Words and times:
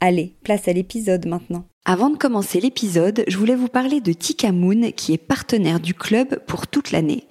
Allez, 0.00 0.36
place 0.44 0.68
à 0.68 0.72
l'épisode 0.72 1.26
maintenant. 1.26 1.64
Avant 1.84 2.08
de 2.08 2.16
commencer 2.16 2.60
l'épisode, 2.60 3.24
je 3.26 3.36
voulais 3.36 3.56
vous 3.56 3.66
parler 3.66 4.00
de 4.00 4.12
Tika 4.12 4.52
Moon 4.52 4.92
qui 4.92 5.12
est 5.12 5.18
partenaire 5.18 5.80
du 5.80 5.92
club 5.92 6.38
pour 6.46 6.68
toute 6.68 6.92
l'année. 6.92 7.26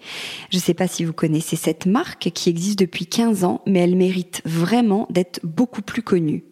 Je 0.51 0.57
ne 0.57 0.61
sais 0.61 0.73
pas 0.73 0.87
si 0.87 1.05
vous 1.05 1.13
connaissez 1.13 1.55
cette 1.55 1.85
marque 1.85 2.31
qui 2.33 2.49
existe 2.49 2.79
depuis 2.79 3.05
15 3.05 3.45
ans, 3.45 3.61
mais 3.67 3.79
elle 3.79 3.95
mérite 3.95 4.41
vraiment 4.43 5.07
d'être 5.09 5.39
beaucoup 5.43 5.81
plus 5.81 6.01
connue. 6.01 6.43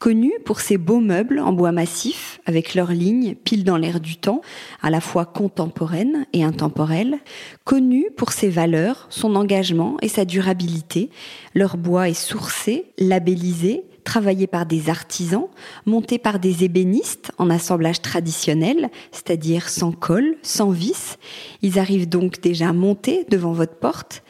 Connue 0.00 0.32
pour 0.44 0.60
ses 0.60 0.76
beaux 0.76 1.00
meubles 1.00 1.38
en 1.38 1.52
bois 1.52 1.70
massif, 1.70 2.40
avec 2.46 2.74
leurs 2.74 2.90
lignes 2.90 3.36
pile 3.36 3.62
dans 3.62 3.76
l'air 3.76 4.00
du 4.00 4.16
temps, 4.16 4.40
à 4.82 4.90
la 4.90 5.00
fois 5.00 5.24
contemporaine 5.24 6.26
et 6.32 6.42
intemporelle. 6.42 7.18
Connue 7.64 8.10
pour 8.16 8.32
ses 8.32 8.48
valeurs, 8.48 9.06
son 9.10 9.36
engagement 9.36 9.98
et 10.02 10.08
sa 10.08 10.24
durabilité. 10.24 11.10
Leur 11.54 11.76
bois 11.76 12.08
est 12.08 12.14
sourcé, 12.14 12.86
labellisé, 12.98 13.84
travaillé 14.04 14.46
par 14.46 14.66
des 14.66 14.90
artisans, 14.90 15.48
monté 15.86 16.18
par 16.18 16.38
des 16.38 16.64
ébénistes 16.64 17.32
en 17.38 17.50
assemblage 17.50 18.02
traditionnel, 18.02 18.90
c'est-à-dire 19.12 19.68
sans 19.68 19.92
colle, 19.92 20.36
sans 20.42 20.70
vis. 20.70 21.18
Ils 21.62 21.78
arrivent 21.78 22.08
donc 22.08 22.40
déjà 22.40 22.72
montés 22.72 23.24
devant 23.30 23.52
votre 23.52 23.76
porte 23.76 24.22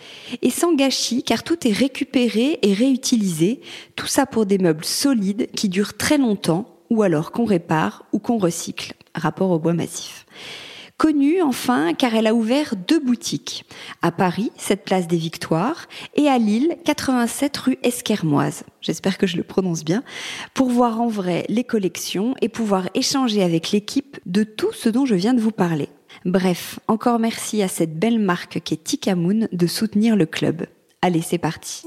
et 0.43 0.51
sans 0.51 0.75
gâchis 0.75 1.23
car 1.23 1.43
tout 1.43 1.67
est 1.67 1.73
récupéré 1.73 2.59
et 2.63 2.73
réutilisé, 2.73 3.61
tout 3.97 4.07
ça 4.07 4.27
pour 4.27 4.47
des 4.47 4.59
meubles 4.59 4.85
solides 4.85 5.49
qui 5.55 5.69
durent 5.69 5.97
très 5.97 6.19
longtemps 6.19 6.71
ou 6.91 7.03
alors 7.03 7.33
qu'on 7.33 7.45
répare 7.45 8.05
ou 8.13 8.19
qu'on 8.19 8.39
recycle, 8.39 8.95
rapport 9.15 9.51
au 9.51 9.59
bois 9.59 9.73
massif. 9.73 10.27
Connue 10.97 11.43
enfin 11.43 11.93
car 11.93 12.15
elle 12.15 12.29
a 12.29 12.35
ouvert 12.35 12.75
deux 12.77 13.01
boutiques. 13.01 13.65
À 14.01 14.13
Paris, 14.13 14.53
cette 14.57 14.85
place 14.85 15.09
des 15.09 15.17
Victoires, 15.17 15.87
et 16.15 16.29
à 16.29 16.39
Lille, 16.39 16.77
87 16.85 17.57
rue 17.57 17.79
Esquermoise. 17.83 18.63
J'espère 18.81 19.19
que 19.19 19.27
je 19.27 19.37
le 19.37 19.43
prononce 19.43 19.85
bien. 19.85 20.05
Pour 20.55 20.71
voir 20.71 21.01
en 21.01 21.09
vrai 21.09 21.45
les 21.49 21.65
collections 21.65 22.35
et 22.41 22.49
pouvoir 22.49 22.89
échanger 22.95 23.43
avec 23.43 23.73
l'équipe 23.73 24.19
de 24.25 24.45
tout 24.45 24.73
ce 24.73 24.89
dont 24.89 25.05
je 25.05 25.17
viens 25.17 25.35
de 25.35 25.41
vous 25.41 25.51
parler. 25.51 25.89
Bref, 26.25 26.79
encore 26.87 27.19
merci 27.19 27.63
à 27.63 27.69
cette 27.69 27.99
belle 27.99 28.21
marque 28.21 28.61
qui 28.61 28.75
est 28.75 28.85
Tikamoon 28.85 29.49
de 29.51 29.67
soutenir 29.67 30.15
le 30.15 30.27
club. 30.27 30.67
Allez, 31.03 31.23
c'est 31.23 31.39
parti. 31.39 31.83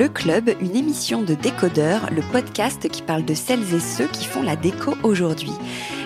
Le 0.00 0.08
Club, 0.08 0.48
une 0.62 0.76
émission 0.76 1.20
de 1.20 1.34
décodeurs, 1.34 2.08
le 2.10 2.22
podcast 2.32 2.88
qui 2.88 3.02
parle 3.02 3.26
de 3.26 3.34
celles 3.34 3.74
et 3.74 3.80
ceux 3.80 4.06
qui 4.06 4.24
font 4.24 4.42
la 4.42 4.56
déco 4.56 4.94
aujourd'hui. 5.02 5.52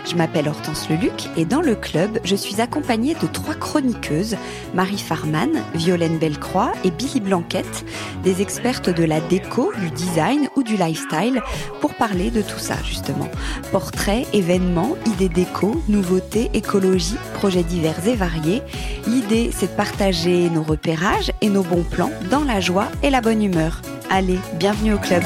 Je 0.05 0.17
m'appelle 0.17 0.49
Hortense 0.49 0.89
Leluc 0.91 1.29
et 1.37 1.45
dans 1.45 1.63
le 1.63 1.75
club, 1.75 2.19
je 2.25 2.37
suis 2.37 2.61
accompagnée 2.61 3.15
de 3.15 3.27
trois 3.27 3.55
chroniqueuses, 3.55 4.37
Marie 4.75 4.99
Farman, 4.99 5.63
Violaine 5.75 6.19
Bellecroix 6.19 6.73
et 6.85 6.91
Billy 6.91 7.21
Blanquette, 7.21 7.85
des 8.23 8.43
expertes 8.43 8.91
de 8.91 9.05
la 9.05 9.21
déco, 9.21 9.73
du 9.81 9.91
design 9.91 10.49
ou 10.57 10.63
du 10.63 10.77
lifestyle, 10.77 11.43
pour 11.81 11.95
parler 11.95 12.31
de 12.31 12.43
tout 12.43 12.59
ça 12.59 12.77
justement. 12.85 13.29
Portraits, 13.73 14.27
événements, 14.35 14.97
idées 15.07 15.29
déco, 15.29 15.83
nouveautés, 15.89 16.51
écologie, 16.53 17.17
projets 17.35 17.63
divers 17.63 18.07
et 18.07 18.15
variés. 18.15 18.63
L'idée, 19.07 19.51
c'est 19.53 19.71
de 19.73 19.77
partager 19.77 20.51
nos 20.51 20.63
repérages 20.63 21.33
et 21.41 21.49
nos 21.49 21.63
bons 21.63 21.85
plans 21.85 22.13
dans 22.31 22.45
la 22.45 22.61
joie 22.61 22.89
et 23.03 23.11
la 23.11 23.21
bonne 23.21 23.43
humeur. 23.43 23.81
Allez, 24.11 24.39
bienvenue 24.59 24.95
au 24.95 24.99
club. 24.99 25.23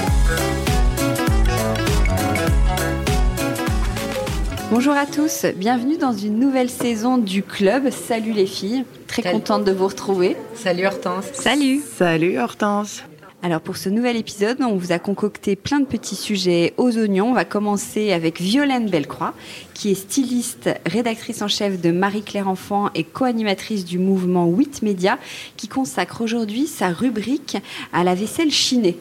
Bonjour 4.70 4.92
à 4.92 5.06
tous, 5.06 5.46
bienvenue 5.56 5.96
dans 5.96 6.12
une 6.12 6.38
nouvelle 6.38 6.68
saison 6.68 7.16
du 7.16 7.42
club. 7.42 7.88
Salut 7.88 8.32
les 8.32 8.44
filles, 8.44 8.84
très 9.06 9.22
contente 9.22 9.64
de 9.64 9.72
vous 9.72 9.86
retrouver. 9.86 10.36
Salut 10.54 10.84
Hortense. 10.84 11.24
Salut. 11.32 11.80
Salut 11.96 12.38
Hortense. 12.38 13.02
Alors 13.42 13.62
pour 13.62 13.78
ce 13.78 13.88
nouvel 13.88 14.16
épisode, 14.16 14.58
on 14.60 14.76
vous 14.76 14.92
a 14.92 14.98
concocté 14.98 15.56
plein 15.56 15.80
de 15.80 15.86
petits 15.86 16.16
sujets 16.16 16.74
aux 16.76 16.98
oignons. 16.98 17.30
On 17.30 17.34
va 17.34 17.46
commencer 17.46 18.12
avec 18.12 18.42
Violaine 18.42 18.90
Bellecroix, 18.90 19.32
qui 19.72 19.90
est 19.90 19.94
styliste, 19.94 20.68
rédactrice 20.84 21.40
en 21.40 21.48
chef 21.48 21.80
de 21.80 21.90
Marie-Claire 21.90 22.48
Enfant 22.48 22.90
et 22.94 23.04
co-animatrice 23.04 23.86
du 23.86 23.98
mouvement 23.98 24.48
8 24.48 24.82
Média, 24.82 25.18
qui 25.56 25.68
consacre 25.68 26.20
aujourd'hui 26.20 26.66
sa 26.66 26.90
rubrique 26.90 27.56
à 27.94 28.04
la 28.04 28.14
vaisselle 28.14 28.50
chinée. 28.50 28.98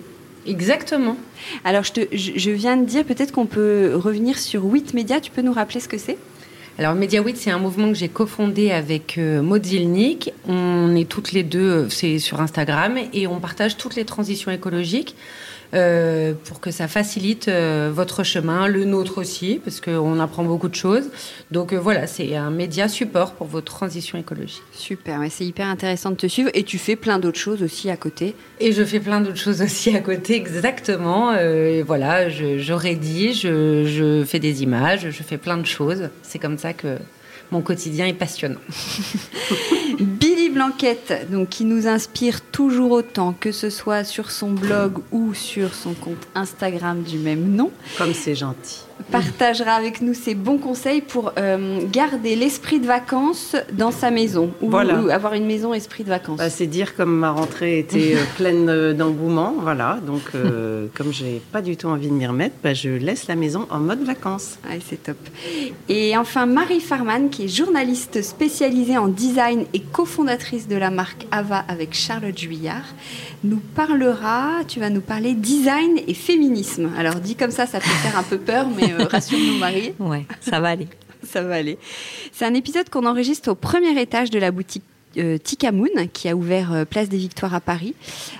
Exactement. 0.48 1.18
Alors, 1.64 1.84
je, 1.84 1.92
te, 1.92 2.16
je, 2.16 2.52
viens 2.52 2.78
de 2.78 2.86
dire, 2.86 3.04
peut-être 3.04 3.32
qu'on 3.32 3.46
peut 3.46 3.92
revenir 3.96 4.40
sur 4.40 4.64
8 4.64 4.94
Média. 4.94 5.20
Tu 5.20 5.32
peux 5.32 5.42
nous 5.42 5.54
rappeler 5.54 5.80
ce 5.80 5.88
que 5.88 5.98
c'est? 5.98 6.18
Alors, 6.80 6.94
Media 6.94 7.22
8, 7.22 7.38
c'est 7.38 7.52
un 7.52 7.58
mouvement 7.58 7.88
que 7.88 7.96
j'ai 7.96 8.08
cofondé 8.08 8.72
avec 8.72 9.18
euh, 9.18 9.42
Maud 9.42 9.66
Zilnik. 9.66 10.32
On 10.48 10.96
est 10.96 11.10
toutes 11.10 11.32
les 11.32 11.44
deux, 11.44 11.60
euh, 11.60 11.90
c'est 11.90 12.20
sur 12.20 12.40
Instagram, 12.40 12.98
et 13.14 13.28
on 13.28 13.40
partage 13.40 13.78
toutes 13.78 13.96
les 13.96 14.06
transitions 14.06 14.52
écologiques. 14.52 15.16
Euh, 15.74 16.34
pour 16.46 16.62
que 16.62 16.72
ça 16.72 16.88
facilite 16.88 17.50
euh, 17.50 17.92
votre 17.94 18.24
chemin, 18.24 18.68
le 18.68 18.86
nôtre 18.86 19.18
aussi, 19.18 19.60
parce 19.64 19.82
qu'on 19.82 20.20
apprend 20.20 20.44
beaucoup 20.44 20.70
de 20.70 20.76
choses. 20.76 21.10
Donc 21.52 21.74
euh, 21.74 21.78
voilà, 21.78 22.08
c'est 22.08 22.36
un 22.38 22.52
média 22.52 22.88
support 22.88 23.34
pour 23.34 23.48
votre 23.48 23.74
transition 23.74 24.18
écologique. 24.18 24.64
Super, 24.72 25.20
c'est 25.30 25.46
hyper 25.46 25.68
intéressant 25.68 26.12
de 26.12 26.16
te 26.16 26.28
suivre. 26.28 26.50
Et 26.54 26.64
tu 26.64 26.78
fais 26.78 26.96
plein 26.96 27.20
d'autres 27.20 27.40
choses 27.40 27.64
aussi 27.64 27.90
à 27.90 27.98
côté. 27.98 28.34
Et 28.62 28.72
je 28.72 28.84
fais 28.84 29.02
plein 29.02 29.20
d'autres 29.20 29.38
choses 29.38 29.62
aussi 29.62 29.94
à 29.94 30.00
côté, 30.00 30.36
exactement. 30.36 31.36
Et 31.36 31.84
voilà, 31.84 32.30
je, 32.30 32.60
je 32.60 32.74
rédige, 32.74 33.42
je, 33.42 33.86
je 33.86 34.24
fais 34.26 34.40
des 34.40 34.64
images, 34.64 35.10
je 35.10 35.24
fais 35.24 35.38
plein 35.38 35.58
de 35.58 35.66
choses. 35.66 36.10
C'est 36.24 36.40
comme 36.40 36.58
ça 36.58 36.72
que 36.72 36.98
mon 37.52 37.62
quotidien 37.62 38.08
est 38.08 38.14
passionnant. 38.14 38.60
Blanquette, 40.58 41.30
donc, 41.30 41.50
qui 41.50 41.66
nous 41.66 41.86
inspire 41.86 42.42
toujours 42.42 42.90
autant, 42.90 43.36
que 43.40 43.52
ce 43.52 43.70
soit 43.70 44.04
sur 44.04 44.32
son 44.32 44.54
blog 44.54 44.94
ou 45.12 45.36
sur 45.36 45.76
son 45.76 45.94
compte 45.94 46.28
Instagram 46.34 47.04
du 47.04 47.20
même 47.20 47.54
nom. 47.54 47.70
Comme 47.96 48.16
c'est 48.16 48.34
gentil 48.34 48.87
partagera 49.12 49.74
avec 49.74 50.02
nous 50.02 50.14
ses 50.14 50.36
bons 50.36 50.58
conseils 50.58 51.02
pour 51.02 51.32
euh, 51.38 51.80
garder 51.92 52.36
l'esprit 52.36 52.80
de 52.80 52.88
vacances 52.88 53.56
dans 53.74 53.92
sa 53.92 54.12
maison 54.12 54.52
ou, 54.62 54.76
avoir 54.76 55.34
une 55.34 55.46
maison 55.46 55.74
esprit 55.74 56.04
de 56.04 56.10
vacances. 56.10 56.38
Bah, 56.38 56.50
c'est 56.50 56.68
dire 56.68 56.96
comme 56.96 57.16
ma 57.16 57.32
rentrée 57.32 57.80
était 57.80 58.16
euh, 58.16 58.24
pleine 58.38 58.94
d'engouement, 58.94 59.56
voilà. 59.60 60.00
Donc 60.06 60.22
euh, 60.36 60.88
comme 60.96 61.14
j'ai 61.14 61.42
pas 61.52 61.62
du 61.62 61.78
tout 61.78 61.88
envie 61.88 62.08
de 62.08 62.14
m'y 62.14 62.28
remettre, 62.28 62.56
bah, 62.64 62.74
je 62.74 62.90
laisse 62.90 63.28
la 63.28 63.36
maison 63.36 63.68
en 63.70 63.80
mode 63.80 64.04
vacances. 64.04 64.58
Ah, 64.66 64.74
c'est 64.88 65.04
top. 65.04 65.18
Et 65.90 66.18
enfin 66.18 66.46
Marie 66.46 66.82
Farman 66.82 67.30
qui 67.30 67.46
est 67.46 67.48
journaliste 67.48 68.22
spécialisée 68.22 68.98
en 68.98 69.08
design 69.08 69.66
et 69.74 69.80
cofondatrice 69.80 70.68
de 70.68 70.76
la 70.76 70.90
marque 70.90 71.28
Ava 71.32 71.64
avec 71.68 71.94
Charlotte 71.94 72.38
Juillard 72.38 72.94
nous 73.44 73.62
parlera, 73.76 74.64
tu 74.68 74.80
vas 74.80 74.90
nous 74.90 75.02
parler 75.02 75.34
design 75.34 76.00
et 76.08 76.14
féminisme. 76.14 76.90
Alors 76.98 77.16
dit 77.16 77.36
comme 77.36 77.52
ça, 77.52 77.66
ça 77.66 77.80
peut 77.80 77.86
faire 77.86 78.18
un 78.18 78.24
peu 78.24 78.38
peur, 78.38 78.68
mais 78.76 78.87
euh, 78.94 79.06
rassure-nous 79.06 79.58
Marie. 79.58 79.94
Ouais, 80.00 80.26
ça 80.42 80.60
va 80.60 80.70
aller. 80.70 80.88
Ça 81.24 81.42
va 81.42 81.56
aller. 81.56 81.78
C'est 82.32 82.46
un 82.46 82.54
épisode 82.54 82.90
qu'on 82.90 83.06
enregistre 83.06 83.52
au 83.52 83.56
premier 83.56 84.00
étage 84.00 84.30
de 84.30 84.40
la 84.40 84.52
boutique 84.52 84.84
euh, 85.18 85.38
Tikamoun, 85.38 86.10
qui 86.14 86.30
a 86.30 86.36
ouvert 86.36 86.74
euh, 86.74 86.86
Place 86.86 87.10
des 87.10 87.18
Victoires 87.18 87.56
à 87.56 87.60
Paris. 87.60 87.96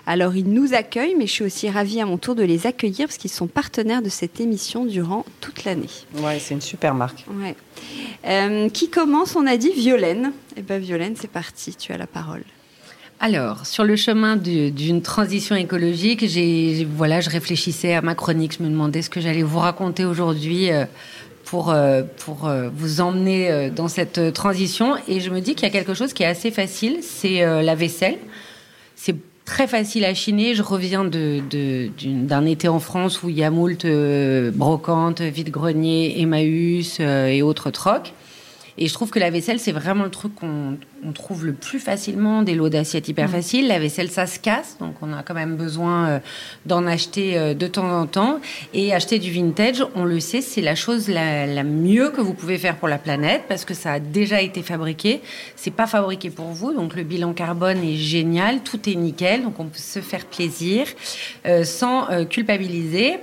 Alors, 0.06 0.36
ils 0.36 0.48
nous 0.48 0.74
accueillent, 0.74 1.16
mais 1.16 1.26
je 1.26 1.32
suis 1.32 1.44
aussi 1.44 1.70
ravie 1.70 2.02
à 2.02 2.06
mon 2.06 2.18
tour 2.18 2.36
de 2.36 2.44
les 2.44 2.68
accueillir 2.68 3.08
parce 3.08 3.18
qu'ils 3.18 3.32
sont 3.32 3.48
partenaires 3.48 4.02
de 4.02 4.10
cette 4.10 4.40
émission 4.40 4.86
durant 4.86 5.26
toute 5.42 5.64
l'année. 5.64 5.90
Ouais, 6.18 6.40
c'est 6.40 6.54
une 6.54 6.62
super 6.62 6.94
marque. 6.94 7.26
Ouais. 7.42 7.56
Euh, 8.28 8.70
qui 8.70 8.90
commence 8.90 9.36
On 9.36 9.48
a 9.48 9.58
dit 9.58 9.72
Violaine. 9.72 10.34
Eh 10.56 10.62
bien, 10.62 10.78
Violaine, 10.78 11.16
c'est 11.16 11.32
parti, 11.32 11.74
tu 11.76 11.94
as 11.94 11.98
la 11.98 12.08
parole. 12.08 12.44
Alors, 13.20 13.66
sur 13.66 13.84
le 13.84 13.96
chemin 13.96 14.36
d'une 14.36 15.02
transition 15.02 15.56
écologique, 15.56 16.24
voilà, 16.96 17.20
je 17.20 17.30
réfléchissais 17.30 17.94
à 17.94 18.02
ma 18.02 18.14
chronique, 18.14 18.58
je 18.60 18.64
me 18.64 18.70
demandais 18.70 19.02
ce 19.02 19.10
que 19.10 19.20
j'allais 19.20 19.42
vous 19.42 19.58
raconter 19.58 20.06
aujourd'hui 20.06 20.70
pour, 21.48 21.72
euh, 21.72 22.04
pour 22.26 22.48
euh, 22.48 22.70
vous 22.74 23.02
emmener 23.02 23.50
euh, 23.50 23.70
dans 23.70 23.88
cette 23.88 24.34
transition. 24.34 24.96
Et 25.08 25.20
je 25.20 25.30
me 25.30 25.40
dis 25.40 25.56
qu'il 25.56 25.64
y 25.64 25.70
a 25.70 25.72
quelque 25.72 25.94
chose 25.94 26.14
qui 26.14 26.24
est 26.24 26.28
assez 26.28 26.52
facile, 26.52 27.00
c'est 27.02 27.42
la 27.42 27.76
vaisselle. 27.76 28.18
C'est 28.96 29.16
très 29.46 29.68
facile 29.68 30.06
à 30.06 30.14
chiner. 30.14 30.56
Je 30.56 30.64
reviens 30.64 31.06
d'un 31.06 32.46
été 32.46 32.68
en 32.68 32.80
France 32.80 33.24
où 33.24 33.30
il 33.30 33.38
y 33.38 33.44
a 33.44 33.50
moult 33.50 33.86
brocantes, 34.54 35.22
vide-grenier, 35.22 36.20
Emmaüs 36.22 37.00
et 37.00 37.42
autres 37.42 37.72
trocs. 37.72 38.14
Et 38.78 38.88
je 38.88 38.94
trouve 38.94 39.10
que 39.10 39.20
la 39.20 39.32
vaisselle, 39.32 39.60
c'est 39.60 39.72
vraiment 39.72 40.04
le 40.04 40.12
truc 40.12 40.36
qu'on 40.36 40.78
trouve 41.14 41.46
le 41.46 41.54
plus 41.54 41.80
facilement, 41.80 42.44
des 42.44 42.54
lots 42.54 42.70
d'assiettes 42.70 43.08
hyper 43.08 43.30
faciles. 43.30 43.68
La 43.68 43.80
vaisselle, 43.80 44.10
ça 44.10 44.28
se 44.28 44.40
casse, 44.40 44.78
donc 44.80 44.96
on 45.02 45.14
a 45.14 45.24
quand 45.24 45.34
même 45.34 45.56
besoin 45.56 46.08
euh, 46.08 46.20
d'en 46.66 46.86
acheter 46.86 47.38
euh, 47.38 47.54
de 47.56 47.66
temps 47.66 47.90
en 47.90 48.06
temps. 48.06 48.40
Et 48.74 48.94
acheter 48.94 49.18
du 49.18 49.32
vintage, 49.32 49.84
on 49.96 50.06
le 50.06 50.20
sait, 50.20 50.42
c'est 50.42 50.62
la 50.62 50.76
chose 50.76 51.10
la, 51.10 51.64
mieux 51.64 52.12
que 52.12 52.22
vous 52.22 52.34
pouvez 52.34 52.58
faire 52.60 52.76
pour 52.76 52.88
la 52.88 53.00
planète 53.00 53.44
parce 53.48 53.66
que 53.66 53.74
ça 53.74 53.94
a 53.94 54.00
déjà 54.00 54.42
été 54.42 54.62
fabriqué. 54.62 55.22
C'est 55.56 55.72
pas 55.72 55.88
fabriqué 55.88 56.30
pour 56.30 56.48
vous, 56.48 56.74
donc 56.74 56.96
le 56.96 57.04
bilan 57.04 57.34
carbone 57.34 57.84
est 57.84 57.96
génial, 57.96 58.62
tout 58.62 58.88
est 58.88 58.96
nickel, 58.96 59.44
donc 59.44 59.60
on 59.60 59.66
peut 59.66 59.80
se 59.80 60.00
faire 60.00 60.26
plaisir 60.26 60.86
euh, 61.48 61.64
sans 61.64 62.08
culpabiliser. 62.30 63.18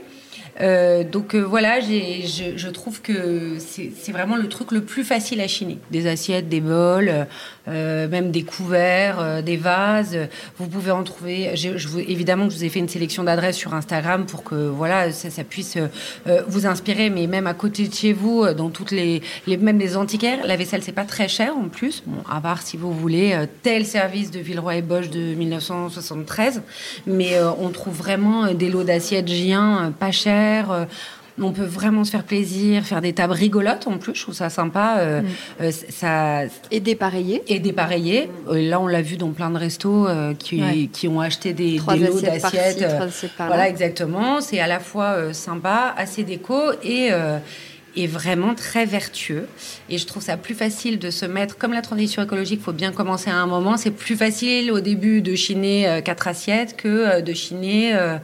Euh, 0.60 1.02
donc 1.02 1.34
euh, 1.34 1.40
voilà, 1.40 1.80
je, 1.80 2.52
je, 2.56 2.68
trouve 2.68 3.00
que 3.00 3.58
c'est 3.58 4.12
vraiment 4.12 4.36
le 4.36 4.48
truc 4.48 4.70
le 4.70 4.82
plus 4.82 5.04
facile 5.04 5.40
à 5.40 5.48
chiner. 5.48 5.78
Des 5.90 6.06
assiettes, 6.06 6.48
des 6.48 6.60
bols, 6.60 7.26
euh, 7.68 8.08
même 8.08 8.30
des 8.30 8.42
couverts, 8.42 9.42
des 9.42 9.56
vases. 9.56 10.18
Vous 10.58 10.66
pouvez 10.66 10.90
en 10.90 11.02
trouver. 11.02 11.56
Je 11.56 11.88
vous, 11.88 12.00
évidemment, 12.00 12.48
je 12.50 12.56
vous 12.56 12.64
ai 12.64 12.68
fait 12.68 12.78
une 12.78 12.88
sélection 12.88 13.24
d'adresses 13.24 13.56
sur 13.56 13.74
Instagram 13.74 14.26
pour 14.26 14.44
que 14.44 14.54
voilà, 14.54 15.12
ça, 15.12 15.30
ça 15.30 15.44
puisse 15.44 15.78
vous 16.46 16.66
inspirer. 16.66 17.10
Mais 17.10 17.26
même 17.26 17.46
à 17.46 17.54
côté 17.54 17.88
de 17.88 17.94
chez 17.94 18.12
vous, 18.12 18.46
dans 18.54 18.70
toutes 18.70 18.90
les, 18.90 19.22
les 19.46 19.56
même 19.56 19.78
les 19.78 19.96
antiquaires, 19.96 20.46
la 20.46 20.56
vaisselle 20.56 20.82
c'est 20.82 20.92
pas 20.92 21.04
très 21.04 21.28
cher 21.28 21.56
en 21.56 21.68
plus. 21.68 22.02
Bon, 22.06 22.22
à 22.30 22.40
part 22.40 22.62
si 22.62 22.76
vous 22.76 22.92
voulez 22.92 23.36
tel 23.62 23.86
service 23.86 24.30
de 24.30 24.40
Villeroy 24.40 24.76
et 24.76 24.82
Bosch 24.82 25.10
de 25.10 25.34
1973, 25.34 26.62
mais 27.06 27.38
on 27.58 27.70
trouve 27.70 27.94
vraiment 27.96 28.52
des 28.52 28.68
lots 28.68 28.84
d'assiettes 28.84 29.28
Gien 29.28 29.92
pas 29.98 30.12
chers 30.12 30.70
euh, 30.70 30.84
on 31.40 31.52
peut 31.52 31.64
vraiment 31.64 32.04
se 32.04 32.10
faire 32.10 32.24
plaisir, 32.24 32.84
faire 32.84 33.00
des 33.00 33.12
tables 33.12 33.32
rigolotes 33.32 33.86
en 33.86 33.98
plus, 33.98 34.14
je 34.14 34.22
trouve 34.22 34.34
ça 34.34 34.50
sympa. 34.50 34.96
Euh, 34.98 35.22
mm. 35.22 35.26
euh, 35.62 35.70
ça... 35.70 36.42
Et 36.70 36.80
dépareillé. 36.80 37.42
Et 37.48 37.58
dépareillé. 37.58 38.30
là, 38.50 38.80
on 38.80 38.86
l'a 38.86 39.02
vu 39.02 39.16
dans 39.16 39.30
plein 39.30 39.50
de 39.50 39.58
restos 39.58 40.06
qui, 40.38 40.88
qui, 40.92 41.08
ont 41.08 41.20
acheté 41.20 41.52
des, 41.52 41.78
lots 41.78 42.20
d'assiettes. 42.20 42.86
voilà, 43.38 43.68
exactement. 43.68 44.40
C'est 44.40 44.60
à 44.60 44.66
la 44.66 44.80
fois 44.80 45.32
sympa, 45.32 45.94
assez 45.96 46.22
déco 46.22 46.56
et 46.82 47.10
est 47.96 48.06
vraiment 48.06 48.54
très 48.54 48.86
vertueux. 48.86 49.46
Et 49.88 49.98
je 49.98 50.06
trouve 50.06 50.22
ça 50.22 50.36
plus 50.36 50.54
facile 50.54 50.98
de 50.98 51.10
se 51.10 51.26
mettre, 51.26 51.56
comme 51.56 51.72
la 51.72 51.82
transition 51.82 52.22
écologique, 52.22 52.60
il 52.60 52.64
faut 52.64 52.72
bien 52.72 52.92
commencer 52.92 53.30
à 53.30 53.36
un 53.36 53.46
moment, 53.46 53.76
c'est 53.76 53.92
plus 53.92 54.16
facile 54.16 54.72
au 54.72 54.80
début 54.80 55.22
de 55.22 55.34
chiner 55.34 56.00
quatre 56.04 56.28
assiettes 56.28 56.76
que 56.76 57.20
de 57.20 57.32
chiner 57.32 57.94
euh, 57.94 58.16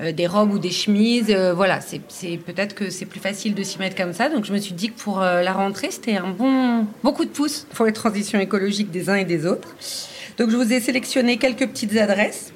des 0.00 0.26
robes 0.26 0.52
ou 0.52 0.58
des 0.58 0.70
chemises. 0.70 1.30
Euh, 1.30 1.52
voilà, 1.52 1.80
c'est 1.80 2.00
peut-être 2.38 2.74
que 2.74 2.90
c'est 2.90 3.04
plus 3.06 3.20
facile 3.20 3.54
de 3.54 3.62
s'y 3.62 3.78
mettre 3.78 3.96
comme 3.96 4.12
ça. 4.12 4.28
Donc 4.28 4.44
je 4.44 4.52
me 4.52 4.58
suis 4.58 4.74
dit 4.74 4.90
que 4.90 4.98
pour 4.98 5.20
euh, 5.20 5.42
la 5.42 5.52
rentrée, 5.52 5.90
c'était 5.90 6.16
un 6.16 6.30
bon, 6.30 6.86
beaucoup 7.02 7.24
de 7.24 7.30
pouces 7.30 7.66
pour 7.74 7.86
les 7.86 7.92
transitions 7.92 8.38
écologiques 8.38 8.90
des 8.90 9.10
uns 9.10 9.16
et 9.16 9.24
des 9.24 9.46
autres. 9.46 9.68
Donc 10.38 10.50
je 10.50 10.56
vous 10.56 10.72
ai 10.72 10.80
sélectionné 10.80 11.36
quelques 11.36 11.68
petites 11.68 11.96
adresses 11.96 12.53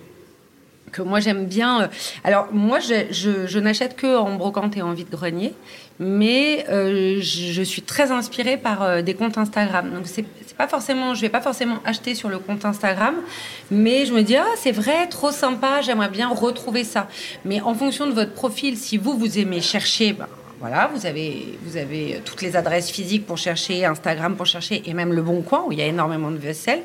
que 0.91 1.03
moi 1.03 1.21
j'aime 1.21 1.47
bien. 1.47 1.89
Alors 2.25 2.49
moi 2.53 2.79
je, 2.81 3.59
n'achète 3.59 3.97
que 3.97 4.17
en 4.17 4.37
brocante 4.37 4.77
et 4.77 4.83
en 4.83 4.93
vide-grenier, 4.93 5.55
mais 5.99 6.65
je, 6.69 7.63
suis 7.63 7.83
très 7.83 8.11
inspirée 8.11 8.57
par 8.57 9.03
des 9.03 9.15
comptes 9.15 9.39
Instagram. 9.39 9.91
Donc 9.93 10.07
c'est 10.07 10.25
pas 10.59 10.69
forcément, 10.69 11.15
je 11.15 11.21
vais 11.21 11.29
pas 11.29 11.41
forcément 11.41 11.79
acheter 11.85 12.15
sur 12.17 12.29
le 12.29 12.39
compte 12.39 12.65
Instagram, 12.65 13.15
mais 13.71 14.07
je 14.07 14.13
me 14.13 14.23
dis 14.23 14.37
ah 14.37 14.45
c'est 14.57 14.73
vrai, 14.73 15.07
trop 15.07 15.31
sympa, 15.31 15.81
j'aimerais 15.83 16.09
bien 16.09 16.29
retrouver 16.29 16.85
ça. 16.85 17.09
Mais 17.45 17.61
en 17.61 17.75
fonction 17.75 18.07
de 18.07 18.13
votre 18.13 18.33
profil, 18.33 18.77
si 18.77 18.99
vous 18.99 19.17
vous 19.17 19.39
aimez 19.39 19.61
chercher, 19.61 20.15
ben, 20.15 20.27
voilà, 20.59 20.91
vous 20.93 21.07
avez, 21.07 21.57
vous 21.63 21.77
avez 21.77 22.21
toutes 22.25 22.43
les 22.43 22.57
adresses 22.57 22.91
physiques 22.91 23.25
pour 23.25 23.39
chercher, 23.39 23.85
Instagram 23.85 24.35
pour 24.35 24.47
chercher, 24.47 24.83
et 24.85 24.95
même 24.95 25.13
le 25.13 25.23
Bon 25.23 25.43
Coin 25.43 25.65
où 25.67 25.73
il 25.73 25.79
y 25.79 25.83
a 25.83 25.87
énormément 25.87 26.33
de 26.33 26.39
vaisselle. 26.39 26.83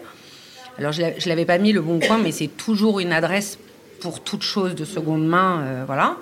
Alors 0.78 0.92
je 0.92 1.30
l'avais 1.30 1.46
pas 1.46 1.58
mis 1.58 1.72
le 1.72 1.82
Bon 1.82 2.00
Coin, 2.00 2.20
mais 2.20 2.32
c'est 2.32 2.48
toujours 2.48 3.00
une 3.00 3.12
adresse 3.12 3.58
pour 4.04 4.20
toute 4.20 4.44
chose 4.44 4.76
de 4.76 4.84
seconde 4.84 5.26
main, 5.26 5.62
euh, 5.62 5.84
voilà. 5.86 6.18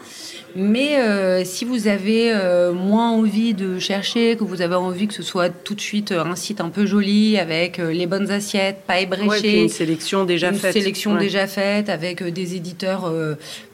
Mais 0.55 0.99
euh, 0.99 1.43
si 1.43 1.65
vous 1.65 1.87
avez 1.87 2.31
euh, 2.31 2.73
moins 2.73 3.09
envie 3.09 3.55
de 3.55 3.79
chercher, 3.79 4.35
que 4.35 4.43
vous 4.43 4.61
avez 4.61 4.75
envie 4.75 5.07
que 5.07 5.15
ce 5.15 5.23
soit 5.23 5.49
tout 5.49 5.73
de 5.73 5.81
suite 5.81 6.11
un 6.11 6.35
site 6.35 6.61
un 6.61 6.69
peu 6.69 6.85
joli 6.85 7.39
avec 7.39 7.79
les 7.79 8.05
bonnes 8.05 8.29
assiettes, 8.29 8.83
pas 8.85 8.99
ébréchées, 8.99 9.63
une 9.63 9.69
sélection 9.69 10.25
déjà 10.25 10.53
faite, 10.53 10.75
une 10.75 10.81
sélection 10.81 11.15
déjà 11.15 11.47
faite 11.47 11.89
avec 11.89 12.21
des 12.23 12.55
éditeurs 12.55 13.11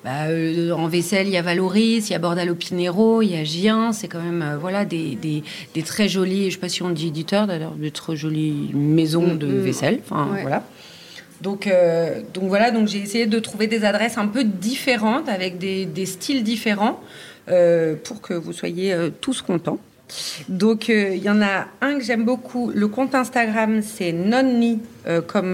bah, 0.06 0.28
en 0.74 0.88
vaisselle, 0.88 1.28
il 1.28 1.34
y 1.34 1.38
a 1.38 1.42
Valoris, 1.42 2.10
il 2.10 2.14
y 2.14 2.16
a 2.16 2.20
Bordalo 2.20 2.56
Pinero, 2.56 3.22
il 3.22 3.32
y 3.32 3.36
a 3.36 3.44
Gien, 3.44 3.92
c'est 3.92 4.08
quand 4.08 4.22
même 4.22 4.58
voilà 4.62 4.86
des, 4.86 5.16
des, 5.16 5.44
des, 5.74 5.82
très 5.82 6.08
jolis, 6.08 6.46
je 6.46 6.56
sais 6.56 6.62
pas 6.62 6.70
si 6.70 6.84
on 6.84 6.92
dit 6.92 7.08
éditeurs 7.08 7.48
d'ailleurs, 7.48 7.74
de 7.74 7.90
très 7.90 8.16
jolies 8.16 8.70
maisons 8.74 9.34
mm, 9.34 9.38
de 9.38 9.48
mm. 9.48 9.60
vaisselle, 9.62 10.00
enfin 10.06 10.30
voilà. 10.42 10.64
Donc, 11.42 11.68
euh, 11.68 12.22
donc 12.34 12.46
voilà, 12.46 12.72
donc 12.72 12.88
j'ai 12.88 13.00
essayé 13.00 13.26
de 13.26 13.40
trouver 13.40 13.68
des 13.68 13.86
adresses 13.86 14.18
un 14.18 14.28
peu 14.28 14.44
différentes, 14.44 15.30
avec 15.30 15.58
des, 15.58 16.06
styles 16.06 16.44
différents, 16.44 17.00
euh, 17.50 17.96
pour 18.04 18.22
que 18.22 18.34
vous 18.34 18.54
soyez 18.54 18.94
euh, 18.94 19.10
tous 19.22 19.42
contents. 19.42 19.80
Donc 20.48 20.88
il 20.88 21.22
y 21.22 21.30
en 21.30 21.42
a 21.42 21.68
un 21.82 21.98
que 21.98 22.04
j'aime 22.04 22.24
beaucoup. 22.24 22.72
Le 22.74 22.88
compte 22.88 23.14
Instagram, 23.14 23.82
c'est 23.82 24.14
nonni, 24.14 24.80
comme 25.28 25.54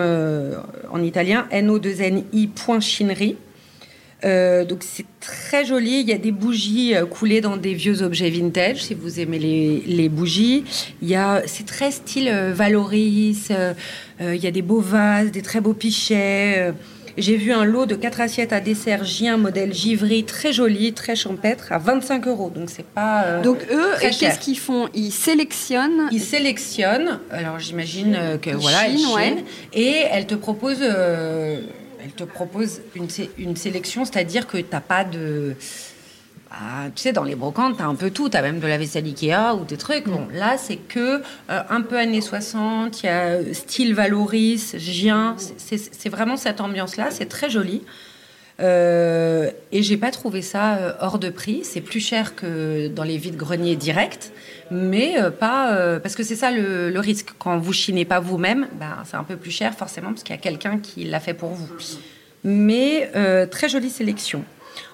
en 0.91 1.01
italien, 1.01 1.47
no2ni.chinerie. 1.51 3.37
Euh, 4.25 4.63
donc 4.63 4.83
c'est 4.83 5.05
très 5.19 5.65
joli. 5.65 6.01
Il 6.01 6.07
y 6.07 6.13
a 6.13 6.17
des 6.17 6.31
bougies 6.31 6.95
euh, 6.95 7.05
coulées 7.05 7.41
dans 7.41 7.57
des 7.57 7.73
vieux 7.73 8.01
objets 8.01 8.29
vintage, 8.29 8.83
si 8.83 8.93
vous 8.93 9.19
aimez 9.19 9.39
les, 9.39 10.09
bougies. 10.09 10.63
Il 11.01 11.09
y 11.09 11.15
a, 11.15 11.41
c'est 11.45 11.65
très 11.65 11.91
style 11.91 12.29
euh, 12.29 12.53
Valoris. 12.53 13.51
il 14.19 14.35
y 14.35 14.47
a 14.47 14.51
des 14.51 14.61
beaux 14.61 14.81
vases, 14.81 15.31
des 15.31 15.41
très 15.41 15.61
beaux 15.61 15.73
pichets. 15.73 16.73
J'ai 17.15 17.37
vu 17.37 17.51
un 17.51 17.63
lot 17.63 17.85
de 17.85 17.93
quatre 17.93 18.21
assiettes 18.21 18.53
à 18.53 18.59
dessert 18.59 19.03
Gien 19.03 19.37
modèle 19.37 19.71
Givry, 19.71 20.23
très 20.23 20.51
joli, 20.51 20.93
très 20.93 21.15
champêtre, 21.15 21.71
à 21.71 21.77
25 21.77 22.27
euros. 22.27 22.49
Donc 22.49 22.71
c'est 22.71 22.85
pas. 22.85 23.39
Donc 23.43 23.59
eux, 23.71 23.91
qu'est-ce 23.99 24.39
qu'ils 24.39 24.57
font? 24.57 24.89
Ils 24.95 25.11
sélectionnent. 25.11 26.07
Ils 26.11 26.21
sélectionnent. 26.21 27.19
Alors 27.29 27.59
j'imagine 27.59 28.17
que 28.41 28.49
voilà, 28.51 28.85
Chine, 28.89 29.43
et 29.73 30.05
elles 30.11 30.25
te 30.25 30.35
proposent 30.35 30.83
elle 32.03 32.11
te 32.11 32.23
propose 32.23 32.81
une, 32.95 33.55
sélection, 33.55 34.05
c'est-à-dire 34.05 34.47
que 34.47 34.57
tu 34.57 34.65
n'as 34.71 34.81
pas 34.81 35.03
de... 35.03 35.55
Bah, 36.49 36.89
tu 36.93 37.01
sais, 37.01 37.13
dans 37.13 37.23
les 37.23 37.35
brocantes, 37.35 37.77
tu 37.77 37.83
as 37.83 37.87
un 37.87 37.95
peu 37.95 38.11
tout. 38.11 38.29
Tu 38.29 38.37
as 38.37 38.41
même 38.41 38.59
de 38.59 38.67
la 38.67 38.77
vaisselle 38.77 39.05
Ikea 39.05 39.55
ou 39.59 39.65
des 39.65 39.77
trucs. 39.77 40.07
Bon, 40.07 40.27
là, 40.33 40.57
c'est 40.57 40.75
que 40.75 41.21
euh, 41.49 41.61
un 41.69 41.81
peu 41.81 41.97
années 41.97 42.21
60, 42.21 43.01
il 43.01 43.05
y 43.07 43.09
a 43.09 43.23
euh, 43.23 43.53
style 43.53 43.95
Valoris, 43.95 44.75
Gien. 44.77 45.35
C'est 45.57 46.09
vraiment 46.09 46.37
cette 46.37 46.61
ambiance-là. 46.61 47.09
C'est 47.09 47.25
très 47.25 47.49
joli. 47.49 47.81
Euh, 48.59 49.49
et 49.71 49.81
j'ai 49.81 49.97
pas 49.97 50.11
trouvé 50.11 50.41
ça 50.41 50.75
euh, 50.75 50.93
hors 50.99 51.19
de 51.19 51.29
prix. 51.29 51.61
C'est 51.63 51.81
plus 51.81 51.99
cher 51.99 52.35
que 52.35 52.87
dans 52.87 53.03
les 53.03 53.17
vides 53.17 53.35
greniers 53.35 53.75
directs, 53.75 54.31
mais 54.73 55.15
pas 55.39 55.99
parce 55.99 56.15
que 56.15 56.23
c'est 56.23 56.35
ça 56.35 56.51
le, 56.51 56.99
risque. 56.99 57.29
Quand 57.39 57.57
vous 57.57 57.73
chinez 57.73 58.05
pas 58.05 58.19
vous-même, 58.19 58.67
ben, 58.79 59.03
c'est 59.05 59.17
un 59.17 59.23
peu 59.23 59.35
plus 59.35 59.51
cher 59.51 59.73
forcément 59.73 60.09
parce 60.09 60.23
qu'il 60.23 60.35
y 60.35 60.39
a 60.39 60.41
quelqu'un 60.41 60.79
qui 60.79 61.03
l'a 61.05 61.19
fait 61.19 61.33
pour 61.33 61.49
vous. 61.49 61.67
Mais 62.43 63.09
très 63.49 63.69
jolie 63.69 63.89
sélection. 63.89 64.43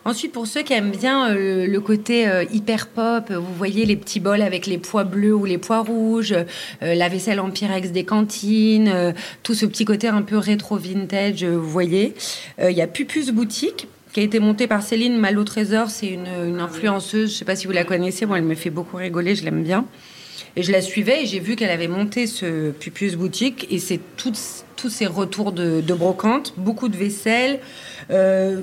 Ensuite, 0.06 0.32
pour 0.32 0.48
ceux 0.48 0.62
qui 0.62 0.74
aiment 0.74 0.92
bien 0.92 1.30
euh, 1.30 1.68
le 1.68 1.82
côté 1.82 2.28
euh, 2.28 2.44
hyper 2.52 2.88
pop, 2.88 3.32
vous 3.32 3.54
voyez 3.54 3.86
les 3.86 3.96
petits 3.96 4.20
bols 4.20 4.42
avec 4.42 4.66
les 4.66 4.78
pois 4.78 5.04
bleus 5.04 5.36
ou 5.36 5.46
les 5.46 5.58
pois 5.58 5.80
rouges, 5.80 6.34
euh, 6.34 6.96
la 6.96 7.10
vaisselle 7.10 7.40
en 7.40 7.50
pyrex 7.50 7.92
des 7.92 8.06
cantines, 8.06 9.14
tout 9.44 9.54
ce 9.54 9.66
petit 9.66 9.86
côté 9.86 10.08
un 10.08 10.22
peu 10.22 10.38
rétro 10.38 10.78
vintage, 10.78 11.44
vous 11.44 11.70
voyez. 11.70 12.16
Il 12.62 12.72
y 12.72 12.82
a 12.82 12.88
Pupus 12.88 13.32
Boutique 13.32 13.88
qui 14.12 14.20
a 14.20 14.24
été 14.24 14.40
montée 14.40 14.68
par 14.68 14.82
Céline 14.82 15.18
Malo 15.18 15.44
Trésor, 15.44 15.90
c'est 15.90 16.08
une, 16.08 16.60
influenceuse, 16.60 17.30
je 17.30 17.36
ne 17.36 17.38
sais 17.40 17.46
pas 17.46 17.56
si 17.56 17.68
vous 17.68 17.74
la 17.74 17.84
connaissez, 17.84 18.26
moi 18.26 18.38
elle 18.38 18.44
me 18.44 18.56
fait 18.56 18.70
beaucoup 18.70 18.98
rigoler, 18.98 19.36
je 19.36 19.44
l'aime 19.44 19.64
bien. 19.64 19.86
Et 20.56 20.64
je 20.64 20.72
la 20.72 20.82
suivais 20.82 21.24
et 21.24 21.26
j'ai 21.26 21.40
vu 21.40 21.56
qu'elle 21.56 21.70
avait 21.70 21.88
monté 21.88 22.26
ce 22.26 22.72
Pupius 22.72 23.16
Boutique 23.16 23.68
et 23.70 23.78
c'est 23.78 24.00
tous 24.80 24.90
ces 24.90 25.08
retours 25.08 25.52
de, 25.52 25.82
brocante, 25.94 26.54
beaucoup 26.58 26.88
de 26.88 26.96
vaisselle. 26.96 27.60
Euh, 28.12 28.62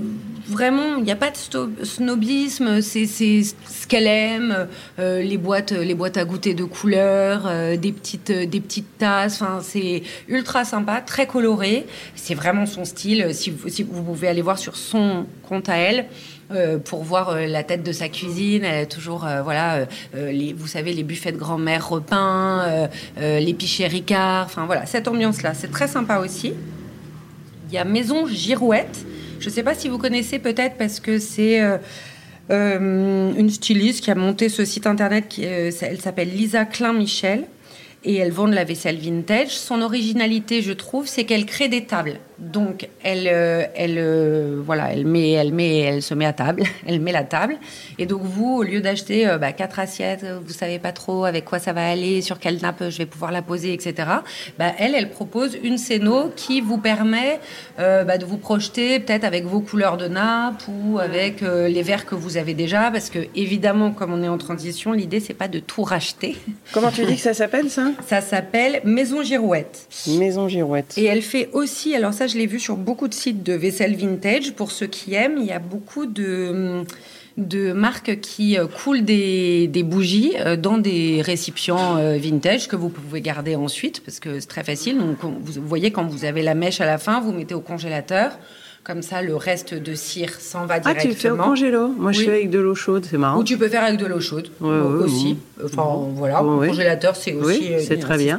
vraiment, 0.49 0.97
il 0.97 1.05
n'y 1.05 1.13
a 1.13 1.17
pas 1.17 1.31
de 1.31 1.85
snobisme, 1.85 2.81
c'est 2.81 3.07
ce 3.07 3.87
qu'elle 3.87 4.07
aime, 4.07 4.67
euh, 4.99 5.23
les, 5.23 5.37
boîtes, 5.37 5.73
les 5.73 5.95
boîtes 5.95 6.17
à 6.17 6.25
goûter 6.25 6.55
de 6.55 6.65
couleurs, 6.65 7.43
euh, 7.47 7.77
des, 7.77 7.93
petites, 7.93 8.33
des 8.33 8.61
petites 8.61 8.99
tasses, 8.99 9.43
c'est 9.63 10.03
ultra 10.29 10.65
sympa, 10.65 11.01
très 11.01 11.27
coloré. 11.27 11.87
C'est 12.15 12.35
vraiment 12.35 12.67
son 12.67 12.85
style. 12.85 13.35
Si 13.35 13.53
si 13.69 13.83
vous 13.83 14.03
pouvez 14.03 14.29
aller 14.29 14.43
voir 14.43 14.59
sur 14.59 14.77
son 14.77 15.27
compte 15.49 15.69
à 15.69 15.77
elle. 15.77 16.07
Euh, 16.53 16.79
pour 16.79 17.03
voir 17.03 17.31
euh, 17.31 17.47
la 17.47 17.65
tête 17.65 17.83
de 17.83 17.91
sa 17.91 18.09
cuisine. 18.09 18.63
Elle 18.63 18.85
a 18.85 18.87
toujours, 18.87 19.27
euh, 19.27 19.43
voilà, 19.43 19.89
vous 20.13 20.67
savez, 20.69 20.93
les 20.93 21.03
buffets 21.03 21.33
de 21.33 21.37
grand-mère 21.37 21.89
repeints, 21.89 22.89
les 23.17 23.55
pichets 23.55 23.89
Ricard. 23.89 24.45
Enfin 24.47 24.67
voilà, 24.67 24.87
cette 24.87 25.09
ambiance-là, 25.09 25.55
c'est 25.55 25.71
très 25.71 25.89
sympa 25.89 26.19
aussi. 26.19 26.53
Il 27.69 27.75
y 27.75 27.79
a 27.79 27.85
Maison 27.85 28.27
Girouette. 28.29 29.05
Je 29.41 29.49
ne 29.49 29.55
sais 29.55 29.65
pas 29.65 29.75
si 29.75 29.89
vous 29.89 29.99
connaissez 29.99 30.39
peut-être 30.39 30.77
parce 30.79 31.01
que 31.01 31.19
c'est 31.19 31.61
une 32.49 33.51
styliste 33.51 34.05
qui 34.05 34.11
a 34.11 34.15
monté 34.15 34.49
ce 34.49 34.65
site 34.65 34.87
internet. 34.87 35.35
Elle 35.39 36.01
s'appelle 36.01 36.31
Lisa 36.31 36.65
Klein-Michel 36.65 37.45
et 38.05 38.17
elle 38.17 38.31
vend 38.31 38.47
de 38.47 38.55
la 38.55 38.65
vaisselle 38.65 38.99
vintage. 38.99 39.51
Son 39.51 39.83
originalité, 39.83 40.63
je 40.63 40.73
trouve, 40.73 41.07
c'est 41.09 41.25
qu'elle 41.25 41.45
crée 41.45 41.69
des 41.69 41.85
tables. 41.85 42.21
Donc, 42.39 42.89
elle, 43.03 43.29
euh, 43.29 43.65
elle, 43.75 43.97
euh, 43.97 44.61
voilà, 44.63 44.93
elle 44.93 45.07
met, 45.07 45.31
elle 45.31 45.55
met, 45.55 45.79
elle 45.79 46.03
se 46.03 46.13
met 46.13 46.27
à 46.27 46.35
table, 46.35 46.65
elle 46.87 47.01
met 47.01 47.13
la 47.13 47.25
table. 47.25 47.57
Et 47.99 48.05
donc, 48.05 48.23
vous, 48.23 48.59
au 48.59 48.63
lieu 48.63 48.81
d'acheter 48.81 49.27
euh, 49.27 49.39
bah, 49.39 49.53
quatre 49.53 49.79
assiettes, 49.79 50.27
vous 50.45 50.53
savez 50.53 50.79
pas 50.79 50.93
trop 50.93 51.25
avec 51.25 51.47
quoi 51.47 51.59
ça 51.59 51.73
va 51.73 51.89
aller, 51.89 52.21
sur 52.21 52.39
quelle 52.39 52.61
nappe 52.61 52.91
je 52.91 52.99
vais 52.99 53.07
pouvoir 53.07 53.33
la 53.33 53.41
poser, 53.41 53.73
etc. 53.73 54.09
Bah, 54.59 54.73
elle, 54.79 54.95
elle 54.95 55.09
propose 55.09 55.57
une 55.63 55.79
scéno 55.79 56.31
qui 56.37 56.61
vous 56.61 56.79
permet 56.79 57.41
bah, 57.79 58.19
de 58.19 58.25
vous 58.25 58.37
projeter 58.37 59.01
peut-être 59.01 59.25
avec 59.25 59.45
vos 59.45 59.61
couleurs 59.61 59.97
de 59.97 60.09
nappe 60.09 60.63
ou 60.69 60.99
avec 60.99 61.41
les 61.41 61.83
verres 61.83 62.07
que 62.07 62.15
vous 62.15 62.37
avez 62.37 62.55
déjà, 62.55 62.91
parce 62.91 63.11
que 63.11 63.19
évidemment, 63.35 63.93
comme 63.93 64.13
on 64.13 64.23
est 64.23 64.29
en 64.29 64.39
transition, 64.39 64.93
l'idée 64.93 65.21
c'est 65.21 65.35
pas 65.35 65.49
de 65.49 65.59
tout 65.59 65.83
racheter. 65.83 66.37
Comment 66.73 66.91
tu 66.91 67.05
dis 67.05 67.17
que 67.17 67.21
ça 67.21 67.35
s'appelle 67.35 67.71
ça? 67.71 67.93
Ça 68.07 68.21
s'appelle 68.21 68.81
Maison 68.85 69.23
Girouette. 69.23 69.89
Maison 70.19 70.49
Girouette. 70.49 70.95
Et 70.97 71.05
elle 71.05 71.23
fait 71.23 71.49
aussi, 71.53 71.95
alors 71.95 72.13
ça 72.13 72.26
je 72.27 72.39
l'ai 72.39 72.47
vu 72.47 72.61
sur 72.61 72.77
beaucoup 72.77 73.09
de 73.09 73.15
sites 73.15 73.43
de 73.43 73.53
vaisselle 73.53 73.97
vintage. 73.97 74.55
Pour 74.55 74.71
ceux 74.71 74.87
qui 74.87 75.15
aiment, 75.15 75.39
il 75.39 75.47
y 75.47 75.53
a 75.53 75.59
beaucoup 75.59 76.07
de 76.07 76.85
de 77.37 77.73
marques 77.73 78.21
qui 78.21 78.59
euh, 78.59 78.67
coulent 78.67 79.05
des, 79.05 79.69
bougies 79.85 80.35
euh, 80.39 80.57
dans 80.57 80.79
des 80.79 81.21
récipients 81.23 81.97
euh, 81.99 82.17
vintage 82.17 82.67
que 82.69 82.77
vous 82.77 82.89
pouvez 82.89 83.21
garder 83.21 83.57
ensuite 83.57 84.03
parce 84.03 84.21
que 84.21 84.41
c'est 84.41 84.47
très 84.47 84.65
facile. 84.65 84.99
Donc, 84.99 85.19
vous 85.23 85.67
voyez, 85.67 85.91
quand 85.91 86.07
vous 86.07 86.25
avez 86.25 86.43
la 86.43 86.55
mèche 86.55 86.81
à 86.81 86.87
la 86.87 86.99
fin, 86.99 87.21
vous 87.21 87.33
mettez 87.33 87.55
au 87.55 87.61
congélateur. 87.61 88.39
Comme 88.87 89.03
ça, 89.03 89.21
le 89.21 89.35
reste 89.35 89.75
de 89.75 89.95
cire 89.95 90.31
s'en 90.39 90.65
va 90.65 90.79
directement. 90.79 91.11
Ah, 91.11 91.15
tu 91.15 91.21
fais 91.21 91.31
au 91.31 91.37
congélo? 91.37 91.89
Moi, 91.89 92.13
je 92.13 92.21
fais 92.21 92.31
avec 92.31 92.51
de 92.51 92.61
l'eau 92.61 92.77
chaude, 92.77 93.05
c'est 93.11 93.19
marrant. 93.19 93.41
Ou 93.41 93.43
tu 93.43 93.59
peux 93.59 93.69
faire 93.69 93.83
avec 93.83 93.99
de 93.99 94.07
l'eau 94.07 94.21
chaude 94.21 94.49
aussi. 94.61 95.39
Enfin, 95.65 96.09
voilà, 96.15 96.45
au 96.45 96.61
congélateur, 96.61 97.17
c'est 97.17 97.33
aussi 97.33 97.73
c'est 97.81 97.99
très 97.99 98.17
bien. 98.17 98.39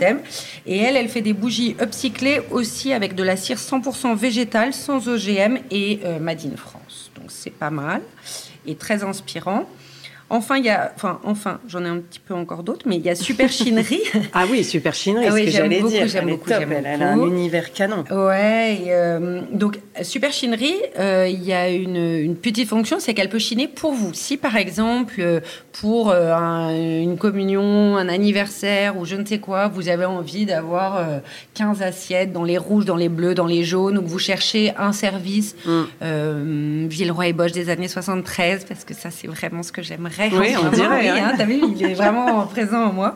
Et 0.66 0.78
elle, 0.78 0.96
elle 0.96 1.10
fait 1.10 1.22
des 1.22 1.34
bougies 1.34 1.76
upcyclées 1.82 2.40
aussi 2.50 2.94
avec 2.94 3.14
de 3.14 3.24
la 3.24 3.36
cire 3.36 3.58
100% 3.58 4.16
végétale, 4.16 4.74
sans 4.74 5.10
OGM 5.10 5.58
et 5.70 6.00
Made 6.22 6.46
in 6.46 6.56
France. 6.56 7.12
Donc, 7.18 7.26
c'est 7.28 7.52
pas 7.52 7.70
mal 7.70 8.00
et 8.66 8.76
très 8.76 9.04
inspirant. 9.04 9.68
Enfin, 10.30 10.58
il 10.58 10.66
y 10.66 10.70
a, 10.70 10.92
enfin, 10.94 11.22
enfin, 11.24 11.60
j'en 11.70 11.86
ai 11.86 11.88
un 11.88 12.00
petit 12.00 12.20
peu 12.20 12.34
encore 12.34 12.62
d'autres, 12.64 12.86
mais 12.86 12.98
il 12.98 13.02
y 13.02 13.10
a 13.10 13.16
Super 13.16 13.50
Chinerie. 13.50 14.02
ah 14.34 14.44
oui, 14.52 14.62
Super 14.66 14.94
Chinerie, 14.94 15.28
ah 15.30 15.32
ce 15.32 15.38
que 15.38 15.50
j'allais 15.50 15.82
dire. 15.82 16.08
J'aime 16.08 16.30
beaucoup, 16.30 16.50
j'aime 16.50 16.66
beaucoup. 16.66 16.84
Elle 16.84 17.02
a 17.02 17.12
un 17.12 17.26
univers 17.26 17.72
canon. 17.72 18.04
Ouais, 18.12 18.84
euh, 18.88 19.42
donc 19.54 19.80
Super 20.02 20.34
Chinerie, 20.34 20.76
euh, 21.00 21.30
il 21.32 21.44
y 21.46 21.54
a 21.54 21.70
une, 21.70 21.96
une 21.96 22.36
petite 22.36 22.68
fonction, 22.68 23.00
c'est 23.00 23.14
qu'elle 23.14 23.30
peut 23.30 23.40
chiner 23.40 23.70
pour 23.70 23.94
vous. 23.94 24.14
Si 24.14 24.36
par 24.36 24.58
exemple, 24.58 25.16
euh, 25.20 25.40
pour 25.72 26.12
une 26.12 27.18
communion, 27.18 27.96
un 27.96 28.10
anniversaire 28.10 28.98
ou 28.98 29.06
je 29.06 29.16
ne 29.16 29.26
sais 29.26 29.40
quoi, 29.40 29.70
vous 29.70 29.88
avez 29.88 30.06
envie 30.06 30.46
d'avoir 30.46 31.22
15 31.54 31.84
assiettes 31.84 32.34
dans 32.34 32.44
les 32.44 32.58
rouges, 32.58 32.86
dans 32.86 32.96
les 32.96 33.10
bleus, 33.10 33.36
dans 33.36 33.46
les 33.46 33.64
jaunes, 33.64 34.00
ou 34.00 34.02
que 34.02 34.08
vous 34.08 34.20
cherchez 34.20 34.74
un 34.76 34.92
service 34.92 35.56
mm. 35.66 36.88
Villeroy 36.88 37.28
et 37.28 37.34
Bosch 37.34 37.52
des 37.52 37.70
années 37.70 37.88
73, 37.88 38.66
parce 38.66 38.84
que 38.86 38.96
ça, 38.96 39.12
c'est 39.12 39.28
vraiment 39.28 39.62
ce 39.62 39.72
que 39.72 39.84
j'aimerais 39.84 40.17
oui, 40.20 40.56
on 40.62 40.70
dirait. 40.70 41.10
Hein. 41.10 41.32
Hein, 41.40 41.46
vu, 41.46 41.62
il 41.76 41.84
est 41.84 41.94
vraiment 41.94 42.46
présent 42.46 42.86
en 42.86 42.94
moi. 42.94 43.16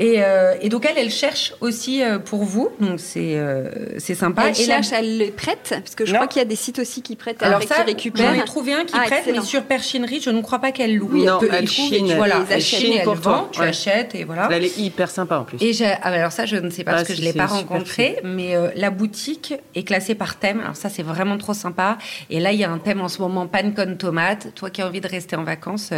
Euh, 0.00 0.54
et, 0.60 0.68
donc 0.68 0.86
elle, 0.88 0.98
elle 0.98 1.10
cherche 1.10 1.54
aussi 1.60 2.02
euh, 2.02 2.18
pour 2.18 2.44
vous, 2.44 2.70
donc 2.80 3.00
c'est 3.00 3.36
euh, 3.36 3.98
c'est 3.98 4.14
sympa. 4.14 4.48
Elle 4.48 4.54
cherche, 4.54 4.92
elle 4.92 5.18
les 5.18 5.30
prête, 5.30 5.68
parce 5.70 5.94
que 5.94 6.06
je 6.06 6.14
crois 6.14 6.26
qu'il 6.26 6.40
y 6.40 6.44
a 6.44 6.48
des 6.48 6.56
sites 6.56 6.78
aussi 6.78 7.02
qui 7.02 7.16
prêtent, 7.16 7.42
Alors 7.42 7.62
ça. 7.62 7.84
J'en 8.14 8.34
ai 8.34 8.44
trouvé 8.44 8.74
un 8.74 8.84
qui 8.84 8.94
ah, 8.96 9.04
prête, 9.06 9.28
mais 9.32 9.40
sur 9.40 9.62
Perchinerie, 9.64 10.20
je 10.20 10.30
ne 10.30 10.40
crois 10.40 10.60
pas 10.60 10.72
qu'elle 10.72 10.96
loue. 10.96 11.24
non, 11.24 11.40
elle, 11.42 11.48
elle 11.52 11.68
chine, 11.68 12.14
voilà, 12.16 12.44
elle, 12.48 12.60
chine 12.60 12.94
elle 12.98 13.08
vend, 13.08 13.48
tu 13.50 13.60
achètes 13.60 14.14
et 14.14 14.24
voilà. 14.24 14.48
Elle 14.52 14.64
est 14.64 14.78
hyper 14.78 15.10
sympa 15.10 15.38
en 15.38 15.44
plus. 15.44 15.58
Et 15.60 15.72
ah, 15.84 15.98
alors 16.02 16.32
ça, 16.32 16.46
je 16.46 16.56
ne 16.56 16.70
sais 16.70 16.84
pas 16.84 16.92
parce 16.92 17.04
ah, 17.04 17.06
que 17.06 17.14
je 17.14 17.22
l'ai 17.22 17.32
pas 17.32 17.46
rencontré, 17.46 18.18
mais 18.22 18.54
la 18.76 18.90
boutique 18.90 19.54
est 19.74 19.82
classée 19.82 20.14
par 20.14 20.38
thème. 20.38 20.60
Alors 20.60 20.76
ça, 20.76 20.88
c'est 20.88 21.02
vraiment 21.02 21.38
trop 21.38 21.54
sympa. 21.54 21.98
Et 22.30 22.40
là, 22.40 22.52
il 22.52 22.58
y 22.58 22.64
a 22.64 22.70
un 22.70 22.78
thème 22.78 23.00
en 23.00 23.08
ce 23.08 23.20
moment, 23.20 23.46
pancone 23.46 23.96
tomate. 23.96 24.54
Toi 24.54 24.70
qui 24.70 24.82
as 24.82 24.86
envie 24.86 25.00
de 25.00 25.08
rester 25.08 25.36
en 25.36 25.44
vacances, 25.44 25.90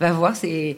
va 0.00 0.12
voir. 0.12 0.36
C'est, 0.36 0.76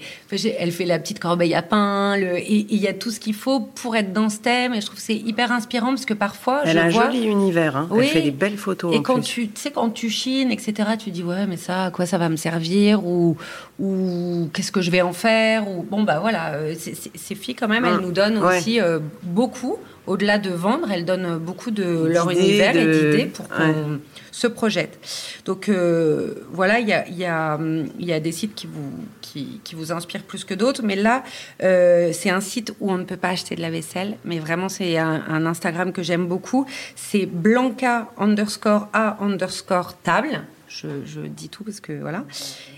elle 0.59 0.73
fait 0.73 0.87
la 0.87 0.99
petite 0.99 1.21
corbeille 1.21 1.54
à 1.54 1.62
pain. 1.62 2.16
Le... 2.16 2.38
Il 2.71 2.80
y 2.80 2.88
a 2.88 2.92
tout 2.92 3.11
ce 3.11 3.21
qu'il 3.21 3.35
faut 3.35 3.61
pour 3.61 3.97
être 3.97 4.12
dans 4.12 4.28
ce 4.28 4.38
thème. 4.38 4.75
Et 4.75 4.80
je 4.80 4.87
trouve 4.87 4.99
que 4.99 5.04
c'est 5.04 5.16
hyper 5.16 5.52
inspirant 5.52 5.88
parce 5.88 6.04
que 6.04 6.14
parfois. 6.14 6.62
Elle 6.64 6.76
je 6.76 6.78
a 6.78 6.85
un 6.85 6.90
joli 6.90 7.25
univers. 7.25 7.76
Hein. 7.76 7.88
Elle 7.97 8.04
fait 8.04 8.23
des 8.23 8.30
belles 8.30 8.59
photos. 8.59 8.94
Et 8.94 9.02
quand 9.02 9.21
tu 9.21 9.50
sais, 9.54 9.71
quand 9.71 9.90
tu 9.90 10.11
chines, 10.11 10.50
etc., 10.50 10.90
tu 10.99 11.11
dis 11.11 11.23
ouais, 11.23 11.47
mais 11.47 11.56
ça, 11.56 11.87
à 11.87 11.90
quoi 11.90 12.06
ça 12.06 12.18
va 12.18 12.28
me 12.28 12.37
servir 12.37 13.04
Ou, 13.04 13.37
ou 13.78 14.49
qu'est-ce 14.52 14.73
que 14.73 14.80
je 14.80 14.90
vais 14.90 15.02
en 15.02 15.12
faire 15.12 15.68
Ou 15.68 15.83
bon, 15.83 16.02
bah 16.02 16.18
voilà, 16.21 16.54
euh, 16.54 16.75
ces 16.76 17.35
filles, 17.35 17.54
quand 17.54 17.68
même, 17.68 17.85
elles 17.85 18.00
nous 18.00 18.12
donnent 18.12 18.38
aussi 18.38 18.80
euh, 18.80 18.99
beaucoup. 19.23 19.78
Au-delà 20.06 20.38
de 20.38 20.50
vendre, 20.50 20.90
elles 20.90 21.04
donnent 21.04 21.38
beaucoup 21.38 21.70
de 21.70 22.06
leur 22.06 22.30
univers 22.30 22.76
et 22.76 22.87
d'idées 22.87 23.26
pour 23.26 23.49
qu'on 23.49 24.00
se 24.34 24.46
projette. 24.46 24.99
Donc 25.44 25.68
euh, 25.68 26.34
voilà, 26.50 26.80
il 26.80 26.88
y 26.88 26.92
a, 26.92 27.08
y, 27.08 27.25
a, 27.25 27.58
y 27.99 28.12
a, 28.12 28.20
des 28.20 28.32
sites 28.32 28.54
qui 28.54 28.66
vous, 28.66 28.90
qui, 29.20 29.61
qui 29.62 29.75
vous 29.75 29.92
inspirent 29.92 30.25
plus 30.25 30.44
que 30.44 30.54
d'autres, 30.54 30.82
mais 30.82 30.96
là, 30.96 31.23
euh, 31.62 32.11
c'est 32.12 32.30
un 32.30 32.40
site 32.40 32.75
où 32.80 32.90
on 32.90 32.99
ne 32.99 33.04
peut 33.04 33.16
pas 33.16 33.28
acheter 33.28 33.54
de 33.54 33.61
la 33.61 33.70
vaisselle, 33.70 34.16
mais 34.25 34.40
vraiment, 34.40 34.68
c'est 34.68 34.99
un, 34.99 35.23
un, 35.28 35.46
Instagram 35.46 35.92
que 35.92 36.02
j'aime 36.02 36.26
beaucoup. 36.26 36.66
C'est 36.96 37.26
Blanca 37.26 38.11
underscore 38.18 38.88
A 38.92 39.16
underscore 39.23 39.96
table. 39.99 40.42
Je, 40.68 40.88
je, 41.06 41.20
dis 41.20 41.49
tout 41.49 41.62
parce 41.62 41.80
que 41.80 41.92
voilà. 41.92 42.25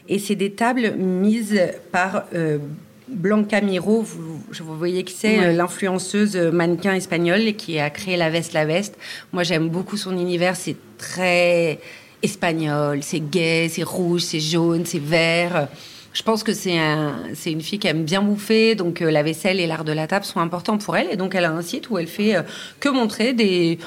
Et 0.09 0.19
c'est 0.19 0.35
des 0.35 0.53
tables 0.53 0.93
mises 0.97 1.59
par 1.91 2.25
euh, 2.35 2.59
Blanca 3.09 3.61
Miro, 3.61 4.03
vous, 4.03 4.41
vous 4.51 4.77
voyez 4.77 5.05
qui 5.05 5.15
c'est, 5.15 5.39
euh, 5.39 5.53
l'influenceuse 5.53 6.37
euh, 6.37 6.51
mannequin 6.51 6.95
espagnole 6.95 7.55
qui 7.55 7.79
a 7.79 7.89
créé 7.89 8.17
la 8.17 8.31
veste 8.31 8.53
La 8.53 8.65
Veste. 8.65 8.99
Moi, 9.33 9.45
j'aime 9.45 9.69
beaucoup 9.69 9.97
son 9.97 10.19
univers. 10.19 10.57
C'est 10.57 10.77
très 10.99 11.79
espagnol, 12.23 13.01
c'est 13.03 13.21
gay, 13.21 13.69
c'est 13.71 13.85
rouge, 13.85 14.23
c'est 14.23 14.41
jaune, 14.41 14.85
c'est 14.85 15.01
vert. 15.01 15.69
Je 16.13 16.23
pense 16.23 16.43
que 16.43 16.53
c'est 16.53 16.79
un, 16.79 17.25
une 17.45 17.61
fille 17.61 17.79
qui 17.79 17.87
aime 17.87 18.03
bien 18.03 18.23
bouffer, 18.23 18.75
donc 18.75 19.03
euh, 19.03 19.11
la 19.11 19.23
vaisselle 19.23 19.61
et 19.61 19.67
l'art 19.69 19.85
de 19.85 19.93
la 19.93 20.09
table 20.09 20.25
sont 20.25 20.41
importants 20.41 20.79
pour 20.79 20.97
elle. 20.97 21.07
Et 21.13 21.17
donc, 21.17 21.37
elle 21.37 21.45
a 21.45 21.53
un 21.53 21.63
site 21.63 21.91
où 21.91 21.99
elle 21.99 22.09
fait 22.09 22.35
que 22.81 22.89
montrer 22.89 23.35
des, 23.35 23.79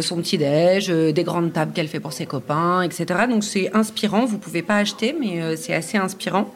son 0.00 0.16
petit-déj, 0.16 0.88
des 0.88 1.22
grandes 1.22 1.52
tables 1.52 1.72
qu'elle 1.72 1.86
fait 1.86 2.00
pour 2.00 2.12
ses 2.12 2.26
copains, 2.26 2.82
etc. 2.82 3.26
Donc, 3.28 3.44
c'est 3.44 3.72
inspirant. 3.76 4.24
Vous 4.24 4.38
pouvez 4.38 4.62
pas 4.62 4.78
acheter, 4.78 5.14
mais 5.20 5.54
c'est 5.56 5.74
assez 5.74 5.98
inspirant. 5.98 6.52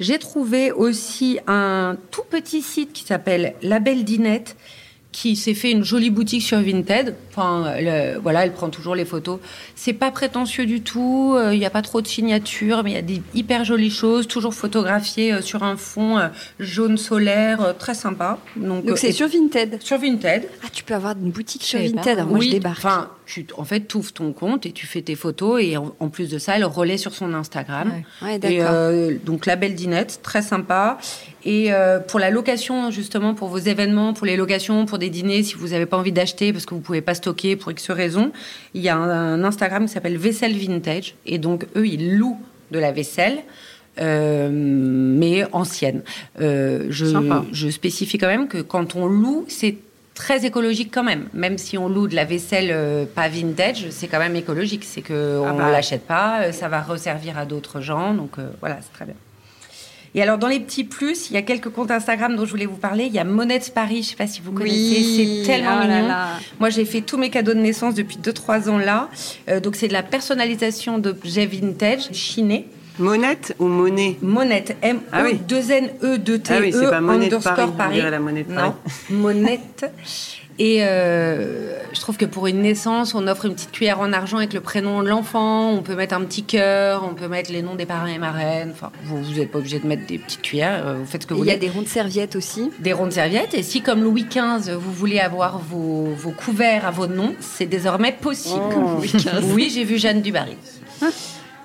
J'ai 0.00 0.18
trouvé 0.18 0.72
aussi 0.72 1.38
un 1.46 1.96
tout 2.10 2.24
petit 2.28 2.62
site 2.62 2.92
qui 2.92 3.04
s'appelle 3.04 3.54
La 3.62 3.78
Belle 3.78 4.04
Dinette 4.04 4.56
qui 5.14 5.36
s'est 5.36 5.54
fait 5.54 5.70
une 5.70 5.84
jolie 5.84 6.10
boutique 6.10 6.42
sur 6.42 6.60
Vinted. 6.60 7.14
Enfin, 7.30 7.76
voilà, 8.20 8.44
elle 8.44 8.52
prend 8.52 8.68
toujours 8.68 8.96
les 8.96 9.04
photos. 9.04 9.38
C'est 9.76 9.92
pas 9.92 10.10
prétentieux 10.10 10.66
du 10.66 10.80
tout. 10.80 11.34
Euh, 11.36 11.54
il 11.54 11.60
n'y 11.60 11.64
a 11.64 11.70
pas 11.70 11.82
trop 11.82 12.00
de 12.00 12.08
signatures, 12.08 12.82
mais 12.82 12.90
il 12.90 12.94
y 12.94 12.98
a 12.98 13.02
des 13.02 13.22
hyper 13.32 13.64
jolies 13.64 13.90
choses, 13.92 14.26
toujours 14.26 14.54
photographiées 14.54 15.32
euh, 15.32 15.40
sur 15.40 15.62
un 15.62 15.76
fond 15.76 16.18
euh, 16.18 16.28
jaune 16.58 16.98
solaire, 16.98 17.74
très 17.78 17.94
sympa. 17.94 18.38
Donc, 18.56 18.84
c'est 18.96 19.12
sur 19.12 19.28
Vinted. 19.28 19.80
Sur 19.80 19.98
Vinted. 19.98 20.48
Ah, 20.64 20.68
tu 20.72 20.82
peux 20.82 20.94
avoir 20.94 21.14
une 21.16 21.30
boutique 21.30 21.62
sur 21.62 21.78
Vinted. 21.78 22.26
moi, 22.26 22.40
je 22.40 22.50
débarque. 22.50 22.78
Enfin, 22.78 23.10
tu, 23.26 23.46
en 23.56 23.64
fait, 23.64 23.88
tu 23.88 23.96
ouvres 23.96 24.12
ton 24.12 24.32
compte 24.32 24.66
et 24.66 24.72
tu 24.72 24.86
fais 24.86 25.02
tes 25.02 25.14
photos. 25.14 25.62
Et 25.62 25.76
en, 25.76 26.08
plus 26.08 26.30
de 26.30 26.38
ça, 26.38 26.56
elle 26.56 26.64
relaie 26.64 26.98
sur 26.98 27.14
son 27.14 27.34
Instagram. 27.34 27.92
Ouais. 28.22 28.38
Ouais, 28.38 29.18
donc, 29.24 29.46
la 29.46 29.56
belle 29.56 29.74
dinette, 29.74 30.20
très 30.22 30.42
sympa. 30.42 30.98
Et 31.44 31.72
euh, 31.72 31.98
pour 32.00 32.20
la 32.20 32.30
location, 32.30 32.90
justement, 32.90 33.34
pour 33.34 33.48
vos 33.48 33.58
événements, 33.58 34.12
pour 34.12 34.26
les 34.26 34.36
locations, 34.36 34.86
pour 34.86 34.98
des 34.98 35.10
dîners, 35.10 35.42
si 35.42 35.54
vous 35.54 35.68
n'avez 35.68 35.86
pas 35.86 35.96
envie 35.96 36.12
d'acheter 36.12 36.52
parce 36.52 36.66
que 36.66 36.74
vous 36.74 36.80
pouvez 36.80 37.00
pas 37.00 37.14
stocker 37.14 37.56
pour 37.56 37.72
X 37.72 37.90
raisons, 37.90 38.32
il 38.74 38.82
y 38.82 38.88
a 38.88 38.96
un, 38.96 39.44
Instagram 39.44 39.86
qui 39.86 39.92
s'appelle 39.92 40.16
Vaisselle 40.16 40.56
Vintage. 40.56 41.14
Et 41.26 41.38
donc, 41.38 41.66
eux, 41.76 41.86
ils 41.86 42.16
louent 42.16 42.40
de 42.70 42.78
la 42.78 42.92
vaisselle. 42.92 43.38
mais 43.98 45.44
ancienne. 45.52 46.02
je, 46.38 47.04
Sympa. 47.04 47.44
je 47.52 47.68
spécifie 47.68 48.18
quand 48.18 48.26
même 48.26 48.48
que 48.48 48.58
quand 48.58 48.96
on 48.96 49.06
loue, 49.06 49.44
c'est 49.48 49.76
très 50.14 50.46
écologique 50.46 50.90
quand 50.92 51.02
même. 51.02 51.26
Même 51.34 51.58
si 51.58 51.76
on 51.76 51.88
loue 51.88 52.08
de 52.08 52.14
la 52.14 52.24
vaisselle 52.24 52.70
euh, 52.72 53.04
pas 53.04 53.28
vintage, 53.28 53.86
c'est 53.90 54.06
quand 54.08 54.18
même 54.20 54.36
écologique. 54.36 54.84
C'est 54.84 55.02
que 55.02 55.42
Ah 55.44 55.52
on 55.52 55.58
bah. 55.58 55.70
l'achète 55.70 56.06
pas, 56.06 56.42
euh, 56.42 56.52
ça 56.52 56.68
va 56.68 56.80
resservir 56.80 57.36
à 57.36 57.44
d'autres 57.44 57.80
gens. 57.80 58.14
Donc 58.14 58.38
euh, 58.38 58.48
voilà, 58.60 58.78
c'est 58.80 58.92
très 58.92 59.04
bien. 59.04 59.14
Et 60.16 60.22
alors 60.22 60.38
dans 60.38 60.46
les 60.46 60.60
petits 60.60 60.84
plus, 60.84 61.28
il 61.28 61.34
y 61.34 61.36
a 61.36 61.42
quelques 61.42 61.70
comptes 61.70 61.90
Instagram 61.90 62.36
dont 62.36 62.44
je 62.44 62.50
voulais 62.50 62.66
vous 62.66 62.76
parler. 62.76 63.06
Il 63.06 63.12
y 63.12 63.18
a 63.18 63.24
Monette 63.24 63.74
Paris, 63.74 64.04
je 64.04 64.10
sais 64.10 64.16
pas 64.16 64.28
si 64.28 64.40
vous 64.40 64.52
connaissez, 64.52 65.42
c'est 65.42 65.46
tellement 65.46 65.80
oh 65.82 65.86
là 65.88 65.96
mignon. 65.96 66.08
là. 66.08 66.26
Moi, 66.60 66.70
j'ai 66.70 66.84
fait 66.84 67.00
tous 67.00 67.16
mes 67.18 67.30
cadeaux 67.30 67.52
de 67.54 67.58
naissance 67.58 67.94
depuis 67.94 68.18
2-3 68.18 68.70
ans 68.70 68.78
là. 68.78 69.08
Euh, 69.48 69.58
donc, 69.58 69.74
c'est 69.74 69.88
de 69.88 69.92
la 69.92 70.04
personnalisation 70.04 70.98
d'objets 70.98 71.46
vintage 71.46 72.12
chinés. 72.12 72.68
Monette 72.98 73.54
ou 73.58 73.66
monnaie 73.66 74.16
Monette, 74.22 74.76
m 74.82 75.00
Ah 75.12 75.22
e 75.22 75.26
oui. 75.26 75.40
2 75.48 75.70
n 75.72 75.90
e 76.02 76.16
2 76.18 76.38
t 76.38 76.54
Ah 76.54 76.58
oui, 76.60 76.72
c'est 76.72 76.86
e 76.86 76.90
pas 76.90 77.00
Monnaie 77.00 77.28
de 77.28 77.34
underscore 77.36 77.54
Paris, 77.54 77.70
on 77.72 77.76
Paris. 77.76 78.10
la 78.10 78.20
monnaie 78.20 78.44
de 78.44 78.50
non, 78.50 78.56
Paris. 78.56 78.72
Monette. 79.10 79.92
Et 80.60 80.84
euh, 80.84 81.76
je 81.92 81.98
trouve 82.00 82.16
que 82.16 82.24
pour 82.26 82.46
une 82.46 82.62
naissance, 82.62 83.16
on 83.16 83.26
offre 83.26 83.46
une 83.46 83.54
petite 83.54 83.72
cuillère 83.72 83.98
en 83.98 84.12
argent 84.12 84.36
avec 84.36 84.52
le 84.52 84.60
prénom 84.60 85.02
de 85.02 85.08
l'enfant. 85.08 85.72
On 85.72 85.82
peut 85.82 85.96
mettre 85.96 86.14
un 86.14 86.20
petit 86.20 86.44
cœur, 86.44 87.02
on 87.10 87.14
peut 87.14 87.26
mettre 87.26 87.50
les 87.50 87.60
noms 87.60 87.74
des 87.74 87.86
parrains 87.86 88.06
et 88.06 88.18
marraines. 88.18 88.70
Enfin, 88.72 88.92
vous 89.02 89.20
vous 89.20 89.32
n'êtes 89.32 89.50
pas 89.50 89.58
obligé 89.58 89.80
de 89.80 89.86
mettre 89.88 90.06
des 90.06 90.18
petites 90.18 90.42
cuillères. 90.42 90.86
euh, 90.86 90.94
Vous 91.00 91.06
faites 91.06 91.22
ce 91.22 91.26
que 91.26 91.34
vous 91.34 91.42
Il 91.42 91.48
y 91.48 91.50
a 91.50 91.54
voulez. 91.56 91.66
des 91.66 91.72
rondes 91.72 91.88
serviettes 91.88 92.36
aussi. 92.36 92.70
Des 92.78 92.92
rondes 92.92 93.10
serviettes. 93.10 93.54
Et 93.54 93.64
si, 93.64 93.82
comme 93.82 94.04
Louis 94.04 94.26
XV, 94.30 94.74
vous 94.78 94.92
voulez 94.92 95.18
avoir 95.18 95.58
vos, 95.58 96.10
vos 96.16 96.30
couverts 96.30 96.86
à 96.86 96.92
vos 96.92 97.08
noms, 97.08 97.34
c'est 97.40 97.66
désormais 97.66 98.12
possible. 98.12 98.60
Oh. 98.76 99.00
Oui, 99.52 99.72
j'ai 99.74 99.82
vu 99.82 99.98
Jeanne 99.98 100.22
Dubarry. 100.22 100.56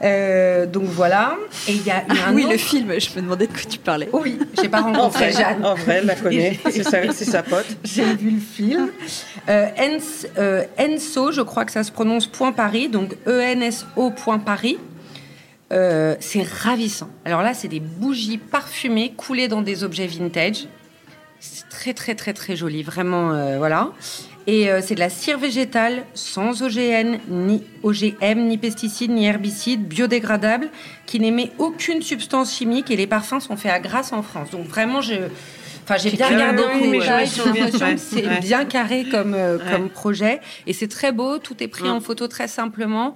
Euh, 0.01 0.65
donc 0.65 0.83
voilà. 0.85 1.35
Et 1.67 1.73
il 1.73 1.85
y 1.85 1.91
a, 1.91 2.03
il 2.09 2.15
y 2.15 2.19
a 2.19 2.27
un 2.27 2.33
oui, 2.33 2.43
autre- 2.43 2.53
le 2.53 2.57
film, 2.57 2.93
je 2.99 3.09
me 3.17 3.21
demandais 3.21 3.47
de 3.47 3.51
quoi 3.51 3.61
tu 3.69 3.79
parlais. 3.79 4.07
Oui, 4.13 4.39
j'ai 4.61 4.69
pas 4.69 4.81
rencontré 4.81 5.31
Jeanne. 5.31 5.65
En 5.65 5.75
vrai, 5.75 5.95
elle 5.95 6.05
la 6.05 6.15
connaît. 6.15 6.57
C'est 6.69 6.83
sa, 6.83 7.11
c'est 7.11 7.25
sa 7.25 7.43
pote. 7.43 7.65
J'ai 7.83 8.15
vu 8.15 8.31
le 8.31 8.39
film. 8.39 8.89
Euh, 9.49 9.67
euh, 10.37 10.63
Enso, 10.79 11.31
je 11.31 11.41
crois 11.41 11.65
que 11.65 11.71
ça 11.71 11.83
se 11.83 11.91
prononce 11.91 12.27
point 12.27 12.51
Paris, 12.53 12.87
donc 12.87 13.17
E-N-S-O 13.27 14.11
point 14.11 14.39
Paris. 14.39 14.77
C'est 15.71 16.43
ravissant. 16.63 17.09
Alors 17.25 17.41
là, 17.41 17.53
c'est 17.53 17.67
des 17.67 17.79
bougies 17.79 18.37
parfumées 18.37 19.13
coulées 19.15 19.47
dans 19.47 19.61
des 19.61 19.83
objets 19.83 20.07
vintage. 20.07 20.65
C'est 21.39 21.69
très 21.69 21.93
très 21.93 22.15
très 22.15 22.33
très 22.33 22.55
joli, 22.55 22.83
vraiment 22.83 23.57
voilà. 23.57 23.89
Et 24.47 24.69
euh, 24.69 24.81
c'est 24.81 24.95
de 24.95 24.99
la 24.99 25.09
cire 25.09 25.37
végétale 25.37 26.05
sans 26.13 26.63
OGN, 26.63 27.19
ni 27.29 27.63
OGM, 27.83 28.47
ni 28.47 28.57
pesticides, 28.57 29.11
ni 29.11 29.25
herbicides, 29.25 29.87
biodégradable, 29.87 30.69
qui 31.05 31.19
n'émet 31.19 31.51
aucune 31.59 32.01
substance 32.01 32.55
chimique 32.55 32.89
et 32.89 32.95
les 32.95 33.07
parfums 33.07 33.39
sont 33.39 33.57
faits 33.57 33.71
à 33.71 33.79
Grasse 33.79 34.11
en 34.11 34.23
France. 34.23 34.49
Donc 34.51 34.65
vraiment, 34.67 35.01
je, 35.01 35.13
enfin 35.83 35.97
j'ai 35.97 36.11
bien 36.11 36.27
regardé 36.27 36.63
oui, 36.73 36.87
mais 36.89 36.99
détail, 36.99 37.27
ouais, 37.27 37.91
que 37.93 37.97
c'est 37.97 38.27
ouais. 38.27 38.39
bien 38.39 38.65
carré 38.65 39.05
comme 39.09 39.33
euh, 39.35 39.57
Ouais. 39.57 39.71
comme 39.71 39.89
projet 39.89 40.39
et 40.65 40.73
c'est 40.73 40.87
très 40.87 41.11
beau. 41.11 41.37
Tout 41.37 41.61
est 41.61 41.67
pris 41.67 41.89
en 41.89 41.99
photo 42.01 42.27
très 42.27 42.47
simplement. 42.47 43.15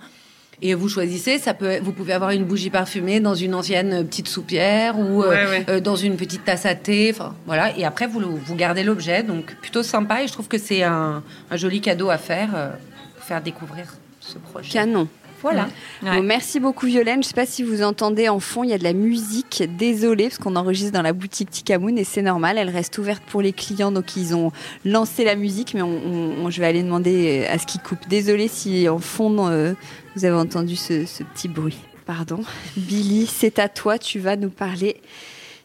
Et 0.62 0.74
vous 0.75 0.88
choisissez, 0.88 1.39
ça 1.39 1.53
peut, 1.53 1.79
vous 1.81 1.91
pouvez 1.91 2.13
avoir 2.13 2.29
une 2.31 2.45
bougie 2.45 2.69
parfumée 2.69 3.19
dans 3.19 3.36
une 3.36 3.53
ancienne 3.55 4.05
petite 4.07 4.27
soupière 4.27 4.98
ou 4.98 5.24
euh, 5.24 5.29
Ouais, 5.29 5.65
euh, 5.69 5.79
dans 5.81 5.95
une 5.95 6.15
petite 6.15 6.45
tasse 6.45 6.65
à 6.65 6.75
thé. 6.75 7.12
Enfin, 7.13 7.36
voilà. 7.45 7.77
Et 7.77 7.83
après, 7.83 8.07
vous, 8.07 8.19
le- 8.19 8.27
vous 8.27 8.55
gardez 8.55 8.83
l'objet. 8.83 9.24
Donc, 9.24 9.55
plutôt 9.62 9.83
sympa. 9.83 10.24
Et 10.24 10.27
je 10.27 10.33
trouve 10.33 10.48
que 10.48 10.57
c'est 10.57 10.83
un, 10.83 11.24
un 11.51 11.57
joli 11.57 11.81
cadeau 11.81 12.10
à 12.10 12.17
faire 12.17 12.50
euh, 12.55 12.69
pour 13.15 13.25
faire 13.25 13.41
découvrir 13.41 13.86
ce 14.22 14.38
projet. 14.38 14.69
Canon. 14.69 15.07
Voilà. 15.41 15.67
Bon, 16.01 16.24
merci 16.24 16.62
beaucoup 16.62 16.86
Violaine. 16.86 17.22
Je 17.22 17.27
sais 17.27 17.33
pas 17.33 17.45
si 17.45 17.63
vous 17.63 17.83
entendez 17.83 18.29
en 18.29 18.39
fond, 18.39 18.63
il 18.63 18.69
y 18.69 18.74
a 18.74 18.77
de 18.77 18.83
la 18.86 18.93
musique. 18.93 19.62
Désolée 19.77 20.29
parce 20.29 20.38
qu'on 20.38 20.55
enregistre 20.55 20.93
dans 20.93 21.01
la 21.01 21.12
boutique 21.12 21.50
Tikamoun 21.51 21.98
et 21.98 22.05
c'est 22.05 22.22
normal. 22.22 22.57
Elle 22.57 22.69
reste 22.69 22.98
ouverte 22.98 23.22
pour 23.29 23.41
les 23.41 23.51
clients, 23.51 23.91
donc 23.91 24.15
ils 24.15 24.33
ont 24.36 24.53
lancé 24.86 25.25
la 25.25 25.36
musique, 25.36 25.74
mais 25.74 25.81
on, 25.81 25.89
on- 25.89 26.45
on- 26.45 26.50
je 26.50 26.62
vais 26.62 26.67
aller 26.67 26.81
demander 26.81 27.45
à 27.51 27.60
ce 27.60 27.65
qu'ils 27.67 27.81
coupent. 27.81 28.07
Désolée 28.07 28.48
si 28.48 28.88
en 28.88 29.00
fond 29.00 29.50
euh, 29.50 29.73
vous 30.15 30.26
avez 30.26 30.36
entendu 30.36 30.76
ce, 30.76 31.06
ce 31.06 31.23
petit 31.23 31.47
bruit. 31.47 31.78
Pardon. 32.06 32.39
Billy, 32.78 33.26
c'est 33.28 33.60
à 33.60 33.69
toi. 33.69 33.97
Tu 33.97 34.19
vas 34.19 34.36
nous 34.36 34.49
parler. 34.49 34.97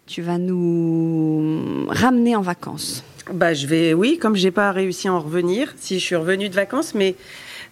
Tu 0.06 0.22
vas 0.22 0.38
nous 0.38 1.86
ramener 1.88 2.36
en 2.36 2.40
vacances. 2.42 3.04
Bah, 3.32 3.52
je 3.52 3.66
vais, 3.66 3.92
oui, 3.92 4.18
comme 4.18 4.36
j'ai 4.36 4.50
pas 4.50 4.72
réussi 4.72 5.08
à 5.08 5.12
en 5.12 5.20
revenir, 5.20 5.74
si 5.76 5.98
je 5.98 6.04
suis 6.04 6.16
revenue 6.16 6.48
de 6.48 6.54
vacances, 6.54 6.94
mais 6.94 7.14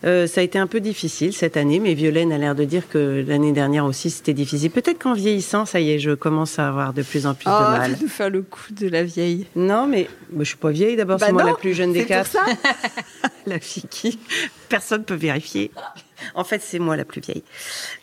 euh, 0.05 0.27
ça 0.27 0.43
a 0.43 0.45
été 0.45 0.59
un 0.59 0.67
peu 0.67 0.81
difficile 0.81 1.33
cette 1.33 1.57
année. 1.57 1.81
Mais 1.81 1.95
Violaine 1.95 2.31
a 2.31 2.37
l'air 2.37 2.55
de 2.55 2.65
dire 2.65 2.91
que 2.91 3.25
l'année 3.27 3.53
dernière 3.53 3.87
aussi 3.87 4.11
c'était 4.11 4.35
difficile. 4.35 4.71
Peut-être 4.71 4.99
qu'en 4.99 5.15
vieillissant, 5.15 5.65
ça 5.65 5.81
y 5.81 5.93
est, 5.93 5.99
je 5.99 6.11
commence 6.11 6.59
à 6.59 6.69
avoir 6.69 6.93
de 6.93 7.01
plus 7.03 7.27
en 7.27 7.33
plus 7.33 7.47
Oh, 7.49 7.73
de 7.73 7.79
mal. 7.79 7.97
nous 8.03 8.09
faire 8.09 8.29
le 8.29 8.43
coup 8.43 8.67
de 8.79 8.87
la 8.89 9.03
vieille. 9.03 9.47
Non, 9.57 9.87
mais 9.87 10.09
je 10.39 10.45
suis 10.45 10.57
pas 10.59 10.71
vieille 10.73 10.97
d'abord, 10.97 11.19
Bah 11.19 11.27
c'est 11.29 11.33
moi 11.33 11.45
la 11.45 11.55
plus 11.55 11.73
jeune 11.73 11.95
des 11.95 12.01
C'est 12.01 12.07
pour 12.07 12.17
quatre. 12.17 12.33
ça. 12.33 12.45
la 13.47 13.59
fille 13.59 13.85
qui 13.89 14.19
personne 14.69 15.05
peut 15.05 15.15
vérifier. 15.15 15.71
En 16.35 16.45
fait, 16.45 16.61
c'est 16.63 16.79
moi 16.79 16.97
la 16.97 17.05
plus 17.05 17.21
vieille. 17.21 17.43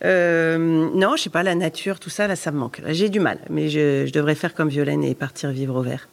Euh, 0.06 0.58
non, 0.94 1.16
je 1.16 1.24
sais 1.24 1.30
pas, 1.30 1.44
la 1.44 1.56
nature, 1.56 2.00
tout 2.00 2.10
ça, 2.10 2.28
là, 2.28 2.36
ça 2.36 2.52
me 2.52 2.58
manque. 2.60 2.82
J'ai 2.88 3.10
du 3.10 3.20
mal, 3.20 3.40
mais 3.50 3.70
je, 3.70 4.06
je 4.06 4.12
devrais 4.12 4.36
faire 4.36 4.54
comme 4.54 4.70
Violaine 4.70 5.04
et 5.04 5.16
partir 5.16 5.50
vivre 5.52 5.76
au 5.76 5.82
vert. 5.82 6.08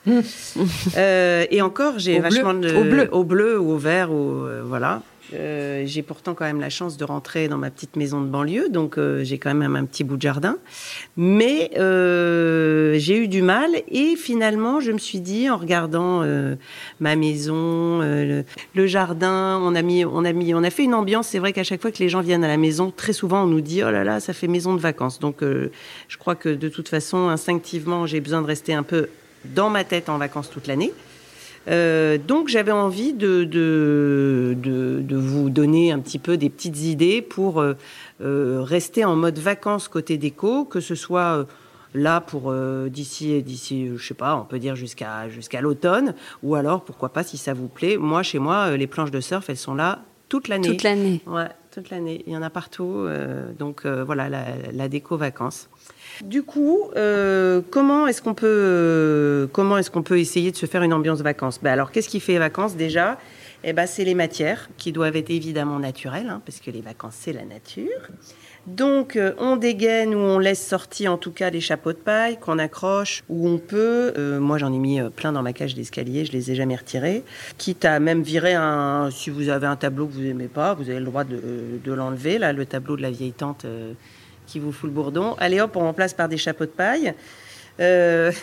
Euh, 0.96 1.46
et 1.51 1.62
encore, 1.62 1.99
j'ai 1.99 2.18
bleu. 2.18 2.29
vachement 2.29 2.55
de 2.55 2.75
Au 2.75 2.85
bleu. 2.85 3.09
au 3.12 3.25
bleu 3.25 3.59
ou 3.61 3.73
au 3.73 3.79
vert 3.79 4.11
ou 4.12 4.44
euh, 4.44 4.62
voilà. 4.64 5.03
Euh, 5.35 5.85
j'ai 5.87 6.03
pourtant 6.03 6.35
quand 6.35 6.45
même 6.45 6.61
la 6.61 6.71
chance 6.71 6.97
de 6.97 7.05
rentrer 7.05 7.49
dans 7.49 7.57
ma 7.57 7.71
petite 7.71 7.97
maison 7.97 8.21
de 8.21 8.27
banlieue, 8.27 8.69
donc 8.69 8.99
euh, 8.99 9.23
j'ai 9.23 9.38
quand 9.38 9.55
même 9.55 9.77
un 9.77 9.85
petit 9.85 10.05
bout 10.05 10.16
de 10.16 10.23
jardin. 10.23 10.57
Mais 11.16 11.71
euh, 11.79 12.99
j'ai 12.99 13.16
eu 13.16 13.29
du 13.29 13.43
mal 13.43 13.71
et 13.88 14.16
finalement, 14.16 14.81
je 14.81 14.93
me 14.93 14.99
suis 14.99 15.21
dit 15.21 15.49
en 15.49 15.57
regardant 15.57 16.25
ma 17.01 17.16
maison, 17.16 18.01
le, 18.01 18.45
le 18.75 18.87
jardin, 18.87 19.61
on 19.62 19.75
a 19.75 19.83
mis, 19.83 20.05
on 20.05 20.25
a 20.25 20.33
mis, 20.33 20.55
on 20.55 20.62
a 20.62 20.71
fait 20.71 20.85
une 20.85 20.95
ambiance. 20.95 21.29
C'est 21.29 21.38
vrai 21.38 21.53
qu'à 21.53 21.64
chaque 21.64 21.81
fois 21.81 21.90
que 21.90 21.99
les 21.99 22.09
gens 22.09 22.21
viennent 22.21 22.45
à 22.45 22.49
la 22.49 22.57
maison, 22.57 22.90
très 22.90 23.12
souvent 23.12 23.45
on 23.45 23.47
nous 23.47 23.61
dit 23.61 23.83
oh 23.83 23.90
là 23.90 24.05
là, 24.05 24.21
ça 24.21 24.33
fait 24.33 24.49
maison 24.49 24.75
de 24.75 24.81
vacances. 24.81 25.19
Donc 25.19 25.43
je 25.43 26.16
crois 26.19 26.35
que 26.35 26.49
de 26.49 26.69
toute 26.69 26.88
façon, 26.88 27.29
instinctivement, 27.29 28.07
j'ai 28.07 28.21
besoin 28.21 28.43
de 28.43 28.47
rester 28.47 28.75
un 28.75 28.83
peu 28.83 29.09
dans 29.45 29.71
ma 29.71 29.85
tête 29.85 30.09
en 30.09 30.19
vacances 30.19 30.51
toute 30.51 30.66
l'année. 30.66 30.93
Euh, 31.68 32.16
donc 32.18 32.49
j'avais 32.49 32.73
envie 32.73 33.12
de, 33.12 33.44
de, 33.44 34.57
de, 34.62 35.01
de 35.03 35.16
vous 35.16 35.51
donner 35.51 35.92
un 35.92 35.99
petit 35.99 36.18
peu 36.18 36.37
des 36.37 36.49
petites 36.49 36.81
idées 36.83 37.20
pour 37.23 37.61
euh, 37.61 37.75
euh, 38.23 38.62
rester 38.62 39.05
en 39.05 39.14
mode 39.14 39.38
vacances 39.38 39.87
côté 39.88 40.16
déco, 40.16 40.64
que 40.64 40.81
ce 40.81 40.94
soit 40.94 41.46
là 41.92 42.20
pour 42.20 42.51
euh, 42.51 42.88
d'ici 42.88 43.42
d'ici 43.42 43.90
je 43.96 44.07
sais 44.07 44.14
pas 44.14 44.37
on 44.37 44.44
peut 44.44 44.61
dire 44.61 44.77
jusqu'à 44.77 45.29
jusqu'à 45.29 45.61
l'automne 45.61 46.14
ou 46.44 46.55
alors 46.55 46.85
pourquoi 46.85 47.09
pas 47.09 47.25
si 47.25 47.37
ça 47.37 47.53
vous 47.53 47.66
plaît 47.66 47.96
moi 47.96 48.23
chez 48.23 48.38
moi 48.38 48.77
les 48.77 48.87
planches 48.87 49.11
de 49.11 49.20
surf 49.20 49.51
elles 49.51 49.57
sont 49.57 49.75
là 49.75 49.99
toute 50.29 50.46
l'année 50.46 50.68
Toute 50.68 50.85
l'année. 50.85 51.20
Ouais, 51.27 51.49
toute 51.75 51.90
l'année. 51.90 52.23
Il 52.29 52.33
y 52.33 52.37
en 52.37 52.42
a 52.42 52.51
partout. 52.51 52.94
euh, 52.99 53.51
donc 53.59 53.85
euh, 53.85 54.05
voilà, 54.05 54.29
la, 54.29 54.44
la 54.73 54.88
déco 54.88 55.16
vacances. 55.16 55.68
Du 56.24 56.42
coup, 56.42 56.90
euh, 56.96 57.62
comment 57.70 58.06
est-ce 58.06 58.20
qu'on 58.20 58.35
peut, 58.35 58.46
euh, 58.46 59.46
est-ce 59.78 59.90
peut 59.90 60.18
essayer 60.18 60.50
de 60.50 60.56
se 60.56 60.66
faire 60.66 60.83
une 60.83 60.92
ambiance 60.92 61.22
vacances? 61.22 61.61
Ben 61.62 61.72
Alors, 61.72 61.92
qu'est-ce 61.92 62.11
qui 62.11 62.20
fait 62.20 62.38
vacances 62.38 62.76
déjà? 62.76 63.18
Eh 63.64 63.72
ben, 63.72 63.87
c'est 63.87 64.04
les 64.04 64.14
matières 64.14 64.68
qui 64.76 64.92
doivent 64.92 65.16
être 65.16 65.30
évidemment 65.30 65.78
naturelles, 65.78 66.28
hein, 66.28 66.42
parce 66.44 66.61
que 66.61 66.70
les 66.70 66.83
vacances, 66.83 67.14
c'est 67.18 67.33
la 67.33 67.44
nature. 67.44 68.09
Donc, 68.66 69.16
euh, 69.16 69.33
on 69.38 69.56
dégaine 69.56 70.14
ou 70.14 70.18
on 70.18 70.38
laisse 70.38 70.66
sortir 70.66 71.12
en 71.12 71.16
tout 71.16 71.33
cas 71.33 71.48
les 71.48 71.62
chapeaux 71.62 71.92
de 71.92 71.98
paille 71.98 72.38
qu'on 72.38 72.59
accroche 72.59 73.24
où 73.30 73.48
on 73.48 73.56
peut. 73.56 74.12
Moi, 74.38 74.59
j'en 74.59 74.72
ai 74.74 74.78
mis 74.78 75.00
plein 75.16 75.33
dans 75.33 75.42
ma 75.42 75.54
cage 75.54 75.74
d'escalier, 75.74 76.26
je 76.26 76.33
les 76.33 76.50
ai 76.50 76.54
jamais 76.54 76.76
retirés. 76.76 77.22
Quitte 77.56 77.87
à 77.87 77.98
même 77.98 78.22
virer 78.22 78.52
un. 78.54 79.11
Si 79.11 79.30
vous 79.30 79.48
avez 79.48 79.66
un 79.66 79.76
tableau 79.76 80.06
que 80.06 80.12
vous 80.12 80.26
aimez 80.26 80.48
pas, 80.48 80.74
vous 80.74 80.90
avez 80.90 80.98
le 80.98 81.06
droit 81.06 81.24
de, 81.24 81.92
l'enlever. 81.92 82.37
Là, 82.37 82.52
le 82.52 82.66
tableau 82.66 82.96
de 82.96 83.02
la 83.02 83.11
vieille 83.11 83.33
tante 83.33 83.64
qui 84.51 84.59
vous 84.59 84.73
fout 84.73 84.89
le 84.89 84.95
bourdon. 84.95 85.35
Allez 85.39 85.61
hop, 85.61 85.77
on 85.77 85.81
remplace 85.81 86.13
par 86.15 86.29
des 86.29 86.37
chapeaux 86.37 86.65
de 86.67 86.71
paille. 86.71 87.15
Euh, 87.81 88.33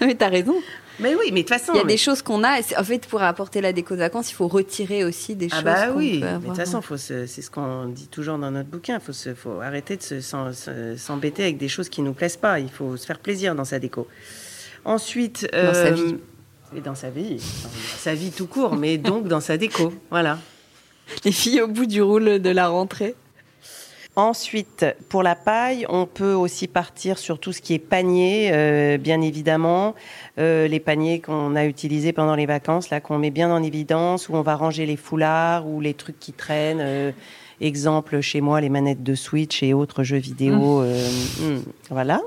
Non, 0.00 0.06
mais 0.06 0.14
t'as 0.16 0.28
raison. 0.28 0.56
mais 0.98 1.14
oui, 1.14 1.26
mais 1.32 1.42
de 1.42 1.48
toute 1.48 1.56
façon. 1.56 1.72
Il 1.74 1.76
y 1.76 1.80
a 1.80 1.84
mais- 1.84 1.92
des 1.92 1.98
choses 1.98 2.20
qu'on 2.22 2.42
a. 2.42 2.58
En 2.78 2.84
fait, 2.84 3.06
pour 3.06 3.22
apporter 3.22 3.60
la 3.60 3.72
déco 3.72 3.94
de 3.94 4.00
vacances, 4.00 4.30
il 4.30 4.34
faut 4.34 4.48
retirer 4.48 5.04
aussi 5.04 5.36
des 5.36 5.48
Ah 5.52 5.54
choses. 5.56 5.64
bah 5.64 5.86
qu'on 5.88 5.98
oui, 5.98 6.20
mais 6.22 6.38
de 6.38 6.46
toute 6.46 6.56
façon, 6.56 6.80
c'est 6.96 7.26
ce 7.28 7.50
qu'on 7.50 7.86
dit 7.86 8.08
toujours 8.08 8.38
dans 8.38 8.50
notre 8.50 8.68
bouquin. 8.68 8.94
Il 8.96 9.00
faut, 9.00 9.12
se- 9.12 9.34
faut 9.34 9.60
arrêter 9.60 9.96
de 9.96 10.02
se- 10.02 10.20
s'embêter 10.96 11.42
avec 11.44 11.58
des 11.58 11.68
choses 11.68 11.88
qui 11.88 12.02
nous 12.02 12.12
plaisent 12.12 12.36
pas. 12.36 12.58
Il 12.60 12.70
faut 12.70 12.96
se 12.96 13.06
faire 13.06 13.18
plaisir 13.20 13.54
dans 13.54 13.64
sa 13.64 13.78
déco. 13.78 14.08
Ensuite, 14.84 15.48
Dans 15.52 15.74
sa 15.74 15.90
vie. 15.92 16.16
Et 16.76 16.80
dans 16.80 16.94
sa 16.94 17.10
vie, 17.10 17.36
dans 17.36 17.98
sa 17.98 18.14
vie 18.14 18.30
tout 18.30 18.46
court, 18.46 18.74
mais 18.76 18.96
donc 18.96 19.26
dans 19.28 19.40
sa 19.40 19.56
déco. 19.56 19.92
Voilà. 20.10 20.38
Les 21.24 21.32
filles 21.32 21.60
au 21.62 21.66
bout 21.68 21.86
du 21.86 22.00
roule 22.00 22.38
de 22.40 22.50
la 22.50 22.68
rentrée. 22.68 23.14
Ensuite, 24.20 24.84
pour 25.08 25.22
la 25.22 25.34
paille, 25.34 25.86
on 25.88 26.04
peut 26.04 26.34
aussi 26.34 26.68
partir 26.68 27.16
sur 27.16 27.38
tout 27.38 27.54
ce 27.54 27.62
qui 27.62 27.72
est 27.72 27.78
panier, 27.78 28.50
euh, 28.52 28.98
bien 28.98 29.22
évidemment. 29.22 29.94
Euh, 30.38 30.68
les 30.68 30.78
paniers 30.78 31.20
qu'on 31.20 31.56
a 31.56 31.64
utilisés 31.64 32.12
pendant 32.12 32.34
les 32.34 32.44
vacances, 32.44 32.90
là, 32.90 33.00
qu'on 33.00 33.16
met 33.16 33.30
bien 33.30 33.50
en 33.50 33.62
évidence, 33.62 34.28
où 34.28 34.34
on 34.34 34.42
va 34.42 34.56
ranger 34.56 34.84
les 34.84 34.96
foulards 34.96 35.66
ou 35.66 35.80
les 35.80 35.94
trucs 35.94 36.20
qui 36.20 36.34
traînent. 36.34 36.82
Euh, 36.82 37.12
exemple, 37.62 38.20
chez 38.20 38.42
moi, 38.42 38.60
les 38.60 38.68
manettes 38.68 39.02
de 39.02 39.14
Switch 39.14 39.62
et 39.62 39.72
autres 39.72 40.02
jeux 40.02 40.18
vidéo. 40.18 40.82
Mmh. 40.82 41.42
Hmm, 41.42 41.62
voilà. 41.88 42.20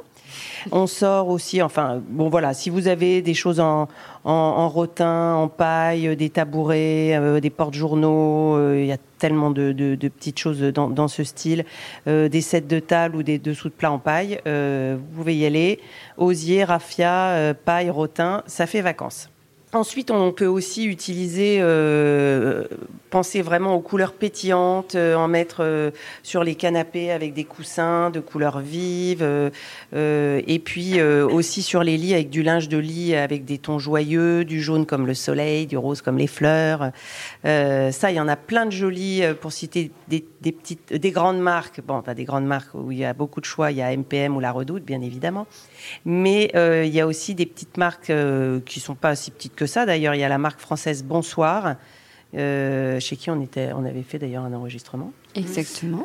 On 0.72 0.88
sort 0.88 1.30
aussi, 1.30 1.62
enfin, 1.62 2.02
bon 2.08 2.30
voilà, 2.30 2.54
si 2.54 2.70
vous 2.70 2.88
avez 2.88 3.22
des 3.22 3.34
choses 3.34 3.60
en, 3.60 3.88
en, 4.24 4.70
rotin, 4.70 5.36
en 5.36 5.48
paille, 5.48 6.16
des 6.16 6.30
tabourets, 6.30 7.16
euh, 7.16 7.40
des 7.40 7.50
porte-journaux, 7.50 8.56
euh, 8.56 8.80
il 8.80 8.86
y 8.86 8.92
a 8.92 8.98
tellement 9.20 9.52
de, 9.52 9.74
petites 9.96 10.40
choses 10.40 10.62
dans, 10.62 11.08
ce 11.08 11.24
style, 11.24 11.66
euh, 12.08 12.30
des 12.30 12.42
sets 12.42 12.62
de 12.62 12.80
table 12.80 13.16
ou 13.16 13.24
des 13.24 13.40
dessous 13.40 13.70
de 13.70 13.74
plat 13.74 13.92
en 13.92 14.00
paille, 14.00 14.40
vous 14.46 15.16
pouvez 15.16 15.36
y 15.36 15.46
aller. 15.46 15.80
Osier, 16.18 16.64
raffia, 16.64 17.54
paille, 17.66 17.90
rotin, 17.90 18.44
ça 18.48 18.66
fait 18.68 18.82
vacances. 18.82 19.33
Ensuite, 19.74 20.12
on 20.12 20.32
peut 20.32 20.46
aussi 20.46 20.86
utiliser, 20.86 21.58
euh, 21.60 22.66
penser 23.10 23.42
vraiment 23.42 23.74
aux 23.74 23.80
couleurs 23.80 24.14
pétillantes, 24.14 24.94
euh, 24.94 25.16
en 25.16 25.28
mettre 25.28 25.62
euh, 25.62 25.90
sur 26.22 26.44
les 26.44 26.54
canapés 26.54 27.10
avec 27.10 27.34
des 27.34 27.44
coussins 27.44 28.12
de 28.12 28.20
couleurs 28.20 28.60
vives, 28.60 29.28
et 29.94 30.62
puis 30.64 31.02
aussi 31.02 31.64
sur 31.64 31.84
les 31.84 31.98
lits 31.98 32.14
avec 32.14 32.30
du 32.30 32.44
linge 32.44 32.70
de 32.70 32.78
lit 32.78 33.16
avec 33.16 33.46
des 33.46 33.58
tons 33.58 33.80
joyeux, 33.80 34.46
du 34.46 34.62
jaune 34.62 34.86
comme 34.86 35.08
le 35.08 35.16
soleil, 35.16 35.66
du 35.66 35.78
rose 35.78 36.02
comme 36.02 36.18
les 36.18 36.28
fleurs. 36.28 36.92
ça, 37.44 38.12
il 38.12 38.16
y 38.16 38.20
en 38.20 38.28
a 38.28 38.36
plein 38.36 38.66
de 38.66 38.72
jolis, 38.72 39.24
pour 39.42 39.52
citer 39.52 39.92
des, 40.10 41.12
grandes 41.12 41.40
marques. 41.40 41.82
Bon, 41.82 42.02
pas 42.02 42.14
des 42.14 42.26
grandes 42.26 42.46
marques 42.46 42.74
où 42.74 42.92
il 42.92 43.00
y 43.00 43.06
a 43.06 43.14
beaucoup 43.14 43.40
de 43.40 43.46
choix. 43.46 43.72
Il 43.72 43.78
y 43.78 43.82
a 43.82 43.96
MPM 43.96 44.36
ou 44.36 44.40
La 44.40 44.52
Redoute, 44.52 44.84
bien 44.84 45.02
évidemment. 45.02 45.48
Mais 46.06 46.52
il 46.54 46.94
y 46.94 47.00
a 47.00 47.08
aussi 47.08 47.34
des 47.34 47.46
petites 47.46 47.78
marques 47.78 48.12
qui 48.66 48.80
sont 48.80 48.96
pas 48.96 49.16
si 49.16 49.32
petites 49.32 49.56
que 49.56 49.63
ça. 49.66 49.86
D'ailleurs, 49.86 50.16
il 50.16 50.22
y 50.22 50.24
a 50.24 50.30
la 50.30 50.38
marque 50.38 50.60
française 50.60 51.04
Bonsoir, 51.04 51.76
euh, 52.36 53.00
chez 53.00 53.16
qui 53.16 53.30
on, 53.30 53.42
était, 53.42 53.70
on 53.76 53.86
avait 53.86 54.02
fait 54.04 54.18
d'ailleurs 54.20 54.44
un 54.44 54.54
enregistrement. 54.54 55.12
Exactement. 55.36 56.02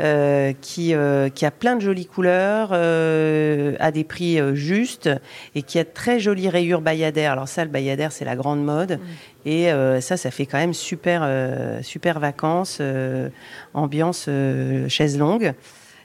qui, 0.62 0.94
qui 1.34 1.46
a 1.46 1.50
plein 1.50 1.76
de 1.76 1.80
jolies 1.82 2.06
couleurs, 2.06 2.72
à 2.72 3.90
des 3.90 4.04
prix 4.04 4.38
justes, 4.54 5.10
et 5.54 5.62
qui 5.62 5.78
a 5.78 5.84
de 5.84 5.90
très 5.92 6.18
jolies 6.18 6.48
rayures 6.48 6.80
bayadères. 6.80 7.32
Alors 7.32 7.46
ça, 7.46 7.64
le 7.64 7.70
bayadère, 7.70 8.10
c'est 8.10 8.24
la 8.24 8.36
grande 8.36 8.64
mode. 8.64 8.98
Et 9.44 9.68
ça, 10.00 10.16
ça 10.16 10.30
fait 10.30 10.46
quand 10.46 10.56
même 10.56 10.72
super, 10.72 11.28
super 11.82 12.20
vacances, 12.20 12.80
ambiance 13.74 14.30
chaise 14.88 15.18
longue. 15.18 15.52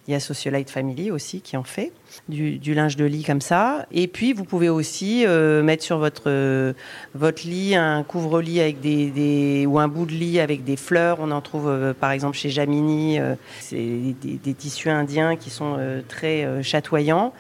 Il 0.08 0.12
y 0.12 0.16
a 0.16 0.20
Socialite 0.20 0.70
Family 0.70 1.12
aussi 1.12 1.40
qui 1.40 1.56
en 1.56 1.64
fait 1.64 1.94
du, 2.28 2.74
linge 2.74 2.98
de 2.98 3.06
lit 3.06 3.24
comme 3.24 3.40
ça. 3.40 3.86
Et 3.92 4.08
puis 4.08 4.34
vous 4.34 4.44
pouvez 4.44 4.68
aussi 4.68 5.26
euh, 5.26 5.64
mettre 5.64 5.82
sur 5.82 5.98
votre 5.98 6.24
euh, 6.28 6.74
votre 7.16 7.48
lit 7.48 7.76
un 7.76 8.04
couvre-lit 8.04 8.60
avec 8.60 8.82
des, 8.82 9.66
ou 9.66 9.80
un 9.80 9.88
bout 9.88 10.06
de 10.06 10.12
lit 10.12 10.42
avec 10.42 10.66
des 10.66 10.76
fleurs. 10.76 11.20
On 11.22 11.32
en 11.32 11.40
trouve 11.40 11.70
euh, 11.70 11.94
par 11.94 12.12
exemple 12.12 12.36
chez 12.36 12.50
Jamini. 12.50 13.18
c'est 13.62 13.78
des, 14.22 14.54
tissus 14.54 14.90
indiens 14.90 15.38
qui 15.38 15.50
sont 15.50 15.78
très 16.10 16.62
chatoyants. 16.64 17.34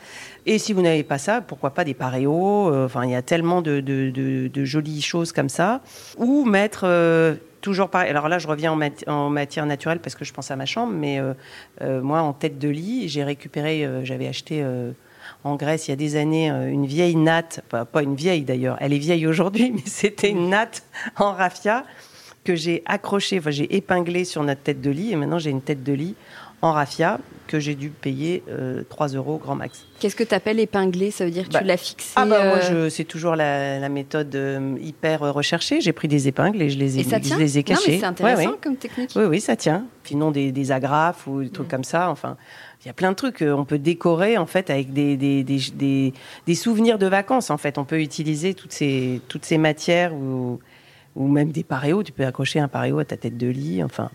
Et 0.46 0.58
si 0.58 0.74
vous 0.74 0.82
n'avez 0.82 1.04
pas 1.04 1.18
ça, 1.18 1.42
pourquoi 1.42 1.72
pas 1.72 1.84
des 1.84 1.94
paréos 1.94 2.74
Enfin, 2.86 3.06
il 3.06 3.12
y 3.12 3.16
a 3.16 3.22
tellement 3.22 3.62
de, 3.62 4.50
jolies 4.64 5.02
choses 5.02 5.32
comme 5.32 5.50
ça. 5.50 5.82
Ou 6.18 6.46
mettre 6.46 6.86
toujours 7.64 7.90
pareil. 7.90 8.12
Alors 8.12 8.30
là, 8.30 8.38
je 8.38 8.48
reviens 8.48 8.78
en, 9.08 9.30
matière 9.30 9.66
naturelle 9.66 10.00
parce 10.00 10.14
que 10.14 10.26
je 10.26 10.34
pense 10.34 10.52
à 10.52 10.56
ma 10.56 10.68
chambre, 10.68 10.94
mais 10.94 11.20
euh, 11.20 11.34
euh, 11.82 12.02
moi, 12.02 12.22
en 12.22 12.34
tête 12.34 12.60
de 12.60 12.70
lit, 12.70 13.08
j'ai 13.08 13.24
récupéré, 13.24 13.86
euh, 13.86 14.06
j'avais 14.06 14.28
acheté 14.28 14.64
en 15.46 15.56
Grèce 15.56 15.88
il 15.88 15.92
y 15.92 15.94
a 15.94 15.98
des 15.98 16.16
années 16.16 16.50
une 16.50 16.86
vieille 16.86 17.16
natte, 17.16 17.62
pas, 17.70 18.04
une 18.04 18.16
vieille 18.16 18.44
d'ailleurs, 18.44 18.78
elle 18.80 18.94
est 18.94 19.00
vieille 19.00 19.26
aujourd'hui, 19.26 19.72
mais 19.76 19.82
c'était 19.86 20.30
une 20.30 20.50
natte 20.50 20.84
en 21.18 21.32
raffia 21.32 21.86
que 22.44 22.56
j'ai 22.56 22.84
accrochée, 22.86 23.40
enfin 23.40 23.52
j'ai 23.52 23.74
épinglée 23.76 24.26
sur 24.26 24.44
notre 24.44 24.62
tête 24.62 24.82
de 24.82 24.92
lit, 24.92 25.14
et 25.14 25.16
maintenant 25.16 25.40
j'ai 25.40 25.50
une 25.50 25.62
tête 25.62 25.84
de 25.84 25.94
lit 25.94 26.16
en 26.64 26.72
raffia 26.72 27.20
que 27.46 27.60
j'ai 27.60 27.76
dû 27.76 27.90
payer 27.90 28.42
3 28.90 29.14
euh, 29.14 29.18
euros 29.18 29.38
grand 29.38 29.54
max. 29.54 29.86
Qu'est-ce 30.00 30.16
que 30.16 30.24
tu 30.24 30.34
appelles 30.34 30.62
épinglé 30.62 31.12
Ça 31.12 31.26
veut 31.26 31.30
dire 31.30 31.44
que 31.44 31.50
tu 31.50 31.54
bah, 31.58 31.62
l'as 31.62 31.78
fixé 31.78 32.14
Ah 32.16 32.26
bah 32.26 32.46
moi 32.46 32.58
euh, 32.72 32.90
c'est 32.90 33.04
toujours 33.04 33.36
la, 33.36 33.90
méthode 33.90 34.34
euh, 34.34 34.78
hyper 34.82 35.20
recherchée. 35.20 35.82
J'ai 35.82 35.92
pris 35.92 36.08
des 36.08 36.30
épingles 36.30 36.62
et 36.62 36.70
je 36.70 36.80
les 36.80 37.00
ai, 37.00 37.04
je 37.04 37.38
les 37.38 37.58
ai 37.58 37.64
cachées. 37.64 38.00
C'est 38.00 38.06
intéressant 38.06 38.56
comme 38.62 38.78
technique. 38.78 39.12
Oui 39.18 39.26
oui 39.26 39.42
ça 39.42 39.58
tient. 39.58 39.86
Sinon 40.06 40.32
des, 40.32 40.54
des 40.54 40.72
agrafes 40.72 41.28
ou 41.28 41.44
des 41.44 41.50
trucs 41.50 41.68
comme 41.68 41.84
ça. 41.84 42.10
Enfin 42.10 42.38
il 42.84 42.88
y 42.88 42.90
a 42.90 42.94
plein 42.94 43.12
de 43.12 43.16
trucs. 43.16 43.42
On 43.46 43.66
peut 43.66 43.78
décorer 43.78 44.38
en 44.38 44.46
fait 44.46 44.70
avec 44.70 44.94
des, 44.94 45.18
des, 45.18 45.44
des, 45.44 46.14
des, 46.48 46.56
souvenirs 46.56 46.98
de 46.98 47.08
vacances. 47.08 47.50
En 47.50 47.58
fait, 47.58 47.78
on 47.78 47.86
peut 47.86 48.02
utiliser 48.02 48.54
toutes 48.54 48.74
ces, 48.74 49.22
toutes 49.28 49.46
ces 49.46 49.58
matières 49.58 50.14
ou, 50.14 50.60
ou 51.16 51.28
même 51.28 51.52
des 51.52 51.64
paréos. 51.64 52.04
Tu 52.04 52.12
peux 52.12 52.26
accrocher 52.26 52.60
un 52.60 52.68
paréo 52.68 53.00
à 53.00 53.06
ta 53.06 53.16
tête 53.16 53.38
de 53.38 53.48
lit. 53.48 53.82
Enfin, 53.84 54.12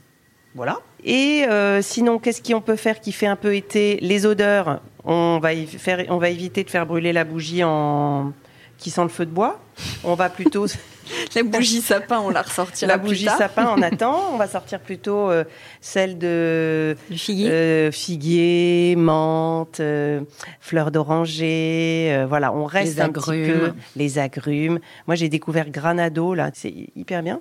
voilà. 0.58 0.80
Et 1.04 1.44
euh, 1.48 1.80
sinon, 1.82 2.18
qu'est-ce 2.18 2.42
qu'on 2.42 2.60
peut 2.60 2.74
faire 2.74 3.00
qui 3.00 3.12
fait 3.12 3.28
un 3.28 3.36
peu 3.36 3.54
été? 3.54 3.96
Les 4.00 4.26
odeurs. 4.26 4.80
On 5.04 5.38
va, 5.38 5.50
faire, 5.54 6.04
on 6.08 6.18
va 6.18 6.30
éviter 6.30 6.64
de 6.64 6.70
faire 6.70 6.84
brûler 6.84 7.12
la 7.12 7.22
bougie 7.24 7.62
en 7.62 8.32
qui 8.76 8.90
sent 8.90 9.02
le 9.02 9.08
feu 9.08 9.24
de 9.24 9.30
bois. 9.30 9.60
On 10.02 10.14
va 10.14 10.28
plutôt 10.28 10.66
la 11.36 11.42
bougie 11.44 11.80
sapin, 11.80 12.18
on 12.18 12.30
la 12.30 12.42
ressortira. 12.42 12.88
La 12.88 12.98
bougie 12.98 13.26
sapin, 13.26 13.72
on 13.76 13.82
attend. 13.82 14.32
On 14.32 14.36
va 14.36 14.48
sortir 14.48 14.80
plutôt 14.80 15.30
euh, 15.30 15.44
celle 15.80 16.18
de 16.18 16.96
figuier, 17.12 17.50
euh, 17.50 17.90
figuier 17.92 18.96
menthe, 18.96 19.80
fleurs 20.60 20.90
d'oranger. 20.90 22.26
voilà, 22.28 22.52
on 22.52 22.64
reste 22.64 22.96
les 22.96 23.00
un 23.00 23.10
petit 23.10 23.46
peu 23.46 23.72
les 23.94 24.18
agrumes. 24.18 24.80
Moi, 25.06 25.14
j'ai 25.14 25.28
découvert 25.28 25.70
granado 25.70 26.34
là, 26.34 26.50
c'est 26.52 26.74
hyper 26.96 27.22
bien. 27.22 27.40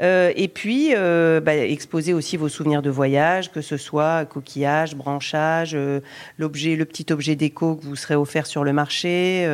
Euh, 0.00 0.32
et 0.34 0.48
puis, 0.48 0.94
euh, 0.94 1.40
bah, 1.40 1.56
exposer 1.56 2.14
aussi 2.14 2.36
vos 2.36 2.48
souvenirs 2.48 2.82
de 2.82 2.90
voyage, 2.90 3.52
que 3.52 3.60
ce 3.60 3.76
soit 3.76 4.24
coquillage, 4.24 4.94
branchage, 4.94 5.72
euh, 5.74 6.00
l'objet, 6.38 6.76
le 6.76 6.84
petit 6.84 7.12
objet 7.12 7.36
déco 7.36 7.76
que 7.76 7.84
vous 7.84 7.96
serez 7.96 8.14
offert 8.14 8.46
sur 8.46 8.64
le 8.64 8.72
marché. 8.72 9.46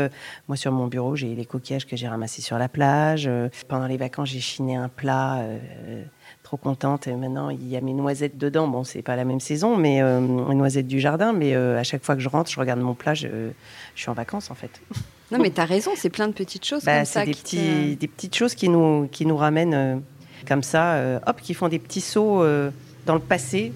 moi, 0.49 0.57
sur 0.57 0.73
mon 0.73 0.87
bureau, 0.87 1.17
j'ai 1.17 1.35
les 1.35 1.45
coquillages 1.45 1.87
que 1.87 1.97
j'ai 1.97 2.09
ramassés 2.09 2.43
sur 2.43 2.59
la 2.59 2.69
plage. 2.69 3.29
pendant 3.69 3.87
les 3.87 3.97
vacances, 3.97 4.31
j'ai 4.31 4.41
chiné 4.41 4.77
un 4.77 4.89
plat 4.89 5.43
trop 6.43 6.57
contente. 6.57 7.09
Et 7.09 7.15
maintenant, 7.15 7.51
il 7.51 7.69
y 7.69 7.77
a 7.77 7.81
mes 7.81 7.93
noisettes 7.93 8.39
dedans. 8.39 8.69
Bon, 8.69 8.85
c'est 8.85 9.03
pas 9.03 9.17
la 9.17 9.25
même 9.25 9.41
saison, 9.41 9.77
mais 9.77 10.01
euh, 10.01 10.21
les 10.49 10.55
noisettes 10.55 10.87
du 10.87 11.01
jardin. 11.01 11.33
Mais 11.33 11.55
à 11.55 11.83
chaque 11.83 12.05
fois 12.05 12.15
que 12.15 12.23
je 12.23 12.29
rentre, 12.29 12.51
je 12.51 12.61
regarde 12.61 12.81
mon 12.81 12.95
plat, 12.95 13.15
je, 13.15 13.51
suis 13.95 14.11
en 14.11 14.15
vacances 14.15 14.51
en 14.51 14.55
fait. 14.55 14.71
Non, 15.33 15.41
mais 15.41 15.51
tu 15.51 15.61
as 15.61 15.65
raison, 15.65 15.91
c'est 15.97 16.09
plein 16.09 16.29
de 16.29 16.33
petites 16.33 16.65
choses 16.65 16.85
bah, 16.85 16.99
comme 16.99 17.05
ça. 17.05 17.25
Des, 17.25 17.33
petits, 17.33 17.97
des 17.97 18.07
petites 18.07 18.37
choses 18.37 18.55
qui 18.55 18.69
nous, 18.69 19.09
qui 19.11 19.27
nous 19.27 19.37
ramènent 19.37 20.01
comme 20.47 20.63
ça, 20.63 20.95
euh, 20.95 21.19
hop, 21.27 21.41
qui 21.41 21.55
font 21.55 21.69
des 21.69 21.79
petits 21.79 22.01
sauts 22.01 22.43
euh, 22.43 22.71
dans 23.05 23.15
le 23.15 23.21
passé, 23.21 23.73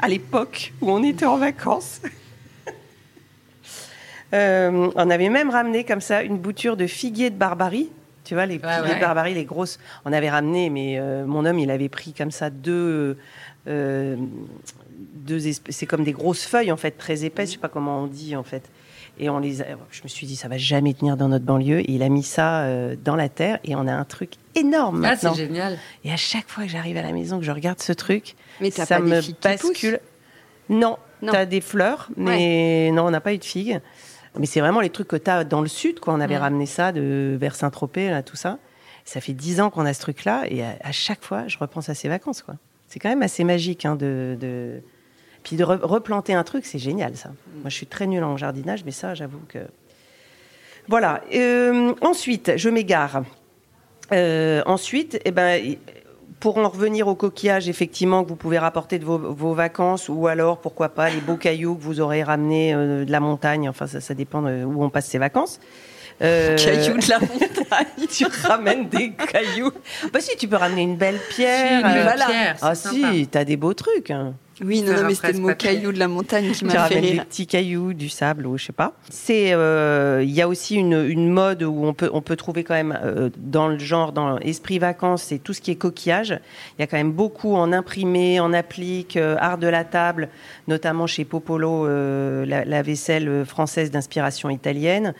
à 0.00 0.08
l'époque 0.08 0.72
où 0.80 0.90
on 0.90 1.02
était 1.02 1.26
en 1.26 1.38
vacances. 1.38 2.00
Euh, 4.34 4.90
on 4.94 5.08
avait 5.08 5.30
même 5.30 5.48
ramené 5.48 5.84
comme 5.84 6.02
ça 6.02 6.22
une 6.22 6.36
bouture 6.36 6.76
de 6.76 6.86
figuiers 6.86 7.30
de 7.30 7.36
Barbarie. 7.36 7.88
Tu 8.24 8.34
vois, 8.34 8.44
les 8.44 8.58
figuiers 8.58 8.96
de 8.96 9.00
Barbarie, 9.00 9.32
les 9.32 9.46
grosses. 9.46 9.78
On 10.04 10.12
avait 10.12 10.28
ramené, 10.28 10.68
mais 10.68 11.00
mon 11.24 11.46
homme, 11.46 11.58
il 11.58 11.70
avait 11.70 11.88
pris 11.88 12.12
comme 12.12 12.30
ça 12.30 12.50
deux. 12.50 13.16
deux 13.64 15.38
c'est 15.70 15.86
comme 15.86 16.04
des 16.04 16.12
grosses 16.12 16.44
feuilles, 16.44 16.70
en 16.70 16.76
fait, 16.76 16.90
très 16.90 17.24
épaisses. 17.24 17.48
Je 17.48 17.54
sais 17.54 17.58
pas 17.58 17.70
comment 17.70 18.02
on 18.02 18.06
dit, 18.06 18.36
en 18.36 18.42
fait. 18.42 18.68
Et 19.18 19.28
on 19.30 19.38
les 19.38 19.56
je 19.90 20.02
me 20.02 20.08
suis 20.08 20.26
dit, 20.26 20.36
ça 20.36 20.48
va 20.48 20.58
jamais 20.58 20.94
tenir 20.94 21.16
dans 21.16 21.28
notre 21.28 21.44
banlieue. 21.44 21.80
Et 21.80 21.92
il 21.92 22.02
a 22.02 22.08
mis 22.08 22.22
ça 22.22 22.62
euh, 22.62 22.96
dans 23.02 23.16
la 23.16 23.28
terre 23.28 23.58
et 23.64 23.74
on 23.74 23.86
a 23.86 23.92
un 23.92 24.04
truc 24.04 24.34
énorme 24.54 25.04
ah, 25.04 25.16
c'est 25.16 25.34
génial. 25.34 25.78
Et 26.04 26.12
à 26.12 26.16
chaque 26.16 26.48
fois 26.48 26.64
que 26.64 26.70
j'arrive 26.70 26.96
à 26.96 27.02
la 27.02 27.12
maison, 27.12 27.38
que 27.38 27.44
je 27.44 27.52
regarde 27.52 27.80
ce 27.80 27.92
truc, 27.92 28.34
mais 28.60 28.70
ça 28.70 28.86
pas 28.86 29.00
me 29.00 29.20
bascule. 29.42 30.00
non, 30.68 30.98
tu 31.22 31.28
as 31.28 31.46
des 31.46 31.60
fleurs, 31.60 32.10
mais 32.16 32.90
non, 32.92 33.06
on 33.06 33.10
n'a 33.10 33.20
pas 33.20 33.34
eu 33.34 33.38
de 33.38 33.44
figues. 33.44 33.80
Mais 34.38 34.46
c'est 34.46 34.60
vraiment 34.60 34.80
les 34.80 34.90
trucs 34.90 35.08
que 35.08 35.16
tu 35.16 35.30
as 35.30 35.44
dans 35.44 35.60
le 35.60 35.68
sud, 35.68 36.00
quoi. 36.00 36.14
On 36.14 36.20
avait 36.20 36.36
ramené 36.36 36.66
ça 36.66 36.92
de 36.92 37.36
vers 37.40 37.56
Saint-Tropez, 37.56 38.10
là, 38.10 38.22
tout 38.22 38.36
ça. 38.36 38.58
Ça 39.04 39.20
fait 39.20 39.32
dix 39.32 39.60
ans 39.60 39.70
qu'on 39.70 39.86
a 39.86 39.94
ce 39.94 40.00
truc-là, 40.00 40.44
et 40.48 40.62
à, 40.62 40.92
chaque 40.92 41.24
fois, 41.24 41.48
je 41.48 41.58
repense 41.58 41.88
à 41.88 41.94
ces 41.94 42.08
vacances, 42.08 42.42
quoi. 42.42 42.54
C'est 42.88 42.98
quand 42.98 43.08
même 43.08 43.22
assez 43.22 43.44
magique 43.44 43.84
hein, 43.84 43.96
de, 43.96 44.36
de 44.40 44.82
puis 45.48 45.56
de 45.56 45.64
replanter 45.64 46.34
un 46.34 46.44
truc, 46.44 46.66
c'est 46.66 46.78
génial 46.78 47.16
ça. 47.16 47.30
Moi, 47.54 47.70
je 47.70 47.74
suis 47.74 47.86
très 47.86 48.06
nulle 48.06 48.22
en 48.22 48.36
jardinage, 48.36 48.84
mais 48.84 48.90
ça, 48.90 49.14
j'avoue 49.14 49.40
que. 49.48 49.60
Voilà. 50.88 51.22
Euh, 51.34 51.94
ensuite, 52.02 52.52
je 52.56 52.68
m'égare. 52.68 53.22
Euh, 54.12 54.60
ensuite, 54.66 55.18
eh 55.24 55.30
ben, 55.30 55.76
pour 56.38 56.58
en 56.58 56.68
revenir 56.68 57.08
au 57.08 57.14
coquillage, 57.14 57.66
effectivement, 57.70 58.24
que 58.24 58.28
vous 58.28 58.36
pouvez 58.36 58.58
rapporter 58.58 58.98
de 58.98 59.06
vos, 59.06 59.54
vacances, 59.54 60.10
ou 60.10 60.26
alors, 60.26 60.58
pourquoi 60.58 60.90
pas, 60.90 61.08
les 61.08 61.22
beaux 61.22 61.36
cailloux 61.36 61.76
que 61.76 61.82
vous 61.82 62.00
aurez 62.00 62.22
ramenés 62.22 62.74
euh, 62.74 63.06
de 63.06 63.10
la 63.10 63.20
montagne. 63.20 63.70
Enfin, 63.70 63.86
ça, 63.86 64.02
ça 64.02 64.12
dépend 64.12 64.42
où 64.42 64.84
on 64.84 64.90
passe 64.90 65.06
ses 65.06 65.18
vacances. 65.18 65.60
Cailloux 66.20 66.98
de 66.98 67.08
la 67.08 67.20
montagne. 67.20 68.06
tu 68.10 68.26
ramènes 68.26 68.86
des 68.90 69.12
cailloux. 69.12 69.72
Bah 70.12 70.20
si, 70.20 70.36
tu 70.36 70.46
peux 70.46 70.56
ramener 70.56 70.82
une 70.82 70.96
belle 70.96 71.20
pierre. 71.30 71.86
Une 71.86 72.04
belle 72.04 72.22
pierre. 72.26 72.56
Ah 72.60 72.74
si, 72.74 73.26
t'as 73.30 73.44
des 73.44 73.56
beaux 73.56 73.72
trucs. 73.72 74.10
Hein. 74.10 74.34
Oui, 74.64 74.82
non, 74.82 74.94
non 74.94 75.04
mais 75.06 75.14
c'était 75.14 75.32
le 75.32 75.38
mot 75.38 75.54
caillou 75.54 75.92
de 75.92 75.98
la 75.98 76.08
montagne 76.08 76.50
qui 76.50 76.64
m'a 76.64 76.88
fait 76.88 76.98
rire. 76.98 77.12
des 77.12 77.20
petits 77.20 77.46
cailloux, 77.46 77.92
du 77.92 78.08
sable 78.08 78.46
ou 78.46 78.58
je 78.58 78.66
sais 78.66 78.72
pas. 78.72 78.94
C'est, 79.08 79.52
euh, 79.52 80.22
il 80.24 80.30
y 80.30 80.42
a 80.42 80.48
aussi 80.48 80.74
une, 80.74 81.04
une, 81.04 81.30
mode 81.30 81.62
où 81.62 81.84
on 81.84 81.94
peut, 81.94 82.10
on 82.12 82.22
peut 82.22 82.36
trouver 82.36 82.64
quand 82.64 82.74
même 82.74 82.98
euh, 83.02 83.30
dans 83.36 83.68
le 83.68 83.78
genre, 83.78 84.12
dans 84.12 84.38
esprit 84.38 84.78
vacances, 84.78 85.22
c'est 85.24 85.38
tout 85.38 85.52
ce 85.52 85.60
qui 85.60 85.70
est 85.70 85.76
coquillage. 85.76 86.38
Il 86.76 86.80
y 86.80 86.82
a 86.82 86.86
quand 86.86 86.96
même 86.96 87.12
beaucoup 87.12 87.54
en 87.54 87.72
imprimé, 87.72 88.40
en 88.40 88.52
applique, 88.52 89.16
euh, 89.16 89.36
art 89.38 89.58
de 89.58 89.68
la 89.68 89.84
table, 89.84 90.28
notamment 90.66 91.06
chez 91.06 91.24
Popolo, 91.24 91.86
la, 91.86 92.64
la, 92.64 92.82
vaisselle 92.82 93.44
française 93.46 93.90
d'inspiration 93.90 94.50
italienne. 94.50 95.14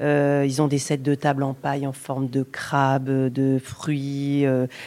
ils 0.00 0.62
ont 0.62 0.68
des 0.68 0.78
sets 0.78 0.98
de 0.98 1.14
table 1.14 1.42
en 1.42 1.54
paille 1.54 1.86
en 1.86 1.92
forme 1.92 2.28
de 2.28 2.42
crabe, 2.42 3.08
de 3.08 3.58
fruits, 3.62 4.46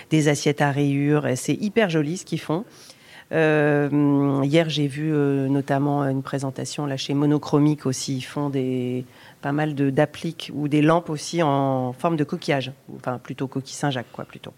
des 0.09 0.27
assiettes 0.27 0.61
à 0.61 0.71
rayures. 0.71 1.27
C'est 1.35 1.53
hyper 1.53 1.89
joli 1.89 2.17
ce 2.17 2.25
qu'ils 2.25 2.39
font. 2.39 2.65
Euh, 3.31 4.41
hier, 4.43 4.69
j'ai 4.69 4.87
vu 4.87 5.13
euh, 5.13 5.47
notamment 5.47 6.03
une 6.03 6.21
présentation 6.21 6.85
là 6.85 6.97
chez 6.97 7.13
Monochromique 7.13 7.85
aussi. 7.85 8.17
Ils 8.17 8.21
font 8.21 8.49
des 8.49 9.05
pas 9.41 9.51
mal 9.51 9.73
d'appliques 9.73 10.51
ou 10.53 10.67
des 10.67 10.81
lampes 10.81 11.09
aussi 11.09 11.41
en 11.41 11.93
forme 11.93 12.15
de 12.15 12.23
coquillage, 12.23 12.71
enfin 12.95 13.17
plutôt 13.17 13.47
coquille 13.47 13.75
Saint-Jacques 13.75 14.11
quoi 14.11 14.25
plutôt. 14.25 14.53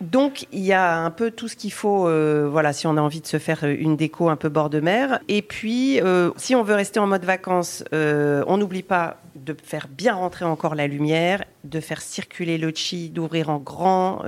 Donc 0.00 0.46
il 0.52 0.64
y 0.64 0.72
a 0.72 0.98
un 0.98 1.10
peu 1.10 1.30
tout 1.30 1.48
ce 1.48 1.56
qu'il 1.56 1.72
faut, 1.72 2.08
euh, 2.08 2.48
voilà, 2.50 2.72
si 2.72 2.86
on 2.86 2.96
a 2.96 3.00
envie 3.00 3.20
de 3.20 3.26
se 3.26 3.38
faire 3.38 3.64
une 3.64 3.96
déco 3.96 4.28
un 4.28 4.36
peu 4.36 4.48
bord 4.48 4.70
de 4.70 4.80
mer. 4.80 5.18
Et 5.28 5.42
puis, 5.42 6.00
si 6.36 6.54
on 6.54 6.62
veut 6.62 6.74
rester 6.74 7.00
en 7.00 7.06
mode 7.06 7.24
vacances, 7.24 7.84
on 7.92 8.56
n'oublie 8.56 8.82
pas 8.82 9.18
de 9.34 9.56
faire 9.62 9.88
bien 9.88 10.14
rentrer 10.14 10.44
encore 10.44 10.74
la 10.74 10.86
lumière, 10.86 11.44
de 11.64 11.80
faire 11.80 12.00
circuler 12.00 12.58
le 12.58 12.72
chi, 12.74 13.08
d'ouvrir 13.08 13.50
en 13.50 13.58
grand 13.58 14.22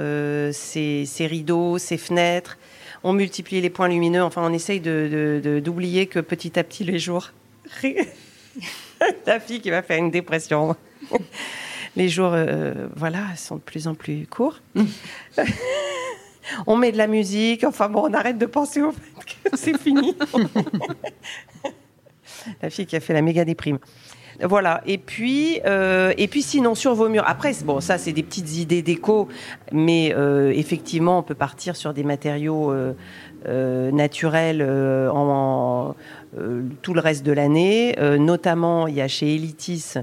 ses, 0.53 1.05
ses, 1.05 1.27
rideaux, 1.27 1.79
ses 1.79 1.99
fenêtres, 1.99 2.59
on 3.07 3.13
multiplie 3.13 3.61
les 3.61 3.71
points 3.71 3.89
lumineux. 3.89 4.23
Enfin, 4.23 4.43
on 4.45 4.53
essaye 4.53 4.81
d'oublier 4.81 6.07
que 6.07 6.19
petit 6.19 6.59
à 6.59 6.65
petit, 6.65 6.83
les 6.83 6.99
jours. 6.99 7.31
Ta 9.25 9.41
fille 9.41 9.61
qui 9.61 9.71
va 9.71 9.83
faire 9.83 9.99
une 9.99 10.11
dépression. 10.11 10.75
les 11.97 12.09
jours, 12.09 12.33
euh, 12.33 12.89
voilà, 12.97 13.37
sont 13.37 13.57
de 13.57 13.61
plus 13.61 13.87
en 13.87 13.95
plus 13.95 14.27
courts. 14.27 14.61
on 16.67 16.77
met 16.77 16.91
de 16.91 16.99
la 16.99 17.07
musique. 17.07 17.63
Enfin 17.63 17.89
bon, 17.89 18.09
on 18.11 18.13
arrête 18.13 18.39
de 18.39 18.47
penser 18.47 18.83
au 18.83 18.91
fait 18.91 19.51
que 19.51 19.57
c'est 19.57 19.79
fini. 19.79 20.17
la 22.61 22.71
fille 22.71 22.87
qui 22.87 22.97
a 22.97 23.01
fait 23.01 23.15
la 23.15 23.23
méga 23.23 23.45
déprime. 23.45 23.79
Voilà. 24.43 24.83
Et 24.87 24.99
puis, 24.99 25.61
euh, 25.65 26.13
et 26.19 26.29
puis 26.29 26.43
sinon 26.43 26.75
sur 26.75 26.95
vos 26.95 27.09
murs. 27.09 27.25
Après, 27.27 27.53
bon, 27.65 27.81
ça 27.81 27.99
c'est 27.99 28.13
des 28.13 28.23
petites 28.23 28.57
idées 28.57 28.83
déco, 28.83 29.29
mais 29.73 30.13
euh, 30.15 30.53
effectivement, 30.55 31.19
on 31.19 31.23
peut 31.23 31.35
partir 31.35 31.77
sur 31.77 31.95
des 31.95 32.05
matériaux 32.05 32.73
euh, 32.73 33.91
naturels 33.93 34.63
en, 35.13 35.95
tout 36.83 36.93
le 36.93 37.01
reste 37.01 37.25
de 37.25 37.33
l'année. 37.33 37.97
notamment, 38.19 38.89
il 38.89 38.95
y 38.95 39.01
a 39.01 39.09
chez 39.09 39.35
Elitis. 39.35 39.95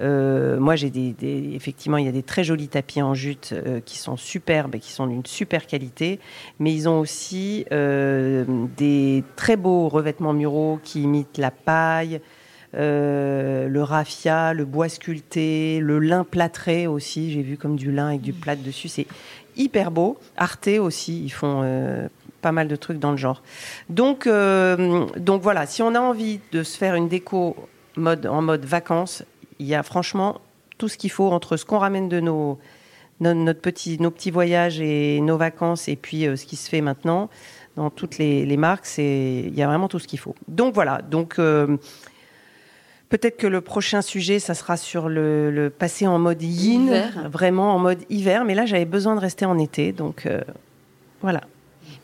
moi, 0.00 0.76
j'ai 0.76 0.90
des, 0.90 1.54
effectivement, 1.54 1.96
il 1.96 2.04
y 2.04 2.08
a 2.08 2.12
des 2.12 2.22
très 2.22 2.44
jolis 2.44 2.68
tapis 2.68 3.00
en 3.00 3.14
jute 3.14 3.54
qui 3.86 3.96
sont 3.96 4.16
superbes 4.16 4.74
et 4.74 4.80
qui 4.80 4.92
sont 4.92 5.06
d'une 5.06 5.24
super 5.24 5.66
qualité. 5.66 6.20
Mais 6.58 6.74
ils 6.74 6.88
ont 6.88 6.98
aussi 6.98 7.64
des 7.70 9.24
très 9.36 9.56
beaux 9.56 9.88
revêtements 9.88 10.34
muraux 10.34 10.78
qui 10.82 11.02
imitent 11.02 11.38
la 11.38 11.52
paille. 11.52 12.20
Euh, 12.74 13.66
le 13.66 13.82
raffia, 13.82 14.52
le 14.52 14.64
bois 14.64 14.88
sculpté, 14.88 15.80
le 15.80 15.98
lin 15.98 16.24
plâtré 16.24 16.86
aussi. 16.86 17.32
J'ai 17.32 17.42
vu 17.42 17.56
comme 17.56 17.76
du 17.76 17.90
lin 17.90 18.08
avec 18.08 18.20
du 18.20 18.32
plâtre 18.32 18.62
dessus. 18.62 18.88
C'est 18.88 19.06
hyper 19.56 19.90
beau. 19.90 20.18
Arte 20.36 20.68
aussi, 20.78 21.24
ils 21.24 21.30
font 21.30 21.62
euh, 21.64 22.08
pas 22.42 22.52
mal 22.52 22.68
de 22.68 22.76
trucs 22.76 22.98
dans 22.98 23.10
le 23.10 23.16
genre. 23.16 23.42
Donc, 23.88 24.26
euh, 24.26 25.06
donc 25.16 25.42
voilà, 25.42 25.66
si 25.66 25.82
on 25.82 25.94
a 25.94 26.00
envie 26.00 26.40
de 26.52 26.62
se 26.62 26.76
faire 26.76 26.94
une 26.94 27.08
déco 27.08 27.56
mode, 27.96 28.26
en 28.26 28.42
mode 28.42 28.64
vacances, 28.64 29.24
il 29.58 29.66
y 29.66 29.74
a 29.74 29.82
franchement 29.82 30.40
tout 30.76 30.88
ce 30.88 30.98
qu'il 30.98 31.10
faut 31.10 31.30
entre 31.32 31.56
ce 31.56 31.64
qu'on 31.64 31.78
ramène 31.78 32.08
de 32.08 32.20
nos, 32.20 32.58
notre 33.20 33.60
petit, 33.60 33.98
nos 33.98 34.10
petits 34.10 34.30
voyages 34.30 34.80
et 34.80 35.20
nos 35.20 35.36
vacances 35.38 35.88
et 35.88 35.96
puis 35.96 36.22
ce 36.22 36.44
qui 36.44 36.54
se 36.54 36.68
fait 36.68 36.82
maintenant 36.82 37.30
dans 37.76 37.90
toutes 37.90 38.18
les, 38.18 38.44
les 38.46 38.56
marques. 38.56 38.86
Il 38.98 39.54
y 39.54 39.62
a 39.62 39.66
vraiment 39.66 39.88
tout 39.88 39.98
ce 39.98 40.06
qu'il 40.06 40.20
faut. 40.20 40.36
Donc 40.46 40.74
voilà, 40.74 41.02
donc 41.02 41.40
Peut-être 43.08 43.38
que 43.38 43.46
le 43.46 43.62
prochain 43.62 44.02
sujet, 44.02 44.38
ça 44.38 44.54
sera 44.54 44.76
sur 44.76 45.08
le, 45.08 45.50
le 45.50 45.70
passer 45.70 46.06
en 46.06 46.18
mode 46.18 46.42
yin, 46.42 47.10
vraiment 47.30 47.74
en 47.74 47.78
mode 47.78 48.00
hiver. 48.10 48.44
Mais 48.44 48.54
là, 48.54 48.66
j'avais 48.66 48.84
besoin 48.84 49.14
de 49.14 49.20
rester 49.20 49.46
en 49.46 49.58
été, 49.58 49.92
donc 49.92 50.26
euh, 50.26 50.42
voilà. 51.22 51.40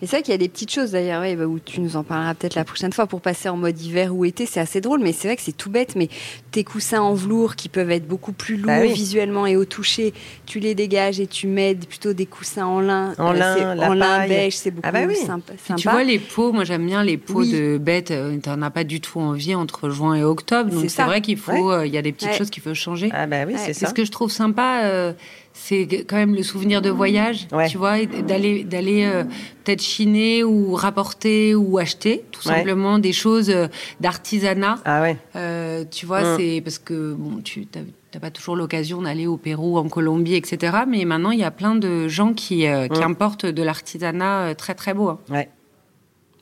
Et 0.04 0.06
c'est 0.06 0.16
vrai 0.16 0.22
qu'il 0.22 0.32
y 0.32 0.34
a 0.34 0.38
des 0.38 0.50
petites 0.50 0.70
choses 0.70 0.90
d'ailleurs, 0.90 1.22
bah, 1.22 1.46
où 1.46 1.58
tu 1.58 1.80
nous 1.80 1.96
en 1.96 2.04
parleras 2.04 2.34
peut-être 2.34 2.56
la 2.56 2.64
prochaine 2.64 2.92
fois 2.92 3.06
pour 3.06 3.22
passer 3.22 3.48
en 3.48 3.56
mode 3.56 3.80
hiver 3.80 4.14
ou 4.14 4.26
été. 4.26 4.44
C'est 4.44 4.60
assez 4.60 4.82
drôle, 4.82 5.00
mais 5.00 5.12
c'est 5.12 5.28
vrai 5.28 5.36
que 5.36 5.40
c'est 5.40 5.56
tout 5.56 5.70
bête. 5.70 5.96
Mais 5.96 6.10
tes 6.50 6.62
coussins 6.62 7.00
en 7.00 7.14
velours 7.14 7.56
qui 7.56 7.70
peuvent 7.70 7.90
être 7.90 8.06
beaucoup 8.06 8.32
plus 8.32 8.58
lourds 8.58 8.66
bah 8.66 8.84
visuellement 8.84 9.46
et 9.46 9.56
au 9.56 9.64
toucher, 9.64 10.12
tu 10.44 10.60
les 10.60 10.74
dégages 10.74 11.20
et 11.20 11.26
tu 11.26 11.46
mets 11.46 11.74
plutôt 11.74 12.12
des 12.12 12.26
coussins 12.26 12.66
en 12.66 12.80
lin. 12.80 13.14
En 13.16 13.32
lin, 13.32 13.78
en 13.78 13.94
lin 13.94 14.28
beige, 14.28 14.58
c'est 14.58 14.72
beaucoup 14.72 14.86
ah 14.86 14.92
bah 14.92 15.14
sympa, 15.14 15.54
Tu 15.74 15.88
vois 15.88 16.04
les 16.04 16.18
peaux, 16.18 16.52
moi 16.52 16.64
j'aime 16.64 16.84
bien 16.84 17.02
les 17.02 17.16
peaux 17.16 17.46
de 17.46 17.78
bêtes. 17.78 18.10
Euh, 18.10 18.38
tu 18.38 18.50
n'en 18.50 18.60
as 18.60 18.70
pas 18.70 18.84
du 18.84 19.00
tout 19.00 19.20
envie 19.20 19.54
entre 19.54 19.88
juin 19.88 20.16
et 20.16 20.22
octobre. 20.22 20.70
Donc 20.70 20.90
c'est 20.90 21.02
vrai 21.04 21.22
qu'il 21.22 21.38
faut, 21.38 21.72
euh, 21.72 21.86
il 21.86 21.94
y 21.94 21.96
a 21.96 22.02
des 22.02 22.12
petites 22.12 22.34
choses 22.34 22.50
qu'il 22.50 22.62
faut 22.62 22.74
changer. 22.74 23.08
Ah 23.14 23.26
bah 23.26 23.44
oui, 23.46 23.54
c'est 23.56 23.72
ça. 23.72 23.86
Ce 23.86 23.94
que 23.94 24.04
je 24.04 24.10
trouve 24.10 24.30
sympa. 24.30 24.82
Euh, 24.84 25.14
c'est 25.56 25.86
quand 26.06 26.16
même 26.16 26.34
le 26.34 26.42
souvenir 26.42 26.82
de 26.82 26.90
voyage, 26.90 27.46
tu 27.70 27.78
vois, 27.78 28.04
d'aller 28.04 28.64
d'aller 28.64 29.04
euh, 29.04 29.22
peut-être 29.62 29.80
chiner 29.80 30.42
ou 30.42 30.74
rapporter 30.74 31.54
ou 31.54 31.78
acheter 31.78 32.24
tout 32.32 32.42
simplement 32.42 32.98
des 32.98 33.12
choses 33.12 33.50
euh, 33.50 33.68
d'artisanat. 34.00 34.80
Ah 34.84 35.00
ouais. 35.00 35.16
Euh, 35.36 35.84
tu 35.88 36.06
vois, 36.06 36.22
mm. 36.22 36.36
c'est 36.36 36.60
parce 36.60 36.78
que 36.78 37.14
bon, 37.14 37.40
tu 37.42 37.68
n'as 37.72 38.20
pas 38.20 38.32
toujours 38.32 38.56
l'occasion 38.56 39.02
d'aller 39.02 39.28
au 39.28 39.36
Pérou, 39.36 39.78
en 39.78 39.88
Colombie, 39.88 40.34
etc. 40.34 40.78
Mais 40.88 41.04
maintenant, 41.04 41.30
il 41.30 41.38
y 41.38 41.44
a 41.44 41.52
plein 41.52 41.76
de 41.76 42.08
gens 42.08 42.34
qui, 42.34 42.66
qui 42.66 43.00
mm. 43.00 43.02
importent 43.02 43.46
de 43.46 43.62
l'artisanat 43.62 44.56
très 44.56 44.74
très 44.74 44.92
beau. 44.92 45.08
Hein. 45.08 45.18
Ouais. 45.30 45.48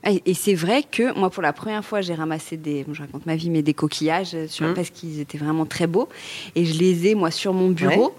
Et, 0.05 0.35
c'est 0.35 0.55
vrai 0.55 0.83
que 0.83 1.17
moi, 1.17 1.31
pour 1.31 1.43
la 1.45 1.53
première 1.53 1.85
fois, 1.85 2.01
j'ai 2.01 2.15
ramassé 2.15 2.57
des, 2.57 2.85
je 2.91 3.03
raconte 3.03 3.25
ma 3.25 3.37
vie, 3.37 3.51
mais 3.51 3.63
des 3.63 3.75
coquillages 3.75 4.47
sur, 4.49 4.67
mm. 4.67 4.75
parce 4.75 4.91
qu'ils 4.91 5.21
étaient 5.21 5.39
vraiment 5.39 5.67
très 5.67 5.87
beaux. 5.87 6.09
Et 6.57 6.65
je 6.65 6.77
les 6.79 7.09
ai, 7.09 7.15
moi, 7.15 7.31
sur 7.31 7.53
mon 7.53 7.69
bureau. 7.69 8.15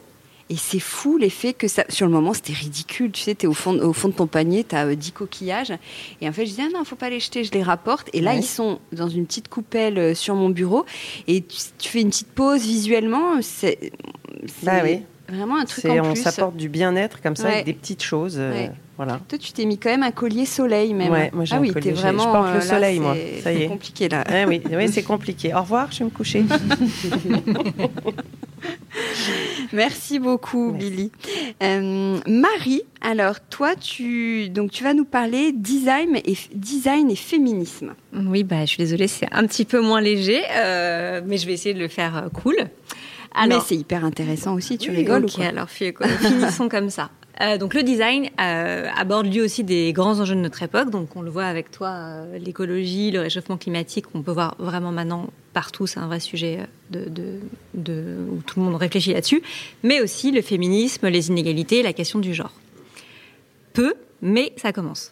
Et 0.53 0.55
c'est 0.55 0.79
fou 0.79 1.17
l'effet 1.17 1.53
que 1.53 1.67
ça. 1.67 1.83
Sur 1.89 2.05
le 2.05 2.11
moment, 2.11 2.31
c'était 2.31 2.53
ridicule. 2.53 3.11
Tu 3.11 3.23
sais, 3.23 3.33
tu 3.33 3.47
es 3.47 3.49
au 3.49 3.55
fond, 3.55 3.75
au 3.79 3.91
fond 3.91 4.09
de 4.09 4.13
ton 4.13 4.27
panier, 4.27 4.63
tu 4.63 4.75
as 4.75 4.93
10 4.93 5.11
coquillages. 5.11 5.73
Et 6.21 6.29
en 6.29 6.31
fait, 6.31 6.45
je 6.45 6.53
dis, 6.53 6.61
ah 6.61 6.69
non, 6.71 6.83
faut 6.83 6.95
pas 6.95 7.09
les 7.09 7.19
jeter, 7.19 7.43
je 7.43 7.51
les 7.53 7.63
rapporte. 7.63 8.07
Et 8.13 8.21
là, 8.21 8.35
ils 8.35 8.43
sont 8.43 8.77
dans 8.91 9.09
une 9.09 9.25
petite 9.25 9.47
coupelle 9.47 9.97
euh, 9.97 10.13
sur 10.13 10.35
mon 10.35 10.49
bureau. 10.49 10.85
Et 11.27 11.41
tu, 11.41 11.89
fais 11.89 12.01
une 12.01 12.09
petite 12.09 12.27
pause 12.27 12.61
visuellement. 12.61 13.41
C'est 13.41 13.91
bah 14.61 14.81
oui. 14.83 14.99
Vraiment 15.29 15.57
un 15.57 15.65
truc 15.65 15.85
en 15.85 16.11
on 16.11 16.15
s'apporte 16.15 16.55
du 16.55 16.69
bien-être 16.69 17.21
comme 17.21 17.35
ça, 17.35 17.47
avec 17.47 17.65
des 17.65 17.73
petites 17.73 18.03
choses. 18.03 18.35
Euh, 18.37 18.67
voilà. 18.97 19.19
Toi, 19.27 19.37
tu 19.37 19.51
t'es 19.53 19.65
mis 19.65 19.77
quand 19.77 19.89
même 19.89 20.03
un 20.03 20.11
collier 20.11 20.45
soleil, 20.45 20.93
même. 20.93 21.11
Ouais, 21.11 21.31
moi 21.33 21.45
j'ai 21.45 21.55
ah 21.55 21.59
oui, 21.59 21.71
collier. 21.71 21.91
Vraiment, 21.91 22.23
je 22.23 22.29
porte 22.29 22.53
le 22.53 22.57
euh, 22.57 22.61
soleil, 22.61 22.99
moi. 22.99 23.15
Ça 23.41 23.51
y 23.51 23.57
est. 23.57 23.59
C'est 23.61 23.67
compliqué 23.67 24.09
là. 24.09 24.23
oui, 24.47 24.61
oui 24.71 24.89
c'est 24.91 25.03
compliqué. 25.03 25.53
Au 25.53 25.61
revoir, 25.61 25.91
je 25.91 25.99
vais 25.99 26.05
me 26.05 26.09
coucher. 26.09 26.43
Merci 29.73 30.19
beaucoup, 30.19 30.71
Billy. 30.71 31.11
Euh, 31.61 32.19
Marie, 32.27 32.83
alors 33.01 33.39
toi, 33.41 33.75
tu 33.75 34.49
donc 34.49 34.71
tu 34.71 34.83
vas 34.83 34.93
nous 34.93 35.05
parler 35.05 35.51
design 35.51 36.17
et 36.23 36.37
design 36.53 37.09
et 37.09 37.15
féminisme. 37.15 37.93
Oui, 38.13 38.43
bah 38.43 38.61
je 38.61 38.67
suis 38.67 38.77
désolée, 38.77 39.07
c'est 39.07 39.27
un 39.31 39.45
petit 39.47 39.65
peu 39.65 39.81
moins 39.81 40.01
léger, 40.01 40.41
euh, 40.55 41.21
mais 41.25 41.37
je 41.37 41.47
vais 41.47 41.53
essayer 41.53 41.73
de 41.73 41.79
le 41.79 41.87
faire 41.87 42.17
euh, 42.17 42.29
cool. 43.35 43.49
mais 43.49 43.59
c'est 43.65 43.75
hyper 43.75 44.05
intéressant 44.05 44.55
aussi. 44.55 44.77
Tu 44.77 44.91
rigoles 44.91 45.25
ou 45.25 45.29
quoi 45.29 45.45
Alors 45.45 45.69
finissons 45.69 46.69
comme 46.69 46.89
ça. 46.89 47.09
Euh, 47.41 47.57
donc 47.57 47.73
le 47.73 47.81
design 47.81 48.29
euh, 48.39 48.87
aborde 48.95 49.25
lui 49.25 49.41
aussi 49.41 49.63
des 49.63 49.91
grands 49.91 50.19
enjeux 50.19 50.35
de 50.35 50.39
notre 50.39 50.61
époque. 50.61 50.89
Donc 50.91 51.15
on 51.15 51.21
le 51.21 51.31
voit 51.31 51.45
avec 51.45 51.71
toi, 51.71 51.89
euh, 51.89 52.37
l'écologie, 52.37 53.11
le 53.11 53.21
réchauffement 53.21 53.57
climatique, 53.57 54.05
on 54.13 54.21
peut 54.21 54.31
voir 54.31 54.55
vraiment 54.59 54.91
maintenant 54.91 55.27
partout, 55.51 55.87
c'est 55.87 55.99
un 55.99 56.07
vrai 56.07 56.19
sujet 56.19 56.59
de, 56.91 57.09
de, 57.09 57.39
de, 57.73 58.17
où 58.31 58.41
tout 58.45 58.59
le 58.59 58.65
monde 58.65 58.75
réfléchit 58.75 59.13
là-dessus. 59.13 59.41
Mais 59.81 59.99
aussi 60.01 60.31
le 60.31 60.41
féminisme, 60.41 61.07
les 61.07 61.29
inégalités, 61.29 61.81
la 61.81 61.93
question 61.93 62.19
du 62.19 62.33
genre. 62.33 62.53
Peu, 63.73 63.95
mais 64.21 64.53
ça 64.57 64.71
commence. 64.71 65.11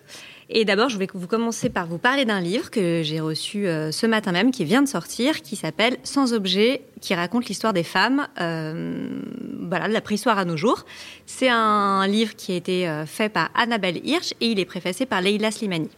Et 0.54 0.66
d'abord, 0.66 0.90
je 0.90 0.98
vais 0.98 1.08
vous 1.14 1.28
commencer 1.28 1.70
par 1.70 1.88
vous 1.88 1.98
parler 1.98 2.26
d'un 2.26 2.42
livre 2.42 2.70
que 2.70 3.04
j'ai 3.04 3.22
reçu 3.22 3.68
euh, 3.68 3.94
ce 3.94 4.06
matin 4.06 4.34
même, 4.34 4.52
qui 4.52 4.66
vient 4.66 4.82
de 4.82 4.88
sortir, 4.88 5.42
qui 5.42 5.56
s'appelle 5.56 5.96
Sans 6.04 6.34
objet, 6.34 6.82
qui 7.00 7.16
raconte 7.16 7.46
l'histoire 7.46 7.72
des 7.72 7.84
femmes, 7.84 8.28
euh, 8.42 9.22
voilà, 9.62 9.88
de 9.88 9.94
la 9.94 10.02
préhistoire 10.02 10.38
à 10.38 10.44
nos 10.44 10.58
jours. 10.58 10.84
C'est 11.26 11.48
un 11.48 12.06
livre 12.06 12.36
qui 12.36 12.52
a 12.52 12.56
été 12.56 12.86
euh, 12.86 13.06
fait 13.06 13.30
par 13.30 13.50
Annabelle 13.56 14.06
Hirsch 14.06 14.34
et 14.42 14.48
il 14.48 14.60
est 14.60 14.66
préfacé 14.66 15.06
par 15.06 15.22
Leila 15.22 15.52
Slimani. 15.52 15.90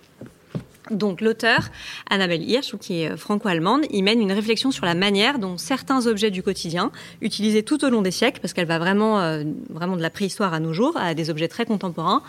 Donc 0.92 1.22
l'auteur, 1.22 1.70
Annabelle 2.12 2.48
Hirsch, 2.48 2.76
qui 2.78 3.02
est 3.02 3.18
franco-allemande, 3.18 3.86
il 3.90 4.04
mène 4.04 4.22
une 4.22 4.34
réflexion 4.34 4.70
sur 4.70 4.86
la 4.86 4.94
manière 4.94 5.40
dont 5.40 5.58
certains 5.58 6.06
objets 6.06 6.30
du 6.30 6.44
quotidien, 6.44 6.92
utilisés 7.22 7.64
tout 7.64 7.84
au 7.84 7.90
long 7.90 8.04
des 8.04 8.12
siècles, 8.12 8.40
parce 8.40 8.54
qu'elle 8.54 8.68
va 8.68 8.78
vraiment, 8.78 9.44
vraiment 9.70 9.96
de 9.96 10.02
la 10.02 10.10
préhistoire 10.10 10.54
à 10.54 10.60
nos 10.60 10.74
jours, 10.74 10.98
à 10.98 11.14
des 11.14 11.30
objets 11.30 11.48
très 11.48 11.66
contemporains, 11.66 12.22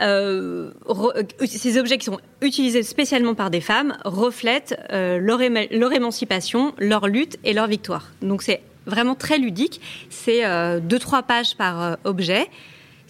ces 0.00 1.78
objets 1.78 1.98
qui 1.98 2.06
sont 2.06 2.20
utilisés 2.40 2.82
spécialement 2.82 3.34
par 3.34 3.50
des 3.50 3.60
femmes 3.60 3.96
reflètent 4.04 4.78
leur, 4.90 5.40
leur, 5.70 5.92
émancipation, 5.92 6.74
leur 6.78 7.06
lutte 7.06 7.38
et 7.44 7.52
leur 7.52 7.66
victoire. 7.66 8.10
Donc 8.20 8.42
c'est 8.42 8.62
vraiment 8.86 9.14
très 9.14 9.38
ludique. 9.38 9.80
C'est 10.10 10.42
deux 10.80 10.98
trois 10.98 11.22
pages 11.22 11.56
par 11.56 11.98
objet. 12.04 12.48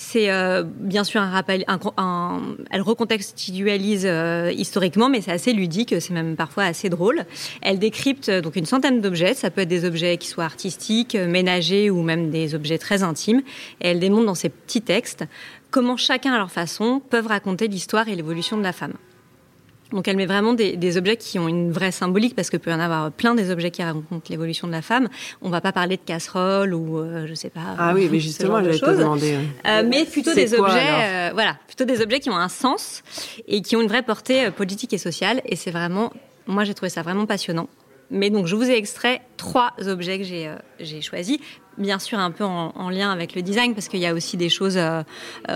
C'est 0.02 0.30
euh, 0.30 0.64
bien 0.64 1.04
sûr 1.04 1.20
un 1.20 1.30
rappel, 1.30 1.64
elle 2.70 2.82
recontextualise 2.82 4.04
euh, 4.04 4.52
historiquement, 4.54 5.08
mais 5.08 5.20
c'est 5.20 5.30
assez 5.30 5.52
ludique, 5.52 5.94
c'est 6.00 6.12
même 6.12 6.34
parfois 6.34 6.64
assez 6.64 6.88
drôle. 6.88 7.24
Elle 7.62 7.78
décrypte 7.78 8.28
euh, 8.28 8.40
donc 8.40 8.56
une 8.56 8.66
centaine 8.66 9.00
d'objets, 9.00 9.34
ça 9.34 9.50
peut 9.50 9.60
être 9.60 9.68
des 9.68 9.84
objets 9.84 10.16
qui 10.16 10.26
soient 10.26 10.44
artistiques, 10.44 11.14
ménagers 11.14 11.88
ou 11.88 12.02
même 12.02 12.30
des 12.30 12.54
objets 12.54 12.78
très 12.78 13.04
intimes. 13.04 13.42
Et 13.80 13.88
elle 13.88 14.00
démontre 14.00 14.26
dans 14.26 14.34
ses 14.34 14.48
petits 14.48 14.82
textes 14.82 15.24
comment 15.72 15.96
chacun 15.96 16.32
à 16.34 16.38
leur 16.38 16.52
façon 16.52 17.02
peuvent 17.10 17.26
raconter 17.26 17.66
l'histoire 17.66 18.06
et 18.06 18.14
l'évolution 18.14 18.56
de 18.56 18.62
la 18.62 18.72
femme. 18.72 18.92
Donc 19.90 20.08
elle 20.08 20.16
met 20.16 20.26
vraiment 20.26 20.54
des, 20.54 20.96
objets 20.96 21.16
qui 21.16 21.38
ont 21.38 21.48
une 21.48 21.70
vraie 21.70 21.92
symbolique 21.92 22.34
parce 22.34 22.50
que 22.50 22.56
peut 22.56 22.70
y 22.70 22.74
en 22.74 22.80
avoir 22.80 23.10
plein 23.12 23.34
des 23.34 23.50
objets 23.50 23.70
qui 23.70 23.82
racontent 23.82 24.22
l'évolution 24.30 24.66
de 24.66 24.72
la 24.72 24.82
femme. 24.82 25.08
On 25.42 25.50
va 25.50 25.60
pas 25.60 25.72
parler 25.72 25.96
de 25.96 26.02
casserole 26.02 26.74
ou 26.74 26.98
euh, 26.98 27.26
je 27.26 27.34
sais 27.34 27.50
pas. 27.50 27.76
Ah 27.78 27.92
oui, 27.94 28.08
mais 28.10 28.20
justement, 28.20 28.62
j'allais 28.62 28.78
te 28.78 28.90
demander. 28.90 29.38
Euh, 29.66 29.82
mais 29.86 30.04
plutôt 30.04 30.34
des 30.34 30.54
objets, 30.54 30.78
euh, 30.78 31.30
voilà, 31.34 31.58
plutôt 31.66 31.84
des 31.84 32.00
objets 32.00 32.20
qui 32.20 32.30
ont 32.30 32.36
un 32.36 32.48
sens 32.48 33.02
et 33.46 33.60
qui 33.60 33.76
ont 33.76 33.82
une 33.82 33.88
vraie 33.88 34.02
portée 34.02 34.50
politique 34.50 34.92
et 34.92 34.98
sociale. 34.98 35.42
Et 35.46 35.56
c'est 35.56 35.70
vraiment, 35.70 36.12
moi 36.46 36.64
j'ai 36.64 36.74
trouvé 36.74 36.88
ça 36.88 37.02
vraiment 37.02 37.26
passionnant. 37.26 37.68
Mais 38.10 38.30
donc 38.30 38.46
je 38.46 38.56
vous 38.56 38.70
ai 38.70 38.76
extrait 38.76 39.22
trois 39.36 39.72
objets 39.86 40.18
que 40.18 40.24
j'ai 40.24 41.00
choisis 41.00 41.38
bien 41.78 41.98
sûr 41.98 42.18
un 42.18 42.30
peu 42.30 42.44
en, 42.44 42.90
lien 42.90 43.10
avec 43.10 43.34
le 43.34 43.42
design 43.42 43.74
parce 43.74 43.88
qu'il 43.88 44.00
y 44.00 44.06
a 44.06 44.14
aussi 44.14 44.36
des 44.36 44.48
choses 44.48 44.76
euh, 44.76 45.02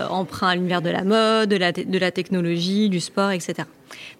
emprunts 0.09 0.49
à 0.49 0.55
l'univers 0.55 0.81
de 0.81 0.89
la 0.89 1.03
mode, 1.03 1.49
de 1.49 1.55
la, 1.55 1.71
de 1.71 1.97
la 1.97 2.11
technologie, 2.11 2.89
du 2.89 2.99
sport, 2.99 3.31
etc. 3.31 3.67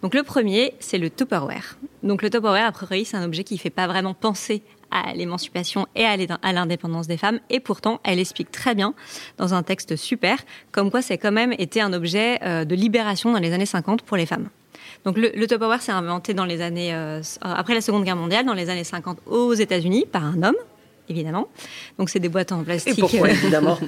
Donc 0.01 0.13
le 0.13 0.23
premier, 0.23 0.73
c'est 0.79 0.97
le 0.97 1.10
Tupperware. 1.10 1.77
Donc 2.03 2.21
le 2.21 2.29
Tupperware, 2.29 2.67
a 2.67 2.71
priori, 2.71 3.05
c'est 3.05 3.17
un 3.17 3.23
objet 3.23 3.43
qui 3.43 3.55
ne 3.55 3.60
fait 3.60 3.69
pas 3.69 3.88
vraiment 3.88 4.13
penser 4.13 4.62
à 4.91 5.13
l'émancipation 5.13 5.86
et 5.95 6.05
à 6.05 6.53
l'indépendance 6.53 7.07
des 7.07 7.17
femmes. 7.17 7.39
Et 7.49 7.60
pourtant, 7.60 7.99
elle 8.03 8.19
explique 8.19 8.51
très 8.51 8.75
bien, 8.75 8.93
dans 9.38 9.53
un 9.53 9.63
texte 9.63 9.95
super, 9.95 10.38
comme 10.71 10.91
quoi 10.91 11.01
c'est 11.01 11.17
quand 11.17 11.31
même 11.31 11.53
été 11.57 11.81
un 11.81 11.93
objet 11.93 12.39
euh, 12.43 12.65
de 12.65 12.75
libération 12.75 13.33
dans 13.33 13.39
les 13.39 13.51
années 13.53 13.65
50 13.65 14.03
pour 14.03 14.17
les 14.17 14.25
femmes. 14.25 14.49
Donc 15.03 15.17
le, 15.17 15.31
le 15.36 15.47
Tupperware 15.47 15.81
s'est 15.81 15.91
inventé 15.91 16.33
dans 16.33 16.45
les 16.45 16.62
années 16.62 16.93
euh, 16.93 17.21
après 17.41 17.73
la 17.73 17.81
Seconde 17.81 18.05
Guerre 18.05 18.15
mondiale, 18.15 18.45
dans 18.45 18.53
les 18.53 18.69
années 18.69 18.83
50 18.83 19.19
aux 19.25 19.53
États-Unis, 19.53 20.05
par 20.10 20.23
un 20.23 20.41
homme 20.43 20.55
évidemment. 21.09 21.47
Donc 21.97 22.09
c'est 22.09 22.19
des 22.19 22.29
boîtes 22.29 22.51
en 22.51 22.63
plastique. 22.63 22.97
Et 22.97 23.01
pourquoi 23.01 23.29
évidemment? 23.29 23.77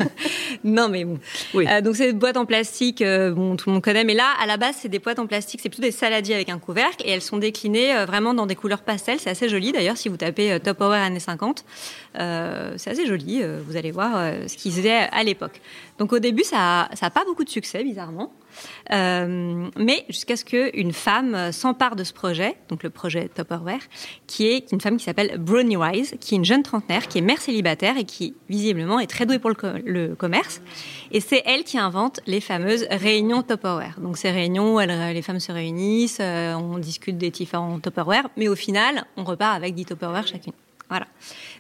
Non 0.63 0.89
mais 0.89 1.05
bon. 1.05 1.19
Oui. 1.53 1.65
Euh, 1.69 1.82
donc 1.82 1.95
c'est 1.95 2.08
des 2.08 2.17
boîtes 2.17 2.36
en 2.36 2.45
plastique, 2.45 3.01
euh, 3.01 3.32
bon 3.32 3.55
tout 3.55 3.69
le 3.69 3.75
monde 3.75 3.84
connaît, 3.84 4.03
mais 4.03 4.13
là 4.13 4.25
à 4.41 4.45
la 4.45 4.58
base 4.58 4.75
c'est 4.79 4.89
des 4.89 4.99
boîtes 4.99 5.19
en 5.19 5.27
plastique, 5.27 5.62
c'est 5.62 5.69
plutôt 5.69 5.84
des 5.84 5.91
saladiers 5.91 6.36
avec 6.36 6.49
un 6.49 6.60
couvercle 6.60 7.05
et 7.05 7.12
elles 7.12 7.21
sont 7.21 7.38
déclinées 7.38 7.95
euh, 7.95 8.05
vraiment 8.05 8.34
dans 8.34 8.45
des 8.45 8.55
couleurs 8.55 8.82
pastel. 8.82 9.19
C'est 9.19 9.29
assez 9.29 9.47
joli 9.47 9.71
d'ailleurs 9.71 9.97
si 9.97 10.10
vous 10.10 10.17
tapez 10.17 10.60
Top 10.60 10.77
Power 10.77 10.97
années 10.97 11.19
50, 11.19 11.63
c'est 12.15 12.89
assez 12.89 13.05
joli. 13.05 13.41
vous 13.65 13.77
allez 13.77 13.91
voir 13.91 14.34
ce 14.47 14.55
qu'ils 14.58 14.73
faisaient 14.73 15.08
à 15.12 15.23
l'époque. 15.23 15.62
Donc 16.00 16.14
au 16.14 16.20
début 16.20 16.44
ça 16.44 16.90
ça 16.94 17.08
a 17.08 17.10
pas 17.10 17.26
beaucoup 17.26 17.44
de 17.44 17.50
succès 17.50 17.84
bizarrement. 17.84 18.32
Euh, 18.92 19.70
mais 19.78 20.06
jusqu'à 20.10 20.36
ce 20.36 20.44
qu'une 20.44 20.92
femme 20.92 21.52
s'empare 21.52 21.96
de 21.96 22.04
ce 22.04 22.14
projet, 22.14 22.56
donc 22.68 22.84
le 22.84 22.90
projet 22.90 23.30
Tupperware, 23.34 23.82
qui 24.28 24.48
est 24.48 24.72
une 24.72 24.82
femme 24.82 24.98
qui 24.98 25.04
s'appelle 25.04 25.38
Brownie 25.38 25.78
Wise, 25.78 26.16
qui 26.20 26.36
est 26.36 26.38
une 26.38 26.46
jeune 26.46 26.64
trentenaire, 26.64 27.08
qui 27.08 27.20
est 27.20 27.22
mère 27.22 27.42
célibataire 27.42 27.98
et 27.98 28.06
qui 28.06 28.36
visiblement 28.50 29.00
est 29.00 29.08
très 29.08 29.26
douée 29.26 29.40
pour 29.40 29.52
le, 29.52 30.16
commerce. 30.16 30.62
Et 31.12 31.22
c'est 31.22 31.44
elle 31.46 31.64
qui 31.64 31.78
invente 31.78 32.20
les 32.26 32.42
fameuses 32.42 32.86
réunions 32.90 33.44
Tupperware. 33.44 34.00
Donc 34.00 34.18
ces 34.18 34.32
réunions 34.32 34.76
où 34.76 34.80
les 34.80 35.22
femmes 35.22 35.40
se 35.40 35.52
réunissent, 35.52 36.20
euh, 36.22 36.54
on 36.56 36.78
discute 36.78 37.18
des 37.18 37.30
différents 37.30 37.80
Tupperware, 37.80 38.30
mais 38.38 38.48
au 38.48 38.56
final, 38.56 39.06
on 39.18 39.24
repart 39.24 39.56
avec 39.56 39.76
10 39.76 39.86
Tupperware 39.86 40.28
chacune. 40.28 40.54
Voilà. 40.89 41.06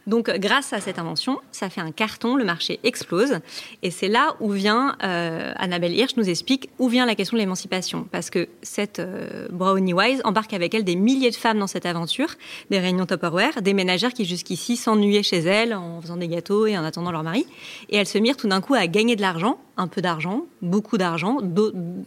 Donc, 0.07 0.31
grâce 0.37 0.73
à 0.73 0.79
cette 0.79 0.97
invention, 0.97 1.39
ça 1.51 1.69
fait 1.69 1.81
un 1.81 1.91
carton, 1.91 2.35
le 2.35 2.43
marché 2.43 2.79
explose. 2.83 3.39
Et 3.83 3.91
c'est 3.91 4.07
là 4.07 4.35
où 4.39 4.49
vient, 4.49 4.97
euh, 5.03 5.53
Annabelle 5.55 5.93
Hirsch 5.93 6.15
nous 6.17 6.27
explique 6.27 6.69
où 6.79 6.87
vient 6.87 7.05
la 7.05 7.13
question 7.13 7.37
de 7.37 7.41
l'émancipation. 7.41 8.07
Parce 8.11 8.31
que 8.31 8.49
cette 8.63 8.97
euh, 8.97 9.47
Brownie 9.51 9.93
Wise 9.93 10.21
embarque 10.23 10.53
avec 10.53 10.73
elle 10.73 10.83
des 10.83 10.95
milliers 10.95 11.29
de 11.29 11.35
femmes 11.35 11.59
dans 11.59 11.67
cette 11.67 11.85
aventure, 11.85 12.29
des 12.71 12.79
réunions 12.79 13.05
Tupperware, 13.05 13.61
des 13.61 13.73
ménagères 13.73 14.13
qui 14.13 14.25
jusqu'ici 14.25 14.77
s'ennuyaient 14.77 15.21
chez 15.21 15.39
elles 15.39 15.75
en 15.75 16.01
faisant 16.01 16.17
des 16.17 16.27
gâteaux 16.27 16.65
et 16.65 16.75
en 16.75 16.83
attendant 16.83 17.11
leur 17.11 17.23
mari. 17.23 17.45
Et 17.89 17.97
elles 17.97 18.07
se 18.07 18.17
mirent 18.17 18.37
tout 18.37 18.47
d'un 18.47 18.61
coup 18.61 18.73
à 18.73 18.87
gagner 18.87 19.15
de 19.15 19.21
l'argent, 19.21 19.59
un 19.77 19.87
peu 19.87 20.01
d'argent, 20.01 20.45
beaucoup 20.63 20.97
d'argent. 20.97 21.37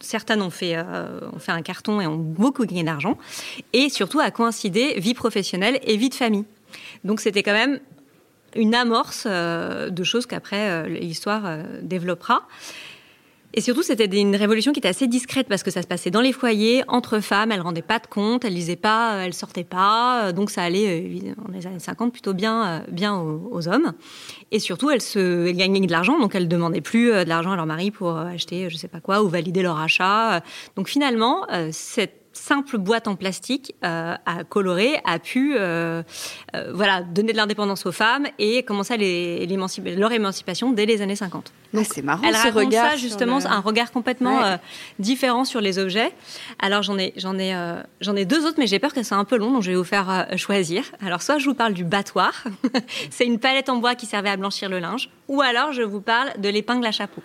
Certaines 0.01 0.43
ont 0.43 0.51
fait, 0.51 0.75
euh, 0.77 1.21
ont 1.33 1.39
fait 1.39 1.53
un 1.53 1.63
carton 1.63 2.01
et 2.01 2.07
ont 2.09 2.17
beaucoup 2.17 2.67
gagné 2.67 2.83
d'argent. 2.83 3.17
Et 3.73 3.91
surtout 3.91 4.19
à 4.19 4.33
coïncider 4.33 4.95
vie 4.99 5.15
professionnelle 5.15 5.79
et 5.85 5.97
vie 5.97 6.09
de 6.09 6.15
famille. 6.15 6.45
Donc 7.05 7.21
c'était 7.21 7.43
quand 7.43 7.53
même 7.53 7.81
une 8.55 8.75
amorce 8.75 9.27
euh, 9.29 9.91
de 9.91 10.05
choses 10.05 10.27
qu'après 10.27 10.69
euh, 10.69 10.89
l'histoire 10.89 11.43
euh, 11.47 11.63
développera. 11.83 12.43
Et 13.55 13.61
surtout, 13.61 13.83
c'était 13.83 14.07
une 14.07 14.35
révolution 14.35 14.73
qui 14.73 14.79
était 14.79 14.89
assez 14.89 15.07
discrète 15.07 15.47
parce 15.47 15.63
que 15.63 15.71
ça 15.71 15.83
se 15.83 15.87
passait 15.87 16.11
dans 16.11 16.23
les 16.23 16.33
foyers, 16.33 16.85
entre 16.89 17.21
femmes, 17.21 17.53
elles 17.53 17.61
rendaient 17.61 17.83
pas 17.83 17.99
de 17.99 18.07
compte, 18.07 18.47
elles 18.47 18.55
lisaient 18.55 18.77
pas, 18.77 19.17
elles 19.19 19.35
sortaient 19.35 19.63
pas, 19.63 20.33
donc 20.33 20.49
ça 20.49 20.63
allait 20.63 21.35
dans 21.37 21.53
les 21.53 21.67
années 21.67 21.79
50 21.79 22.13
plutôt 22.13 22.33
bien, 22.33 22.83
bien 22.91 23.15
aux, 23.15 23.69
hommes. 23.69 23.93
Et 24.53 24.59
surtout, 24.59 24.89
elles 24.89 25.03
se 25.03 25.51
gagnaient 25.51 25.87
de 25.87 25.93
l'argent, 25.93 26.19
donc 26.19 26.35
elles 26.35 26.49
demandaient 26.49 26.81
plus 26.81 27.09
de 27.09 27.29
l'argent 27.29 27.53
à 27.53 27.57
leur 27.57 27.67
mari 27.67 27.91
pour 27.91 28.17
acheter 28.17 28.71
je 28.71 28.77
sais 28.79 28.89
pas 28.89 29.01
quoi 29.01 29.23
ou 29.23 29.29
valider 29.29 29.61
leur 29.61 29.79
achat. 29.79 30.43
Donc 30.77 30.89
finalement, 30.89 31.47
cette 31.73 32.22
simple 32.33 32.79
boîte 32.79 33.09
en 33.09 33.17
plastique 33.17 33.75
euh, 33.85 34.15
à 34.27 34.45
colorer 34.45 35.01
a 35.05 35.19
pu 35.19 35.55
euh, 35.57 36.03
euh, 36.55 36.73
voilà 36.75 37.03
donner 37.03 37.33
de 37.33 37.37
l'indépendance 37.37 37.87
aux 37.87 37.93
femmes 37.93 38.27
et 38.39 38.63
commencer 38.63 38.97
les, 38.97 39.47
leur 39.97 40.13
émancipation 40.13 40.73
dès 40.73 40.87
les 40.87 41.03
années 41.03 41.17
50. 41.17 41.53
Ah, 41.53 41.77
Donc 41.77 41.87
c'est 41.91 42.03
marrant 42.03 42.23
elle 42.27 42.37
ce 42.37 42.49
regard 42.49 42.91
ça 42.91 42.97
justement 42.97 43.39
un 43.45 43.61
regard 43.61 43.93
complètement 43.93 44.59
différent 44.99 45.45
sur 45.45 45.61
les 45.61 45.79
objets. 45.79 46.13
Alors 46.59 46.83
j'en 46.83 46.99
ai 46.99 47.13
j'en 47.17 47.39
ai 47.39 47.55
j'en 48.01 48.17
ai 48.17 48.25
deux 48.25 48.47
autres 48.47 48.57
mais 48.59 48.67
j'ai 48.67 48.79
peur 48.79 48.93
que 48.93 49.03
c'est 49.03 49.15
un 49.15 49.25
peu 49.25 49.37
long 49.37 49.53
donc 49.53 49.63
je 49.63 49.71
vais 49.71 49.77
vous 49.77 49.85
faire 49.85 50.29
choisir. 50.37 50.85
Alors 51.05 51.23
soit 51.23 51.39
je 51.39 51.47
vous 51.47 51.55
parle 51.55 51.73
du 51.73 51.85
battoir, 51.85 52.45
c'est 53.11 53.27
une 53.27 53.39
palette 53.39 53.69
en 53.69 53.77
bois 53.77 53.95
qui 53.95 54.07
servait 54.07 54.31
à 54.31 54.37
blanchir 54.37 54.69
le 54.69 54.79
linge 54.79 55.11
ou 55.29 55.41
alors 55.41 55.73
je 55.73 55.83
vous 55.83 56.01
parle 56.01 56.29
de 56.39 56.49
l'épingle 56.49 56.87
à 56.87 56.93
chapeau. 56.93 57.23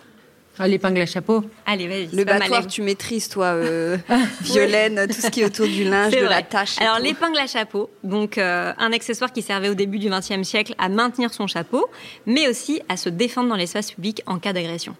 Ah, 0.58 0.68
l'épingle 0.68 1.00
à 1.00 1.06
chapeau. 1.06 1.44
Allez, 1.66 1.86
vas-y. 1.86 2.16
Le 2.16 2.24
battoir, 2.24 2.66
tu 2.66 2.82
maîtrises, 2.82 3.28
toi, 3.28 3.46
euh, 3.46 3.96
Violaine, 4.42 5.06
tout 5.06 5.20
ce 5.20 5.28
qui 5.28 5.40
est 5.40 5.44
autour 5.44 5.66
du 5.66 5.84
linge, 5.84 6.12
de 6.12 6.24
la 6.24 6.42
tâche. 6.42 6.76
Alors, 6.80 6.98
l'épingle 6.98 7.38
à 7.38 7.46
chapeau, 7.46 7.90
donc 8.02 8.38
euh, 8.38 8.72
un 8.78 8.92
accessoire 8.92 9.32
qui 9.32 9.42
servait 9.42 9.68
au 9.68 9.74
début 9.74 9.98
du 9.98 10.08
XXe 10.08 10.42
siècle 10.42 10.74
à 10.78 10.88
maintenir 10.88 11.32
son 11.32 11.46
chapeau, 11.46 11.88
mais 12.26 12.48
aussi 12.48 12.80
à 12.88 12.96
se 12.96 13.08
défendre 13.08 13.48
dans 13.48 13.56
l'espace 13.56 13.92
public 13.92 14.22
en 14.26 14.38
cas 14.38 14.52
d'agression. 14.52 14.94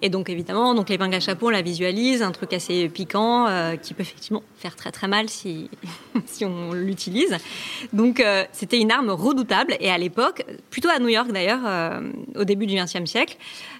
Et 0.00 0.08
donc 0.08 0.30
évidemment, 0.30 0.74
donc 0.74 0.88
l'épingle 0.88 1.14
à 1.14 1.20
chapeau, 1.20 1.48
on 1.48 1.50
la 1.50 1.62
visualise, 1.62 2.22
un 2.22 2.30
truc 2.30 2.52
assez 2.52 2.88
piquant 2.88 3.46
euh, 3.46 3.76
qui 3.76 3.94
peut 3.94 4.02
effectivement 4.02 4.42
faire 4.56 4.76
très 4.76 4.92
très 4.92 5.08
mal 5.08 5.28
si, 5.28 5.68
si 6.26 6.44
on 6.44 6.72
l'utilise. 6.72 7.36
Donc 7.92 8.20
euh, 8.20 8.44
c'était 8.52 8.80
une 8.80 8.90
arme 8.90 9.10
redoutable 9.10 9.76
et 9.80 9.90
à 9.90 9.98
l'époque, 9.98 10.44
plutôt 10.70 10.88
à 10.88 10.98
New 10.98 11.08
York 11.08 11.30
d'ailleurs, 11.32 11.60
euh, 11.66 12.00
au 12.36 12.44
début 12.44 12.66
du 12.66 12.76
XXe 12.76 13.04
siècle, 13.04 13.36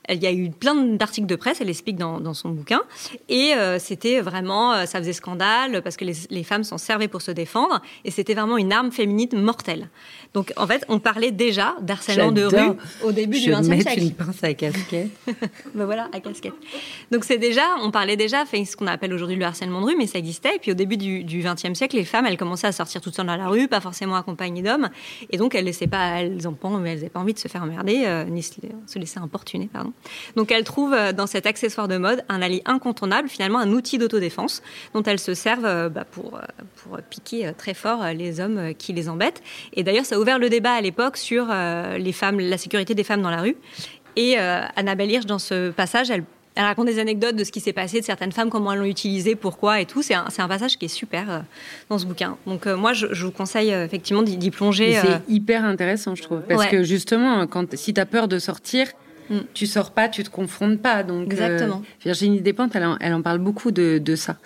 il 0.08 0.22
y 0.22 0.26
a 0.26 0.32
eu 0.32 0.50
plein 0.50 0.74
d'articles 0.74 1.28
de 1.28 1.36
presse, 1.36 1.60
elle 1.60 1.70
explique 1.70 1.96
dans, 1.96 2.20
dans 2.20 2.34
son 2.34 2.48
bouquin, 2.48 2.82
et 3.28 3.52
c'était 3.78 4.20
vraiment, 4.20 4.84
ça 4.84 4.98
faisait 4.98 5.12
scandale 5.12 5.80
parce 5.80 5.96
que 5.96 6.04
les, 6.04 6.14
les 6.28 6.42
femmes 6.42 6.64
s'en 6.64 6.76
servaient 6.76 7.06
pour 7.06 7.22
se 7.22 7.30
défendre 7.30 7.80
et 8.04 8.10
c'était 8.10 8.34
vraiment 8.34 8.56
une 8.56 8.72
arme 8.72 8.90
féminine 8.90 9.28
mortelle. 9.40 9.88
Donc 10.34 10.52
en 10.56 10.66
fait, 10.66 10.84
on 10.88 10.98
parlait 10.98 11.30
déjà 11.30 11.74
d'harcèlement 11.80 12.32
de 12.32 12.44
rue 12.44 12.76
au 13.04 13.12
début 13.12 13.40
du 13.40 13.50
XXe 13.50 13.66
siècle. 13.66 13.92
Je 13.96 14.00
une 14.00 14.12
pince 14.12 14.42
à 14.42 14.54
casquette. 14.54 15.10
ben 15.74 15.84
voilà, 15.84 16.08
à 16.12 16.20
casquette. 16.20 16.54
Donc 17.10 17.24
c'est 17.24 17.38
déjà, 17.38 17.62
on 17.82 17.90
parlait 17.90 18.16
déjà, 18.16 18.44
fait 18.46 18.64
ce 18.64 18.76
qu'on 18.76 18.86
appelle 18.86 19.12
aujourd'hui 19.12 19.36
le 19.36 19.44
harcèlement 19.44 19.80
de 19.80 19.86
rue, 19.86 19.96
mais 19.96 20.06
ça 20.06 20.18
existait. 20.18 20.56
Et 20.56 20.58
puis 20.58 20.70
au 20.70 20.74
début 20.74 20.96
du 20.96 21.42
XXe 21.42 21.74
siècle, 21.74 21.96
les 21.96 22.04
femmes, 22.04 22.26
elles 22.26 22.36
commençaient 22.36 22.66
à 22.66 22.72
sortir 22.72 23.00
toutes 23.00 23.14
seules 23.14 23.26
dans 23.26 23.36
la 23.36 23.48
rue, 23.48 23.68
pas 23.68 23.80
forcément 23.80 24.16
accompagnées 24.16 24.62
d'hommes, 24.62 24.88
et 25.30 25.36
donc 25.36 25.54
elles 25.54 25.64
laissaient 25.64 25.86
pas, 25.86 26.20
elles 26.20 26.46
en 26.46 26.52
mais 26.78 26.92
elles 26.92 26.98
n'avaient 26.98 27.08
pas 27.10 27.20
envie 27.20 27.34
de 27.34 27.38
se 27.38 27.48
faire 27.48 27.62
emmerder, 27.62 28.04
euh, 28.06 28.24
ni 28.24 28.42
se, 28.42 28.98
laisser 28.98 29.18
importuner, 29.18 29.68
pardon. 29.72 29.92
Donc 30.36 30.50
elles 30.52 30.64
trouvent 30.64 30.94
euh, 30.94 31.12
dans 31.12 31.26
cet 31.26 31.46
accessoire 31.46 31.88
de 31.88 31.96
mode 31.96 32.24
un 32.28 32.40
allié 32.40 32.62
incontournable, 32.64 33.28
finalement 33.28 33.58
un 33.58 33.72
outil 33.72 33.98
d'autodéfense 33.98 34.62
dont 34.94 35.02
elles 35.02 35.18
se 35.18 35.34
servent 35.34 35.64
euh, 35.64 35.88
bah, 35.88 36.04
pour 36.10 36.40
pour 36.76 36.98
piquer 37.10 37.52
très 37.56 37.74
fort 37.74 38.04
les 38.14 38.40
hommes 38.40 38.74
qui 38.74 38.92
les 38.92 39.08
embêtent. 39.08 39.42
Et 39.74 39.84
d'ailleurs, 39.84 40.04
ça 40.04 40.18
ouvert 40.22 40.38
le 40.38 40.48
débat 40.48 40.72
à 40.72 40.80
l'époque 40.80 41.16
sur 41.16 41.48
euh, 41.50 41.98
les 41.98 42.12
femmes, 42.12 42.40
la 42.40 42.58
sécurité 42.58 42.94
des 42.94 43.04
femmes 43.04 43.22
dans 43.22 43.30
la 43.30 43.42
rue. 43.42 43.56
Et 44.16 44.38
euh, 44.38 44.62
Annabelle 44.76 45.10
Hirsch, 45.10 45.26
dans 45.26 45.38
ce 45.38 45.70
passage, 45.70 46.10
elle, 46.10 46.24
raconte 46.56 46.86
des 46.86 46.98
anecdotes 46.98 47.34
de 47.34 47.44
ce 47.44 47.52
qui 47.52 47.60
s'est 47.60 47.72
passé, 47.72 48.00
de 48.00 48.04
certaines 48.04 48.32
femmes, 48.32 48.50
comment 48.50 48.72
elles 48.72 48.78
l'ont 48.78 48.84
utilisé, 48.84 49.34
pourquoi 49.34 49.80
et 49.80 49.86
tout. 49.86 50.02
C'est 50.02 50.14
un, 50.14 50.26
un, 50.36 50.48
passage 50.48 50.78
qui 50.78 50.84
est 50.84 50.88
super 50.88 51.30
euh, 51.30 51.38
dans 51.88 51.98
ce 51.98 52.06
bouquin. 52.06 52.36
Donc 52.46 52.66
moi, 52.66 52.92
je, 52.92 53.06
vous 53.06 53.30
conseille 53.30 53.70
effectivement 53.70 54.22
d'y 54.22 54.50
plonger. 54.50 54.98
C'est 55.00 55.32
hyper 55.32 55.64
intéressant, 55.64 56.14
je 56.14 56.22
trouve. 56.22 56.42
Parce 56.42 56.66
que 56.66 56.82
justement, 56.82 57.46
quand, 57.46 57.74
si 57.76 57.94
tu 57.94 58.00
as 58.00 58.06
peur 58.06 58.28
de 58.28 58.38
sortir, 58.38 58.88
Mm. 59.32 59.38
Tu 59.54 59.66
sors 59.66 59.90
pas, 59.90 60.08
tu 60.08 60.22
te 60.22 60.30
confrontes 60.30 60.80
pas. 60.80 61.02
Donc, 61.02 61.32
Exactement. 61.32 61.82
Virginie 62.04 62.40
Despentes, 62.40 62.74
elle 62.74 62.84
en, 62.84 62.96
elle 63.00 63.14
en 63.14 63.22
parle 63.22 63.38
beaucoup 63.38 63.70
de, 63.70 63.98
de 63.98 64.16
ça 64.16 64.36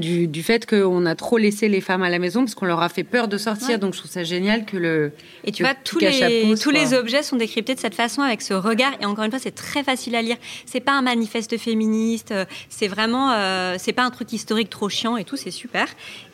du, 0.00 0.28
du 0.28 0.42
fait 0.42 0.66
qu'on 0.66 1.06
a 1.06 1.14
trop 1.14 1.38
laissé 1.38 1.68
les 1.68 1.80
femmes 1.80 2.02
à 2.02 2.10
la 2.10 2.18
maison 2.18 2.40
parce 2.40 2.54
qu'on 2.54 2.66
leur 2.66 2.82
a 2.82 2.88
fait 2.88 3.04
peur 3.04 3.28
de 3.28 3.38
sortir. 3.38 3.78
Donc 3.78 3.94
je 3.94 4.00
trouve 4.00 4.10
ça 4.10 4.24
génial 4.24 4.64
que 4.64 4.76
le. 4.76 5.12
Et 5.44 5.52
tu 5.52 5.62
vois, 5.62 5.74
tous, 5.74 5.98
les, 5.98 6.54
tous 6.60 6.70
les 6.70 6.94
objets 6.94 7.22
sont 7.22 7.36
décryptés 7.36 7.74
de 7.74 7.80
cette 7.80 7.94
façon, 7.94 8.22
avec 8.22 8.42
ce 8.42 8.54
regard. 8.54 8.92
Et 9.00 9.06
encore 9.06 9.24
une 9.24 9.30
fois, 9.30 9.40
c'est 9.40 9.54
très 9.54 9.82
facile 9.82 10.14
à 10.14 10.22
lire. 10.22 10.36
C'est 10.66 10.80
pas 10.80 10.92
un 10.92 11.02
manifeste 11.02 11.56
féministe. 11.58 12.32
Euh, 12.32 12.44
c'est 12.68 12.88
vraiment, 12.88 13.32
euh, 13.32 13.76
c'est 13.78 13.92
pas 13.92 14.04
un 14.04 14.10
truc 14.10 14.32
historique 14.32 14.70
trop 14.70 14.88
chiant 14.88 15.16
et 15.16 15.24
tout. 15.24 15.36
C'est 15.36 15.50
super. 15.50 15.86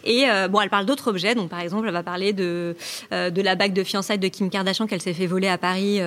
Et 0.04 0.24
euh, 0.28 0.48
bon, 0.48 0.60
elle 0.60 0.70
parle 0.70 0.86
d'autres 0.86 1.08
objets. 1.08 1.34
Donc 1.34 1.48
par 1.48 1.60
exemple, 1.60 1.86
elle 1.86 1.92
va 1.92 2.02
parler 2.02 2.32
de 2.32 2.76
de 3.10 3.42
la 3.42 3.54
bague 3.54 3.72
de 3.72 3.84
fiançailles 3.84 4.18
de 4.18 4.28
Kim 4.28 4.50
Kardashian 4.50 4.86
qu'elle 4.86 5.00
s'est 5.00 5.12
fait 5.12 5.26
voler 5.26 5.48
à 5.48 5.58
Paris 5.58 6.00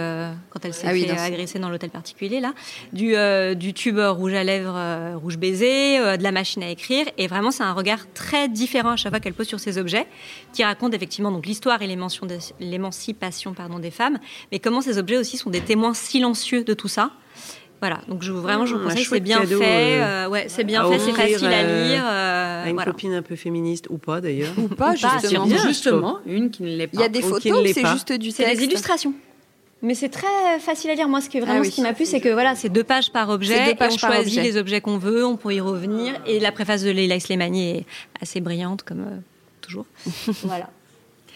quand 0.49 0.63
elle 0.63 0.73
s'est 0.73 0.87
ah 0.87 0.93
fait 0.93 1.09
agresser 1.11 1.59
dans 1.59 1.69
l'hôtel 1.69 1.89
particulier 1.89 2.39
là. 2.39 2.53
Du 2.93 3.15
du 3.55 3.73
tube 3.73 3.99
rouge 3.99 4.33
à 4.33 4.43
lèvres, 4.43 5.15
rouge 5.15 5.37
baiser, 5.37 5.97
de 6.17 6.23
la 6.23 6.31
machine 6.31 6.63
à 6.63 6.69
écrire. 6.69 7.05
Et 7.17 7.27
vraiment 7.27 7.44
c'est 7.51 7.63
un 7.63 7.73
regard 7.73 8.11
très 8.13 8.47
différent 8.47 8.91
à 8.91 8.95
chaque 8.95 9.11
fois 9.11 9.19
qu'elle 9.19 9.33
pose 9.33 9.47
sur 9.47 9.59
ces 9.59 9.77
objets, 9.77 10.07
qui 10.53 10.63
raconte 10.63 10.93
effectivement 10.93 11.31
donc 11.31 11.45
l'histoire 11.45 11.81
et 11.81 11.97
l'émancipation 12.59 13.53
pardon 13.53 13.79
des 13.79 13.91
femmes, 13.91 14.19
mais 14.51 14.59
comment 14.59 14.81
ces 14.81 14.97
objets 14.97 15.17
aussi 15.17 15.37
sont 15.37 15.49
des 15.49 15.61
témoins 15.61 15.93
silencieux 15.93 16.63
de 16.63 16.73
tout 16.73 16.87
ça. 16.87 17.11
Voilà, 17.81 17.99
donc 18.07 18.23
je, 18.23 18.31
vraiment, 18.31 18.65
je 18.65 18.73
vous 18.73 18.81
mmh, 18.81 18.83
conseille, 18.83 19.05
c'est 19.05 19.19
bien 19.19 19.41
fait, 19.45 20.01
euh, 20.01 20.29
ouais, 20.29 20.45
c'est 20.47 20.63
bien 20.63 20.89
fait, 20.89 20.97
c'est 20.97 21.11
facile 21.11 21.47
à 21.47 21.61
euh, 21.61 21.87
lire. 21.87 22.03
Euh, 22.05 22.65
une 22.65 22.83
copine 22.83 23.13
un 23.13 23.21
peu 23.21 23.35
féministe 23.35 23.87
ou 23.89 23.97
pas 23.97 24.21
d'ailleurs. 24.21 24.53
Ou 24.57 24.69
pas, 24.69 24.95
justement. 24.95 25.45
justement, 25.45 26.19
une 26.25 26.49
qui 26.49 26.63
ne 26.63 26.69
l'est 26.69 26.87
pas. 26.87 26.93
Il 26.93 26.99
y 27.01 27.03
a 27.03 27.09
des 27.09 27.21
photos, 27.21 27.41
c'est 27.73 27.85
juste 27.85 28.13
du 28.13 28.31
texte. 28.31 28.37
C'est 28.37 28.55
des 28.55 28.63
illustrations. 28.63 29.13
Mais 29.85 29.93
c'est 29.93 30.09
très 30.09 30.59
facile 30.59 30.89
à 30.89 30.95
lire. 30.95 31.07
Moi, 31.07 31.21
ce 31.21 31.29
qui 31.29 31.39
vraiment 31.39 31.61
ah 31.61 31.63
ce 31.63 31.69
qui 31.69 31.81
m'a 31.81 31.93
plu, 31.93 32.05
c'est 32.05 32.19
que 32.19 32.29
voilà, 32.29 32.55
c'est 32.55 32.69
deux 32.69 32.83
pages 32.83 33.11
par 33.11 33.29
objet. 33.29 33.71
et 33.71 33.75
on 33.79 33.97
choisit 33.97 34.41
les 34.41 34.57
objets 34.57 34.81
qu'on 34.81 34.97
veut, 34.97 35.23
on 35.23 35.37
peut 35.37 35.53
y 35.53 35.61
revenir. 35.61 36.19
Et 36.25 36.39
la 36.39 36.51
préface 36.51 36.81
de 36.81 36.89
Leila 36.89 37.19
Slimani 37.19 37.69
est 37.69 37.85
assez 38.19 38.41
brillante, 38.41 38.81
comme 38.81 39.01
euh, 39.01 39.17
toujours. 39.61 39.85
voilà. 40.43 40.71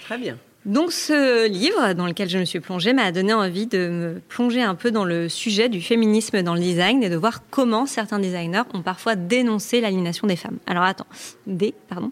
Très 0.06 0.18
bien. 0.18 0.38
Donc 0.66 0.92
ce 0.92 1.48
livre 1.48 1.94
dans 1.94 2.08
lequel 2.08 2.28
je 2.28 2.38
me 2.38 2.44
suis 2.44 2.60
plongée 2.60 2.92
m'a 2.92 3.12
donné 3.12 3.34
envie 3.34 3.66
de 3.66 3.88
me 3.88 4.22
plonger 4.28 4.62
un 4.62 4.76
peu 4.76 4.92
dans 4.92 5.06
le 5.06 5.30
sujet 5.30 5.70
du 5.70 5.82
féminisme 5.82 6.42
dans 6.42 6.54
le 6.54 6.60
design 6.60 7.02
et 7.02 7.10
de 7.10 7.16
voir 7.16 7.44
comment 7.50 7.86
certains 7.86 8.20
designers 8.20 8.64
ont 8.74 8.82
parfois 8.82 9.16
dénoncé 9.16 9.80
l'aliénation 9.80 10.28
des 10.28 10.36
femmes. 10.36 10.58
Alors 10.68 10.84
attends, 10.84 11.08
des, 11.48 11.74
pardon. 11.88 12.10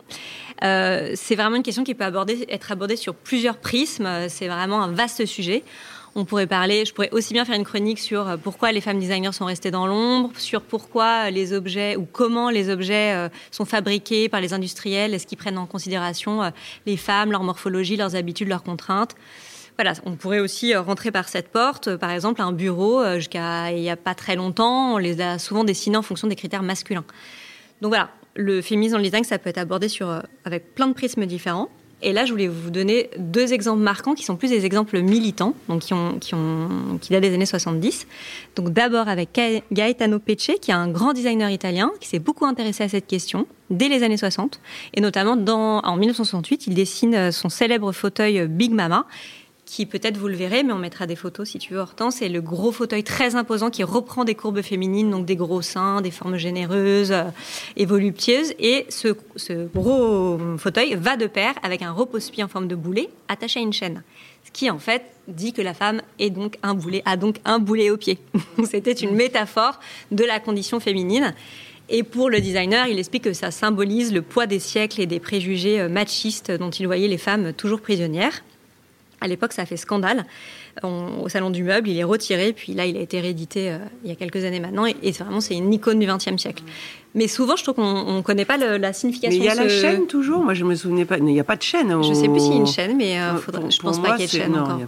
Euh, 0.64 1.12
c'est 1.16 1.36
vraiment 1.36 1.58
une 1.58 1.64
question 1.64 1.84
qui 1.84 1.94
peut 1.94 2.06
aborder, 2.06 2.46
être 2.50 2.72
abordée 2.72 2.96
sur 2.96 3.16
plusieurs 3.16 3.58
prismes. 3.58 4.08
C'est 4.30 4.48
vraiment 4.48 4.82
un 4.82 4.92
vaste 4.92 5.26
sujet. 5.26 5.64
On 6.20 6.26
pourrait 6.26 6.48
parler, 6.48 6.84
je 6.84 6.96
pourrais 6.96 7.12
aussi 7.12 7.36
bien 7.36 7.46
faire 7.46 7.54
une 7.54 7.64
chronique 7.64 8.00
sur 8.00 8.28
euh, 8.28 8.38
pourquoi 8.38 8.72
les 8.72 8.82
femmes 8.82 8.98
designers 8.98 9.34
sont 9.34 9.46
restées 9.46 9.70
dans 9.70 9.86
l'ombre, 9.86 10.32
sur 10.40 10.64
pourquoi 10.64 11.30
les 11.30 11.54
objets 11.54 11.96
ou 11.96 12.08
comment 12.12 12.50
les 12.50 12.72
objets 12.72 13.14
euh, 13.14 13.30
sont 13.52 13.66
fabriqués 13.66 14.28
par 14.28 14.42
les 14.42 14.52
industriels, 14.52 15.14
est-ce 15.14 15.28
qu'ils 15.28 15.38
prennent 15.38 15.60
en 15.60 15.68
considération 15.68 16.42
euh, 16.42 16.50
les 16.88 16.98
femmes, 16.98 17.32
leur 17.32 17.44
morphologie, 17.44 17.98
leurs 17.98 18.16
habitudes, 18.16 18.48
leurs 18.48 18.64
contraintes. 18.64 19.14
Voilà, 19.76 19.94
on 20.06 20.16
pourrait 20.16 20.40
aussi 20.40 20.76
rentrer 20.76 21.12
par 21.12 21.30
cette 21.30 21.50
porte. 21.50 21.96
Par 21.98 22.10
exemple, 22.10 22.42
un 22.42 22.52
bureau, 22.52 23.04
jusqu'à 23.18 23.72
il 23.72 23.80
n'y 23.80 23.92
a 23.92 23.96
pas 23.96 24.16
très 24.16 24.36
longtemps, 24.36 24.96
on 24.96 24.98
les 24.98 25.22
a 25.22 25.38
souvent 25.38 25.64
dessinés 25.64 25.98
en 25.98 26.02
fonction 26.02 26.28
des 26.28 26.36
critères 26.36 26.64
masculins. 26.64 27.06
Donc 27.82 27.90
voilà, 27.92 28.10
le 28.34 28.64
féminisme 28.64 28.98
le 28.98 29.04
design, 29.04 29.24
ça 29.24 29.38
peut 29.38 29.52
être 29.52 29.60
abordé 29.60 29.88
sur, 29.88 30.24
avec 30.46 30.74
plein 30.74 30.88
de 30.88 30.94
prismes 30.94 31.28
différents. 31.28 31.70
Et 32.04 32.14
là, 32.14 32.26
je 32.26 32.32
voulais 32.32 32.48
vous 32.48 32.70
donner 32.70 33.10
deux 33.18 33.54
exemples 33.54 33.82
marquants 33.82 34.14
qui 34.14 34.24
sont 34.24 34.36
plus 34.36 34.50
des 34.50 34.66
exemples 34.66 35.02
militants, 35.02 35.56
donc 35.68 35.82
qui, 35.82 35.94
ont, 35.96 36.20
qui, 36.20 36.36
ont, 36.36 37.00
qui 37.02 37.12
datent 37.12 37.24
des 37.24 37.34
années 37.34 37.48
70. 37.48 38.06
Donc 38.56 38.72
d'abord 38.72 39.08
avec 39.08 39.30
Gaetano 39.72 40.20
Pecce, 40.20 40.52
qui 40.62 40.70
est 40.70 40.76
un 40.76 40.90
grand 40.90 41.14
designer 41.14 41.50
italien, 41.50 41.92
qui 42.00 42.08
s'est 42.08 42.20
beaucoup 42.20 42.46
intéressé 42.46 42.84
à 42.84 42.90
cette 42.90 43.08
question 43.08 43.48
dès 43.72 43.90
les 43.90 44.04
années 44.04 44.18
60. 44.18 44.60
Et 44.94 45.02
notamment 45.02 45.32
en 45.34 45.98
1968, 45.98 46.68
il 46.68 46.76
dessine 46.76 47.32
son 47.32 47.50
célèbre 47.50 47.92
fauteuil 47.92 48.48
Big 48.48 48.72
Mama, 48.72 49.08
qui 49.68 49.86
peut-être 49.86 50.18
vous 50.18 50.30
le 50.30 50.36
verrez, 50.36 50.64
mais 50.64 50.72
on 50.72 50.78
mettra 50.78 51.06
des 51.06 51.18
photos 51.18 51.50
si 51.50 51.60
tu 51.60 51.74
veux, 51.74 51.80
Hortense. 51.80 52.16
C'est 52.16 52.30
le 52.30 52.42
gros 52.42 52.72
fauteuil 52.72 53.04
très 53.04 53.36
imposant 53.36 53.70
qui 53.70 53.84
reprend 53.84 54.24
des 54.24 54.34
courbes 54.34 54.62
féminines, 54.62 55.12
donc 55.12 55.26
des 55.26 55.36
gros 55.36 55.62
seins, 55.62 56.02
des 56.02 56.10
formes 56.10 56.38
généreuses 56.38 57.12
euh, 57.12 57.26
et 57.76 57.86
voluptueuses. 57.86 58.54
Et 58.60 58.88
ce, 58.90 59.10
gros 59.76 60.40
fauteuil 60.58 60.96
va 60.96 61.18
de 61.18 61.28
pair 61.28 61.54
avec 61.64 61.82
un 61.82 61.92
repose-pied 61.92 62.44
en 62.44 62.48
forme 62.48 62.68
de 62.68 62.76
boulet 62.76 63.10
attaché 63.28 63.60
à 63.60 63.64
une 63.64 63.74
chaîne. 63.74 64.04
Ce 64.46 64.52
qui, 64.52 64.72
en 64.72 64.80
fait, 64.80 65.04
dit 65.28 65.52
que 65.52 65.62
la 65.62 65.74
femme 65.74 66.02
est 66.18 66.30
donc 66.30 66.58
un 66.64 66.74
boulet, 66.74 67.04
a 67.06 67.18
donc 67.18 67.36
un 67.44 67.60
boulet 67.60 67.90
au 67.90 67.98
pied. 67.98 68.20
C'était 68.64 68.94
une 68.94 69.16
métaphore 69.16 69.82
de 70.12 70.24
la 70.24 70.40
condition 70.40 70.80
féminine. 70.80 71.36
Et 71.90 72.04
pour 72.04 72.30
le 72.30 72.40
designer, 72.40 72.88
il 72.88 73.00
explique 73.00 73.26
que 73.26 73.34
ça 73.34 73.52
symbolise 73.52 74.14
le 74.14 74.22
poids 74.22 74.48
des 74.48 74.60
siècles 74.60 75.02
et 75.02 75.06
des 75.06 75.20
préjugés 75.20 75.82
euh, 75.82 75.90
machistes 75.90 76.52
dont 76.52 76.70
il 76.70 76.86
voyait 76.86 77.10
les 77.10 77.18
femmes 77.18 77.52
toujours 77.52 77.82
prisonnières. 77.82 78.44
À 79.22 79.28
l'époque, 79.28 79.54
ça 79.54 79.64
a 79.64 79.66
fait 79.66 79.78
scandale. 79.78 80.26
Au 80.84 81.30
salon 81.30 81.50
du 81.50 81.64
meuble, 81.64 81.90
il 81.90 81.98
est 81.98 82.04
retiré, 82.04 82.54
puis 82.54 82.74
là, 82.74 82.86
il 82.86 82.98
a 82.98 83.02
été 83.02 83.20
réédité 83.20 83.72
euh, 83.72 83.78
il 84.04 84.10
y 84.10 84.14
a 84.14 84.16
quelques 84.16 84.44
années 84.44 84.60
maintenant, 84.60 84.86
et, 84.86 84.96
et 85.04 85.12
vraiment, 85.12 85.42
c'est 85.42 85.56
une 85.56 85.74
icône 85.74 86.00
du 86.00 86.08
XXe 86.08 86.38
siècle. 86.38 86.64
Mais 87.18 87.28
souvent, 87.28 87.56
je 87.56 87.64
trouve 87.64 87.76
qu'on 87.76 88.18
ne 88.18 88.22
connaît 88.22 88.46
pas 88.46 88.58
la 88.58 88.94
signification. 88.94 89.40
Mais 89.40 89.46
il 89.46 89.48
y 89.48 89.52
a 89.52 89.56
la 89.56 89.68
chaîne 89.68 90.06
toujours 90.06 90.44
Moi, 90.44 90.54
je 90.54 90.64
me 90.64 90.76
souvenais 90.76 91.04
pas. 91.04 91.18
Il 91.18 91.24
n'y 91.24 91.40
a 91.40 91.44
pas 91.44 91.56
de 91.56 91.64
chaîne. 91.64 91.90
Je 92.04 92.10
ne 92.10 92.14
sais 92.14 92.28
plus 92.28 92.40
s'il 92.40 92.54
y 92.54 92.56
a 92.56 92.60
une 92.60 92.68
chaîne, 92.68 92.96
mais 92.96 93.20
euh, 93.20 93.38
faudrait, 93.38 93.72
je 93.72 93.80
pense 93.80 94.00
pas 94.00 94.12
qu'il 94.12 94.22
y 94.22 94.24
ait 94.24 94.28
de 94.28 94.44
chaîne 94.44 94.56
encore. 94.56 94.80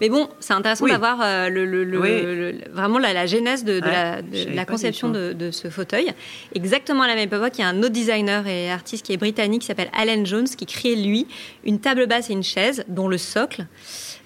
Mais 0.00 0.10
bon, 0.10 0.28
c'est 0.38 0.52
intéressant 0.52 0.86
d'avoir 0.86 1.18
euh, 1.22 1.48
le, 1.48 2.58
vraiment 2.72 2.98
la, 2.98 3.24
genèse 3.24 3.64
de, 3.64 3.80
la, 3.80 4.64
conception 4.66 5.08
de, 5.08 5.50
ce 5.50 5.70
fauteuil. 5.70 6.12
Exactement 6.54 7.02
à 7.02 7.08
la 7.08 7.14
même 7.14 7.24
époque, 7.24 7.52
il 7.56 7.62
y 7.62 7.64
a 7.64 7.68
un 7.68 7.78
autre 7.78 7.88
designer 7.88 8.46
et 8.46 8.70
artiste 8.70 9.06
qui 9.06 9.14
est 9.14 9.16
britannique 9.16 9.62
qui 9.62 9.66
s'appelle 9.66 9.90
Alan 9.98 10.26
Jones 10.26 10.48
qui 10.48 10.66
crée, 10.66 10.94
lui, 10.94 11.26
une 11.64 11.80
table 11.80 12.06
basse 12.06 12.28
et 12.28 12.34
une 12.34 12.42
chaise 12.42 12.84
dont 12.88 13.08
le 13.08 13.16
socle 13.16 13.66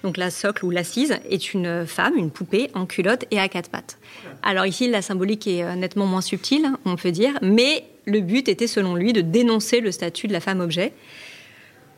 donc 0.03 0.17
la 0.17 0.31
socle 0.31 0.65
ou 0.65 0.69
l'assise 0.69 1.17
est 1.29 1.53
une 1.53 1.85
femme, 1.85 2.15
une 2.17 2.31
poupée 2.31 2.69
en 2.73 2.85
culotte 2.85 3.25
et 3.31 3.39
à 3.39 3.47
quatre 3.47 3.69
pattes. 3.69 3.97
Alors 4.43 4.65
ici, 4.65 4.89
la 4.89 5.01
symbolique 5.01 5.47
est 5.47 5.63
euh, 5.63 5.75
nettement 5.75 6.05
moins 6.05 6.21
subtile, 6.21 6.69
on 6.85 6.95
peut 6.95 7.11
dire, 7.11 7.37
mais 7.41 7.85
le 8.05 8.19
but 8.21 8.47
était 8.49 8.67
selon 8.67 8.95
lui 8.95 9.13
de 9.13 9.21
dénoncer 9.21 9.79
le 9.79 9.91
statut 9.91 10.27
de 10.27 10.33
la 10.33 10.39
femme 10.39 10.59
objet. 10.59 10.93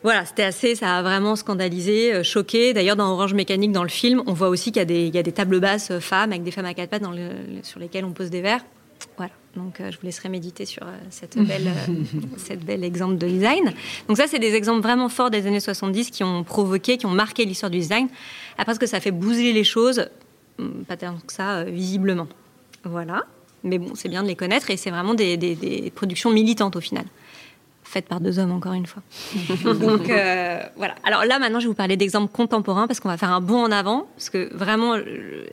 Voilà, 0.04 0.26
c'était 0.26 0.44
assez, 0.44 0.76
ça 0.76 0.98
a 0.98 1.02
vraiment 1.02 1.38
scandalisé, 1.38 2.14
euh, 2.14 2.24
choqué. 2.24 2.74
D'ailleurs, 2.74 2.98
dans 2.98 3.10
Orange 3.14 3.34
Mécanique, 3.34 3.72
dans 3.72 3.84
le 3.84 3.90
film, 3.90 4.22
on 4.28 4.34
voit 4.34 4.50
aussi 4.50 4.74
qu'il 4.74 4.92
y, 4.92 5.18
a 5.18 5.24
des 5.24 5.32
tables 5.32 5.62
basses 5.62 5.92
euh, 5.92 6.02
femmes 6.02 6.32
avec 6.32 6.44
des 6.44 6.52
femmes 6.52 6.66
à 6.66 6.74
quatre 6.74 6.90
pattes 6.90 7.04
sur 7.64 7.80
lesquelles 7.80 8.04
on 8.04 8.12
pose 8.12 8.30
des 8.30 8.42
verres. 8.42 8.66
Voilà. 9.18 9.32
Donc, 9.56 9.80
euh, 9.80 9.92
je 9.92 9.98
vous 10.00 10.06
laisserai 10.06 10.30
méditer 10.30 10.66
sur 10.66 10.84
euh, 10.84 10.98
cette 11.10 11.38
belle, 11.48 11.68
euh, 11.68 11.94
cette 12.38 12.66
belle 12.66 12.84
exemple 12.84 13.18
de 13.18 13.28
design. 13.28 13.74
Donc, 14.08 14.18
ça, 14.18 14.28
c'est 14.28 14.40
des 14.40 14.56
exemples 14.56 14.82
vraiment 14.82 15.10
forts 15.10 15.30
des 15.30 15.46
années 15.46 15.60
70 15.60 16.10
qui 16.10 16.24
ont 16.24 16.44
provoqué, 16.44 16.98
qui 16.98 17.06
ont 17.06 17.12
marqué 17.12 17.46
l'histoire 17.46 17.70
du 17.70 17.80
design. 17.80 18.08
Après, 18.58 18.74
ce 18.74 18.80
que 18.80 18.88
ça 18.88 19.00
fait 19.00 19.12
bouger 19.12 19.54
les 19.54 19.64
choses, 19.64 20.08
hmm, 20.58 20.84
pas 20.88 20.98
tant 20.98 21.18
que 21.26 21.34
ça, 21.34 21.64
visiblement. 21.66 22.28
Voilà. 22.84 23.26
Mais 23.64 23.78
bon, 23.78 23.96
c'est 23.96 24.10
bien 24.10 24.24
de 24.24 24.28
les 24.28 24.36
connaître 24.36 24.70
et 24.72 24.78
c'est 24.78 24.90
vraiment 24.90 25.14
des 25.14 25.92
productions 25.96 26.32
militantes 26.32 26.76
au 26.76 26.82
final 26.82 27.06
faite 27.94 28.08
par 28.08 28.20
deux 28.20 28.40
hommes, 28.40 28.52
encore 28.52 28.74
une 28.74 28.86
fois. 28.86 29.04
Donc 29.74 30.10
euh, 30.10 30.60
voilà. 30.76 30.96
Alors 31.04 31.26
là, 31.26 31.40
maintenant, 31.40 31.60
je 31.60 31.66
vais 31.66 31.70
vous 31.70 31.76
parler 31.76 31.96
d'exemples 31.96 32.32
contemporains 32.32 32.88
parce 32.88 33.00
qu'on 33.00 33.10
va 33.10 33.18
faire 33.18 33.32
un 33.32 33.42
bond 33.42 33.64
en 33.64 33.72
avant. 33.72 34.08
Parce 34.16 34.30
que 34.30 34.54
vraiment, 34.56 34.96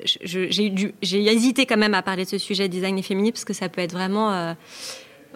j'ai 0.05 1.33
hésité 1.33 1.67
quand 1.67 1.77
même 1.77 1.95
à 1.95 2.03
parler 2.03 2.25
de 2.25 2.31
ce 2.31 2.39
sujet 2.39 2.69
design 2.69 2.99
et 2.99 3.03
féminin 3.03 3.31
parce 3.31 3.45
que 3.45 3.53
ça 3.53 3.69
peut 3.69 3.83
être 3.83 3.93
vraiment. 3.93 4.33
Euh, 4.33 4.55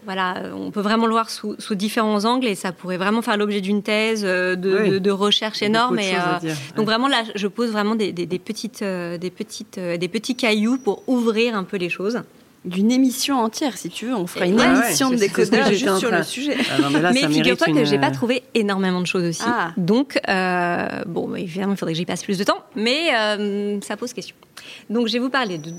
voilà, 0.07 0.51
on 0.55 0.71
peut 0.71 0.83
vraiment 0.83 1.07
le 1.07 1.13
voir 1.13 1.31
sous, 1.31 1.57
différents 1.71 2.27
angles 2.27 2.47
et 2.47 2.55
ça 2.55 2.73
pourrait 2.73 2.99
vraiment 2.99 3.23
faire 3.23 3.39
l'objet 3.39 3.63
d'une 3.63 3.83
thèse 3.83 4.23
euh, 4.27 4.55
de, 4.55 5.11
recherche 5.11 5.63
énorme. 5.63 5.99
Et, 5.99 6.13
Donc 6.77 6.85
vraiment 6.85 7.09
là, 7.09 7.23
je 7.35 7.47
pose 7.47 7.71
vraiment 7.71 7.95
des, 7.95 8.13
petites, 8.39 8.85
des 8.85 9.31
petites, 9.31 9.79
des 9.79 10.09
petits 10.09 10.37
cailloux 10.37 10.77
pour 10.77 11.05
ouvrir 11.07 11.57
un 11.57 11.65
peu 11.65 11.79
les 11.79 11.89
choses 11.89 12.21
d'une 12.65 12.91
émission 12.91 13.39
entière, 13.39 13.77
si 13.77 13.89
tu 13.91 14.07
veux. 14.07 14.15
On 14.15 14.27
fera 14.27 14.47
une 14.47 14.61
émission 14.61 15.11
de 15.11 15.17
décodeur 15.17 15.69
juste 15.69 15.99
sur 15.99 16.11
le 16.11 16.23
sujet. 16.23 16.57
Ah 16.71 17.13
mais, 17.13 17.29
figure-toi 17.29 17.73
que 17.73 17.85
j'ai 17.85 17.99
pas 17.99 18.11
trouvé 18.11 18.43
énormément 18.55 19.01
de 19.01 19.07
choses 19.07 19.25
aussi. 19.25 19.43
Ah. 19.47 19.73
Donc, 19.77 20.19
euh, 20.29 21.03
bon, 21.07 21.35
évidemment, 21.35 21.73
il 21.73 21.77
faudrait 21.77 21.93
que 21.93 21.99
j'y 21.99 22.07
passe 22.07 22.23
plus 22.23 22.39
de 22.39 22.45
temps, 22.45 22.65
mais 22.75 23.15
euh, 23.15 23.81
ça 23.83 23.97
pose 23.97 24.13
question. 24.13 24.37
Donc, 24.89 25.09
je 25.09 25.13
vais 25.15 25.19
vous 25.19 25.31
parler 25.31 25.59
de... 25.59 25.73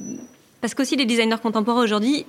Parce 0.62 0.74
qu'aussi, 0.74 0.96
les 0.96 1.06
designers 1.06 1.42
contemporains 1.42 1.84
aujourd'hui, 1.84 2.26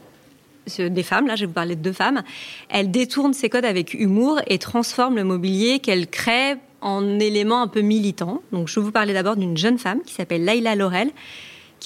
des 0.78 1.02
femmes, 1.02 1.26
là 1.26 1.36
je 1.36 1.42
vais 1.42 1.46
vous 1.46 1.52
parler 1.52 1.76
de 1.76 1.80
deux 1.80 1.92
femmes, 1.92 2.22
elles 2.68 2.90
détournent 2.90 3.34
ces 3.34 3.48
codes 3.48 3.64
avec 3.64 3.94
humour 3.94 4.40
et 4.48 4.58
transforment 4.58 5.16
le 5.16 5.24
mobilier 5.24 5.78
qu'elles 5.78 6.08
créent 6.08 6.56
en 6.80 7.18
éléments 7.20 7.62
un 7.62 7.68
peu 7.68 7.80
militants. 7.80 8.42
Donc 8.52 8.68
je 8.68 8.78
vais 8.78 8.84
vous 8.84 8.92
parler 8.92 9.12
d'abord 9.12 9.36
d'une 9.36 9.56
jeune 9.56 9.78
femme 9.78 10.00
qui 10.04 10.14
s'appelle 10.14 10.44
Laila 10.44 10.74
Laurel, 10.74 11.10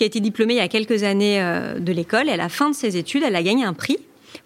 qui 0.00 0.04
a 0.04 0.06
été 0.06 0.20
diplômée 0.20 0.54
il 0.54 0.56
y 0.56 0.60
a 0.60 0.68
quelques 0.68 1.02
années 1.02 1.42
euh, 1.42 1.78
de 1.78 1.92
l'école. 1.92 2.30
Et 2.30 2.32
à 2.32 2.38
la 2.38 2.48
fin 2.48 2.70
de 2.70 2.74
ses 2.74 2.96
études, 2.96 3.22
elle 3.22 3.36
a 3.36 3.42
gagné 3.42 3.64
un 3.64 3.74
prix 3.74 3.98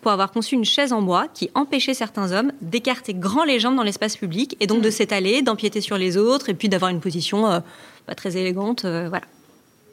pour 0.03 0.11
avoir 0.11 0.33
conçu 0.33 0.57
une 0.57 0.65
chaise 0.65 0.93
en 0.93 1.01
bois 1.01 1.29
qui 1.33 1.49
empêchait 1.55 1.95
certains 1.95 2.33
hommes 2.33 2.51
d'écarter 2.61 3.15
grand 3.15 3.45
les 3.45 3.61
jambes 3.61 3.77
dans 3.77 3.85
l'espace 3.85 4.17
public 4.17 4.57
et 4.59 4.67
donc 4.67 4.83
de 4.83 4.89
mmh. 4.89 4.91
s'étaler, 4.91 5.43
d'empiéter 5.43 5.81
sur 5.81 5.97
les 5.97 6.17
autres 6.17 6.49
et 6.49 6.55
puis 6.55 6.69
d'avoir 6.69 6.91
une 6.91 6.99
position 6.99 7.47
euh, 7.47 7.61
pas 8.07 8.17
très 8.17 8.37
élégante. 8.37 8.85
Euh, 8.85 9.07
voilà. 9.09 9.27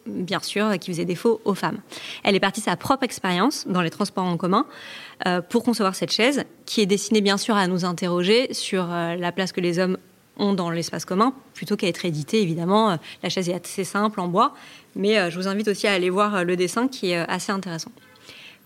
bien 0.08 0.40
sûr, 0.40 0.80
qui 0.80 0.90
faisait 0.90 1.06
défaut 1.06 1.42
aux 1.46 1.54
femmes. 1.54 1.78
Elle 2.24 2.34
est 2.34 2.40
partie 2.40 2.62
de 2.62 2.66
sa 2.66 2.76
propre 2.76 3.04
expérience 3.04 3.68
dans 3.68 3.84
les 3.84 3.92
transports 3.92 4.26
en 4.26 4.38
commun 4.38 4.66
euh, 5.28 5.42
pour 5.42 5.64
concevoir 5.64 5.94
cette 5.94 6.12
chaise, 6.12 6.44
qui 6.66 6.82
est 6.82 6.88
destinée 6.88 7.22
bien 7.22 7.38
sûr 7.38 7.56
à 7.56 7.68
nous 7.68 7.86
interroger 7.86 8.52
sur 8.52 8.88
la 8.88 9.32
place 9.32 9.52
que 9.52 9.62
les 9.62 9.78
hommes 9.78 10.00
dans 10.54 10.70
l'espace 10.70 11.06
commun, 11.06 11.34
plutôt 11.54 11.76
qu'à 11.76 11.88
être 11.88 12.06
éditée, 12.06 12.42
évidemment. 12.42 12.98
La 13.24 13.30
chaise 13.30 13.50
est 13.50 13.66
assez 13.66 13.84
simple, 13.84 14.20
en 14.20 14.28
bois, 14.28 14.54
mais 14.96 15.30
je 15.30 15.38
vous 15.38 15.48
invite 15.48 15.68
aussi 15.68 15.88
à 15.88 15.94
aller 15.94 16.10
voir 16.10 16.44
le 16.44 16.56
dessin 16.56 16.88
qui 16.88 17.12
est 17.12 17.18
assez 17.18 17.52
intéressant 17.52 17.92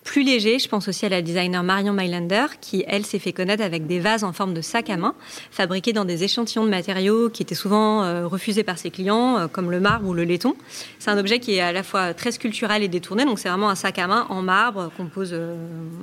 plus 0.05 0.23
léger. 0.23 0.59
Je 0.59 0.69
pense 0.69 0.88
aussi 0.88 1.05
à 1.05 1.09
la 1.09 1.21
designer 1.21 1.63
Marion 1.63 1.91
Mylander, 1.91 2.45
qui, 2.61 2.86
elle, 2.88 3.05
s'est 3.05 3.19
fait 3.19 3.34
connaître 3.34 3.63
avec 3.63 3.88
des 3.88 3.99
vases 3.99 4.23
en 4.23 4.32
forme 4.32 4.53
de 4.53 4.61
sac 4.61 4.89
à 4.89 4.95
main, 4.95 5.15
fabriqués 5.51 5.91
dans 5.91 6.05
des 6.05 6.23
échantillons 6.23 6.63
de 6.63 6.69
matériaux 6.69 7.30
qui 7.30 7.41
étaient 7.41 7.55
souvent 7.55 8.03
euh, 8.03 8.26
refusés 8.28 8.63
par 8.63 8.78
ses 8.78 8.91
clients, 8.91 9.38
euh, 9.38 9.47
comme 9.47 9.71
le 9.71 9.82
marbre 9.82 10.07
ou 10.07 10.13
le 10.13 10.23
laiton. 10.23 10.55
C'est 10.99 11.09
un 11.09 11.17
objet 11.17 11.39
qui 11.39 11.55
est 11.55 11.59
à 11.59 11.73
la 11.73 11.84
fois 11.84 12.13
très 12.13 12.32
sculptural 12.32 12.84
et 12.84 12.88
détourné, 12.88 13.26
donc 13.26 13.39
c'est 13.39 13.49
vraiment 13.49 13.69
un 13.69 13.76
sac 13.76 13.99
à 13.99 14.07
main 14.07 14.28
en 14.30 14.41
marbre 14.41 14.91
qu'on 14.95 15.07
pose, 15.07 15.32
euh, 15.34 15.55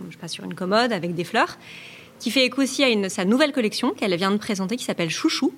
je 0.09 0.15
sais 0.15 0.21
pas, 0.21 0.29
sur 0.29 0.45
une 0.45 0.55
commode 0.55 0.93
avec 0.93 1.15
des 1.15 1.25
fleurs 1.25 1.57
qui 2.23 2.31
fait 2.31 2.45
écho 2.45 2.63
aussi 2.63 2.85
à 2.85 3.09
sa 3.09 3.25
nouvelle 3.25 3.53
collection 3.53 3.91
qu'elle 3.91 4.15
vient 4.17 4.31
de 4.31 4.37
présenter 4.37 4.77
qui 4.77 4.85
s'appelle 4.85 5.11
Chouchou, 5.11 5.53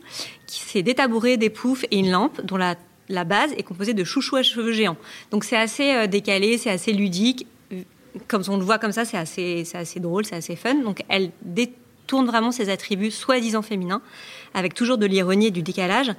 qui 0.46 0.60
c'est 0.60 0.82
des 0.82 0.94
tabourets, 0.94 1.36
des 1.36 1.50
poufs 1.50 1.84
et 1.90 1.98
une 1.98 2.10
lampe 2.10 2.40
dont 2.42 2.56
la 2.56 3.24
base 3.24 3.52
est 3.52 3.62
composée 3.62 3.94
de 3.94 4.02
chouchous 4.02 4.36
à 4.36 4.42
cheveux 4.42 4.72
géants. 4.72 4.96
Donc 5.30 5.44
c'est 5.44 5.56
assez 5.56 6.08
décalé, 6.08 6.58
c'est 6.58 6.70
assez 6.70 6.92
ludique 6.92 7.46
comme 8.28 8.42
on 8.48 8.56
le 8.56 8.64
voit 8.64 8.78
comme 8.78 8.92
ça, 8.92 9.04
c'est 9.04 9.16
assez, 9.16 9.64
assez 9.74 10.00
drôle, 10.00 10.24
c'est 10.24 10.36
assez 10.36 10.56
fun. 10.56 10.74
Donc 10.74 11.02
elle 11.08 11.30
détourne 11.42 12.26
vraiment 12.26 12.52
ses 12.52 12.68
attributs 12.68 13.10
soi-disant 13.10 13.62
féminins, 13.62 14.02
avec 14.54 14.74
toujours 14.74 14.98
de 14.98 15.06
l'ironie 15.06 15.46
et 15.46 15.50
du 15.50 15.62
décalage. 15.62 16.12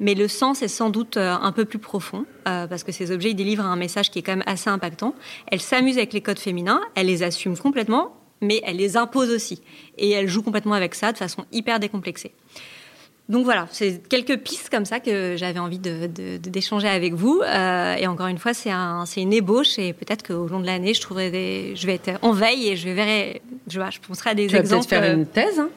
Mais 0.00 0.14
le 0.14 0.28
sens 0.28 0.62
est 0.62 0.68
sans 0.68 0.90
doute 0.90 1.16
euh, 1.16 1.34
un 1.34 1.50
peu 1.50 1.64
plus 1.64 1.80
profond, 1.80 2.24
euh, 2.46 2.68
parce 2.68 2.84
que 2.84 2.92
ces 2.92 3.10
objets 3.10 3.30
ils 3.30 3.34
délivrent 3.34 3.64
un 3.64 3.76
message 3.76 4.10
qui 4.10 4.20
est 4.20 4.22
quand 4.22 4.36
même 4.36 4.44
assez 4.46 4.70
impactant. 4.70 5.14
Elle 5.48 5.60
s'amuse 5.60 5.96
avec 5.96 6.12
les 6.12 6.20
codes 6.20 6.38
féminins, 6.38 6.80
elle 6.94 7.06
les 7.06 7.24
assume 7.24 7.56
complètement, 7.56 8.14
mais 8.40 8.60
elle 8.64 8.76
les 8.76 8.96
impose 8.96 9.30
aussi. 9.30 9.62
Et 9.96 10.10
elle 10.10 10.28
joue 10.28 10.42
complètement 10.42 10.74
avec 10.74 10.94
ça 10.94 11.12
de 11.12 11.18
façon 11.18 11.44
hyper 11.52 11.80
décomplexée. 11.80 12.32
Donc 13.28 13.44
voilà, 13.44 13.66
c'est 13.70 14.08
quelques 14.08 14.38
pistes 14.38 14.70
comme 14.70 14.86
ça 14.86 15.00
que 15.00 15.34
j'avais 15.36 15.58
envie 15.58 15.78
d'échanger 15.78 16.88
de, 16.88 16.92
avec 16.92 17.12
vous. 17.12 17.42
Euh, 17.44 17.94
et 17.96 18.06
encore 18.06 18.28
une 18.28 18.38
fois, 18.38 18.54
c'est 18.54 18.70
un, 18.70 19.04
une 19.18 19.34
ébauche 19.34 19.78
et 19.78 19.92
peut-être 19.92 20.26
qu'au 20.26 20.46
long 20.46 20.60
de 20.60 20.66
l'année, 20.66 20.94
je 20.94 21.02
trouverai 21.02 21.30
des, 21.30 21.76
je 21.76 21.86
vais 21.86 21.96
être 21.96 22.12
en 22.22 22.32
veille 22.32 22.68
et 22.68 22.76
je 22.76 22.88
verrai, 22.88 23.42
je, 23.68 23.78
je 23.78 24.00
penserai 24.00 24.30
à 24.30 24.34
des 24.34 24.46
tu 24.46 24.56
exemples. 24.56 24.86
Tu 24.86 24.94
vas 24.94 25.00
peut-être 25.00 25.10
faire 25.10 25.18
une 25.18 25.26
thèse. 25.26 25.58
Hein? 25.58 25.68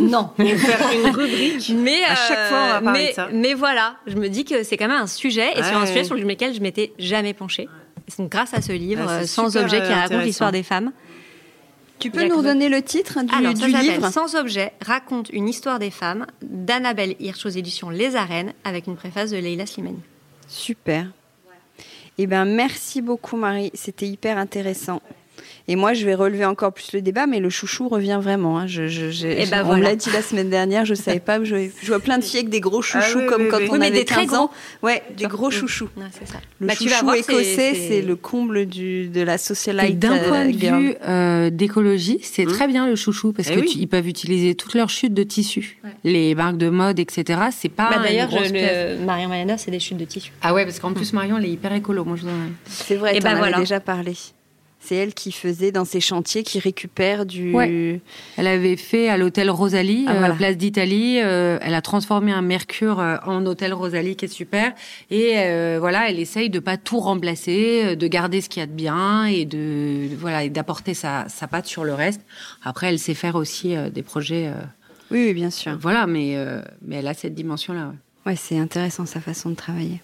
Non, 0.00 0.30
faire 0.36 0.80
une 0.92 1.14
rubrique. 1.14 1.70
Mais 1.76 2.02
à 2.04 2.16
chaque 2.16 2.48
fois, 2.48 2.58
on 2.58 2.68
va 2.68 2.80
parler 2.80 3.02
mais, 3.02 3.08
de 3.10 3.14
ça. 3.14 3.28
Mais 3.32 3.54
voilà, 3.54 3.94
je 4.08 4.16
me 4.16 4.28
dis 4.28 4.44
que 4.44 4.64
c'est 4.64 4.76
quand 4.76 4.88
même 4.88 5.02
un 5.02 5.06
sujet 5.06 5.52
et 5.56 5.62
sur 5.62 5.76
un 5.76 5.86
sujet 5.86 6.02
sur 6.02 6.16
lequel 6.16 6.54
je 6.54 6.60
m'étais 6.60 6.92
jamais 6.98 7.34
penchée. 7.34 7.68
Donc 8.18 8.30
grâce 8.30 8.52
à 8.52 8.60
ce 8.60 8.72
livre, 8.72 9.06
ah, 9.08 9.26
Sans 9.26 9.56
objet, 9.56 9.80
qui 9.80 9.92
raconte 9.92 10.24
l'histoire 10.24 10.50
des 10.50 10.64
femmes. 10.64 10.90
Tu 12.00 12.10
peux 12.10 12.26
nous 12.26 12.42
donner 12.42 12.68
le 12.68 12.82
titre 12.82 13.22
du, 13.22 13.34
Alors, 13.34 13.54
du 13.54 13.70
ça 13.70 13.82
livre? 13.82 14.10
Sans 14.10 14.34
objet 14.34 14.72
raconte 14.80 15.30
une 15.30 15.48
histoire 15.48 15.78
des 15.78 15.90
femmes 15.90 16.26
d'Annabelle 16.42 17.14
Hirsch 17.20 17.44
aux 17.46 17.50
éditions 17.50 17.90
Les 17.90 18.16
Arènes 18.16 18.52
avec 18.64 18.86
une 18.86 18.96
préface 18.96 19.30
de 19.30 19.36
Leila 19.36 19.66
Slimani. 19.66 20.00
Super. 20.48 21.06
Eh 22.18 22.26
ben 22.26 22.44
merci 22.44 23.00
beaucoup 23.00 23.36
Marie, 23.36 23.70
c'était 23.74 24.06
hyper 24.06 24.36
intéressant. 24.36 25.00
Et 25.68 25.76
moi, 25.76 25.92
je 25.94 26.04
vais 26.04 26.14
relever 26.14 26.44
encore 26.44 26.72
plus 26.72 26.92
le 26.92 27.00
débat, 27.02 27.26
mais 27.26 27.40
le 27.40 27.50
chouchou 27.50 27.88
revient 27.88 28.18
vraiment. 28.22 28.58
Hein. 28.58 28.66
Je, 28.66 28.88
je, 28.88 29.26
Et 29.26 29.46
ben 29.46 29.60
on 29.62 29.66
voilà. 29.66 29.80
me 29.80 29.84
l'a 29.84 29.96
dit 29.96 30.10
la 30.12 30.22
semaine 30.22 30.50
dernière, 30.50 30.84
je 30.84 30.94
savais 30.94 31.20
pas. 31.20 31.42
Je, 31.44 31.68
je 31.82 31.86
vois 31.88 32.00
plein 32.00 32.18
de 32.18 32.24
filles 32.24 32.40
avec 32.40 32.50
des 32.50 32.60
gros 32.60 32.82
chouchous 32.82 33.18
Ah 33.18 33.18
oui, 33.22 33.26
comme 33.26 33.42
oui, 33.42 33.48
quand 33.50 33.58
oui. 33.58 33.66
on 33.68 33.72
Oui, 33.72 33.78
mais 33.78 33.86
avait 33.86 33.98
des 34.00 34.04
très 34.04 34.26
15 34.26 34.34
ans. 34.34 34.50
Ouais, 34.82 35.02
des 35.16 35.26
gros 35.26 35.50
chouchous. 35.50 35.88
Ouais, 35.96 36.04
c'est 36.18 36.26
ça. 36.28 36.38
Le 36.60 36.66
Bah, 36.66 36.74
tu 36.76 36.84
vas 36.84 36.90
chouchou 36.96 37.04
voir, 37.04 37.16
écossais, 37.16 37.44
c'est- 37.44 37.74
c'est 37.74 38.02
le 38.02 38.16
comble 38.16 38.66
du, 38.66 39.08
de 39.08 39.20
la 39.22 39.34
Et 39.34 39.38
socialite 39.38 39.98
d'un 39.98 40.16
euh, 40.16 40.28
point 40.28 40.46
de 40.46 40.52
girl. 40.58 40.80
vue 40.80 40.94
euh, 41.06 41.50
d'écologie, 41.50 42.18
c'est 42.22 42.44
Mmh. 42.44 42.52
très 42.52 42.66
bien 42.68 42.86
le 42.86 42.96
chouchou 42.96 43.32
parce 43.32 43.48
Eh 43.50 43.54
que 43.54 43.60
oui. 43.60 43.66
tu- 43.66 43.78
ils 43.78 43.88
peuvent 43.88 44.08
utiliser 44.08 44.54
toutes 44.54 44.74
leurs 44.74 44.90
chutes 44.90 45.14
de 45.14 45.22
tissu. 45.22 45.78
Ouais. 45.84 45.90
Les 46.04 46.34
marques 46.34 46.56
de 46.58 46.68
mode, 46.68 46.98
etc. 46.98 47.40
C'est 47.56 47.68
pas 47.68 47.90
Bah, 47.90 48.00
D'ailleurs, 48.02 48.30
je- 48.30 49.04
Marion 49.04 49.28
Mayanda, 49.28 49.56
c'est 49.58 49.70
des 49.70 49.80
chutes 49.80 49.96
de 49.98 50.04
tissu. 50.04 50.32
Ah 50.42 50.54
ouais, 50.54 50.64
parce 50.64 50.78
qu'en 50.80 50.92
plus 50.92 51.12
Marion, 51.12 51.38
elle 51.38 51.44
est 51.44 51.50
hyper 51.50 51.72
écolo. 51.72 52.04
Moi, 52.04 52.16
je 52.16 52.22
vous 52.22 52.28
en- 52.28 52.50
C'est 52.66 52.96
vrai, 52.96 53.14
tu 53.14 53.20
ben 53.20 53.28
en 53.28 53.32
avais 53.32 53.38
voilà. 53.40 53.58
déjà 53.58 53.80
parlé. 53.80 54.14
C'est 54.82 54.96
elle 54.96 55.12
qui 55.14 55.30
faisait 55.30 55.72
dans 55.72 55.84
ses 55.84 56.00
chantiers, 56.00 56.42
qui 56.42 56.58
récupère 56.58 57.26
du. 57.26 57.52
Ouais. 57.54 58.00
Elle 58.38 58.46
avait 58.46 58.76
fait 58.76 59.08
à 59.10 59.16
l'hôtel 59.18 59.50
Rosalie, 59.50 60.04
Ah, 60.08 60.12
euh, 60.14 60.18
voilà. 60.20 60.34
place 60.34 60.56
d'Italie. 60.56 61.20
euh, 61.22 61.58
elle 61.60 61.74
a 61.74 61.82
transformé 61.82 62.32
un 62.32 62.40
Mercure 62.42 62.98
euh, 62.98 63.16
en 63.26 63.44
hôtel 63.46 63.74
Rosalie, 63.74 64.16
qui 64.16 64.24
est 64.24 64.28
super. 64.28 64.72
Et 65.10 65.34
euh, 65.36 65.76
voilà, 65.78 66.08
elle 66.10 66.18
essaye 66.18 66.48
de 66.50 66.58
pas 66.58 66.76
tout 66.78 66.98
remplacer, 66.98 67.94
de 67.94 68.06
garder 68.06 68.40
ce 68.40 68.48
qu'il 68.48 68.60
y 68.60 68.64
a 68.64 68.66
de 68.66 68.72
bien 68.72 69.26
et 69.26 69.44
de 69.44 70.08
voilà 70.18 70.44
et 70.44 70.50
d'apporter 70.50 70.94
sa, 70.94 71.28
sa 71.28 71.46
patte 71.46 71.66
sur 71.66 71.84
le 71.84 71.92
reste. 71.94 72.22
Après, 72.62 72.88
elle 72.88 72.98
sait 72.98 73.14
faire 73.14 73.34
aussi 73.36 73.74
des 73.92 74.02
projets. 74.02 74.50
Oui, 75.10 75.26
oui, 75.26 75.34
bien 75.34 75.50
sûr. 75.50 75.76
voilà, 75.80 76.06
mais 76.06 76.36
mais 76.82 76.96
elle 76.96 77.06
a 77.08 77.14
cette 77.14 77.34
dimension-là. 77.34 77.88
ouais. 77.88 78.32
Ouais, 78.32 78.36
c'est 78.36 78.58
intéressant 78.58 79.06
sa 79.06 79.20
façon 79.20 79.50
de 79.50 79.54
travailler. 79.54 80.00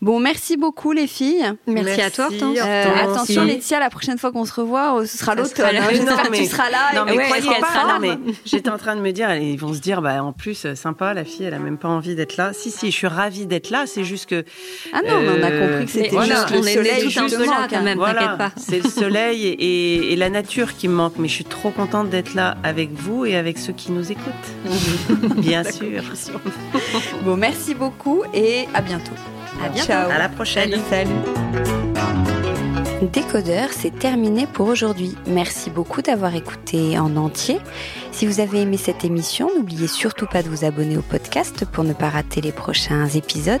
Bon, 0.00 0.18
merci 0.20 0.56
beaucoup 0.56 0.92
les 0.92 1.06
filles. 1.06 1.44
Merci, 1.66 2.00
à 2.00 2.10
toi, 2.10 2.26
Hortense. 2.26 2.58
Euh, 2.60 2.84
Hortense. 2.86 3.12
attention. 3.14 3.44
Laetitia, 3.44 3.80
la 3.80 3.90
prochaine 3.90 4.18
fois 4.18 4.32
qu'on 4.32 4.44
se 4.44 4.52
revoit, 4.54 4.98
euh, 5.00 5.06
ce 5.06 5.18
sera 5.18 5.32
sera 5.32 5.68
hein. 5.68 5.88
J'espère 5.90 6.16
Non, 6.16 6.22
que 6.24 6.30
mais- 6.30 6.38
tu 6.38 6.46
seras 6.46 6.70
là. 6.70 6.78
Non 6.94 7.02
mais 7.06 7.16
ouais, 7.16 7.24
croyez 7.24 7.48
pas, 7.60 7.98
mais 8.00 8.18
j'étais 8.44 8.70
en 8.70 8.78
train 8.78 8.96
de 8.96 9.00
me 9.00 9.10
dire, 9.12 9.34
ils 9.34 9.56
vont 9.58 9.72
se 9.74 9.78
dire, 9.80 10.02
bah 10.02 10.22
en 10.22 10.32
plus 10.32 10.64
euh, 10.66 10.74
sympa, 10.74 11.14
la 11.14 11.24
fille, 11.24 11.44
elle 11.46 11.54
a 11.54 11.58
même 11.58 11.78
pas 11.78 11.88
envie 11.88 12.14
d'être 12.14 12.36
là. 12.36 12.52
Si 12.52 12.70
si, 12.70 12.90
je 12.90 12.96
suis 12.96 13.06
ravie 13.06 13.46
d'être 13.46 13.70
là. 13.70 13.84
C'est 13.86 14.04
juste 14.04 14.28
que 14.28 14.44
Ah 14.92 15.00
non, 15.06 15.20
mais 15.20 15.28
on 15.28 15.42
a 15.42 15.50
compris 15.50 15.84
que 15.86 15.90
c'était 15.90 16.08
voilà, 16.08 16.34
juste 16.34 16.48
on 16.52 16.56
le 16.56 16.62
soleil. 16.62 17.02
tous 17.04 17.18
un 17.18 17.28
peu 17.28 17.44
là, 17.46 17.66
quand 17.70 17.82
même. 17.82 17.98
voilà, 17.98 18.36
pas. 18.36 18.50
c'est 18.56 18.82
le 18.82 18.88
soleil 18.90 19.46
et, 19.46 19.52
et- 19.52 20.12
et 20.12 20.16
la 20.16 20.30
nature 20.30 20.76
qui 20.76 20.88
me 20.88 20.94
manque. 20.94 21.14
Mais 21.18 21.28
je 21.28 21.34
suis 21.34 21.44
trop 21.44 21.70
contente 21.70 22.10
d'être 22.10 22.34
là 22.34 22.56
avec 22.64 22.90
vous 22.92 23.24
et 23.24 23.36
avec 23.36 23.58
ceux 23.58 23.72
qui 23.72 23.92
nous 23.92 24.10
écoutent. 24.12 24.32
Bien 25.36 25.62
sûr. 25.64 26.02
Bon, 27.22 27.36
merci 27.36 27.74
beaucoup 27.74 28.22
et 28.34 28.66
à 28.74 28.80
bientôt. 28.80 29.12
À 29.62 29.68
bientôt. 29.68 29.86
Ciao. 29.86 30.10
À 30.10 30.18
la 30.18 30.28
prochaine. 30.28 30.72
Salut. 30.90 31.10
Décodeur, 33.12 33.70
c'est 33.72 33.96
terminé 33.98 34.46
pour 34.46 34.68
aujourd'hui. 34.68 35.16
Merci 35.26 35.70
beaucoup 35.70 36.02
d'avoir 36.02 36.34
écouté 36.36 36.98
en 36.98 37.16
entier. 37.16 37.58
Si 38.12 38.26
vous 38.26 38.38
avez 38.38 38.62
aimé 38.62 38.76
cette 38.76 39.04
émission, 39.04 39.50
n'oubliez 39.56 39.88
surtout 39.88 40.26
pas 40.26 40.42
de 40.42 40.48
vous 40.48 40.64
abonner 40.64 40.96
au 40.96 41.02
podcast 41.02 41.64
pour 41.64 41.82
ne 41.82 41.94
pas 41.94 42.10
rater 42.10 42.40
les 42.40 42.52
prochains 42.52 43.08
épisodes. 43.08 43.60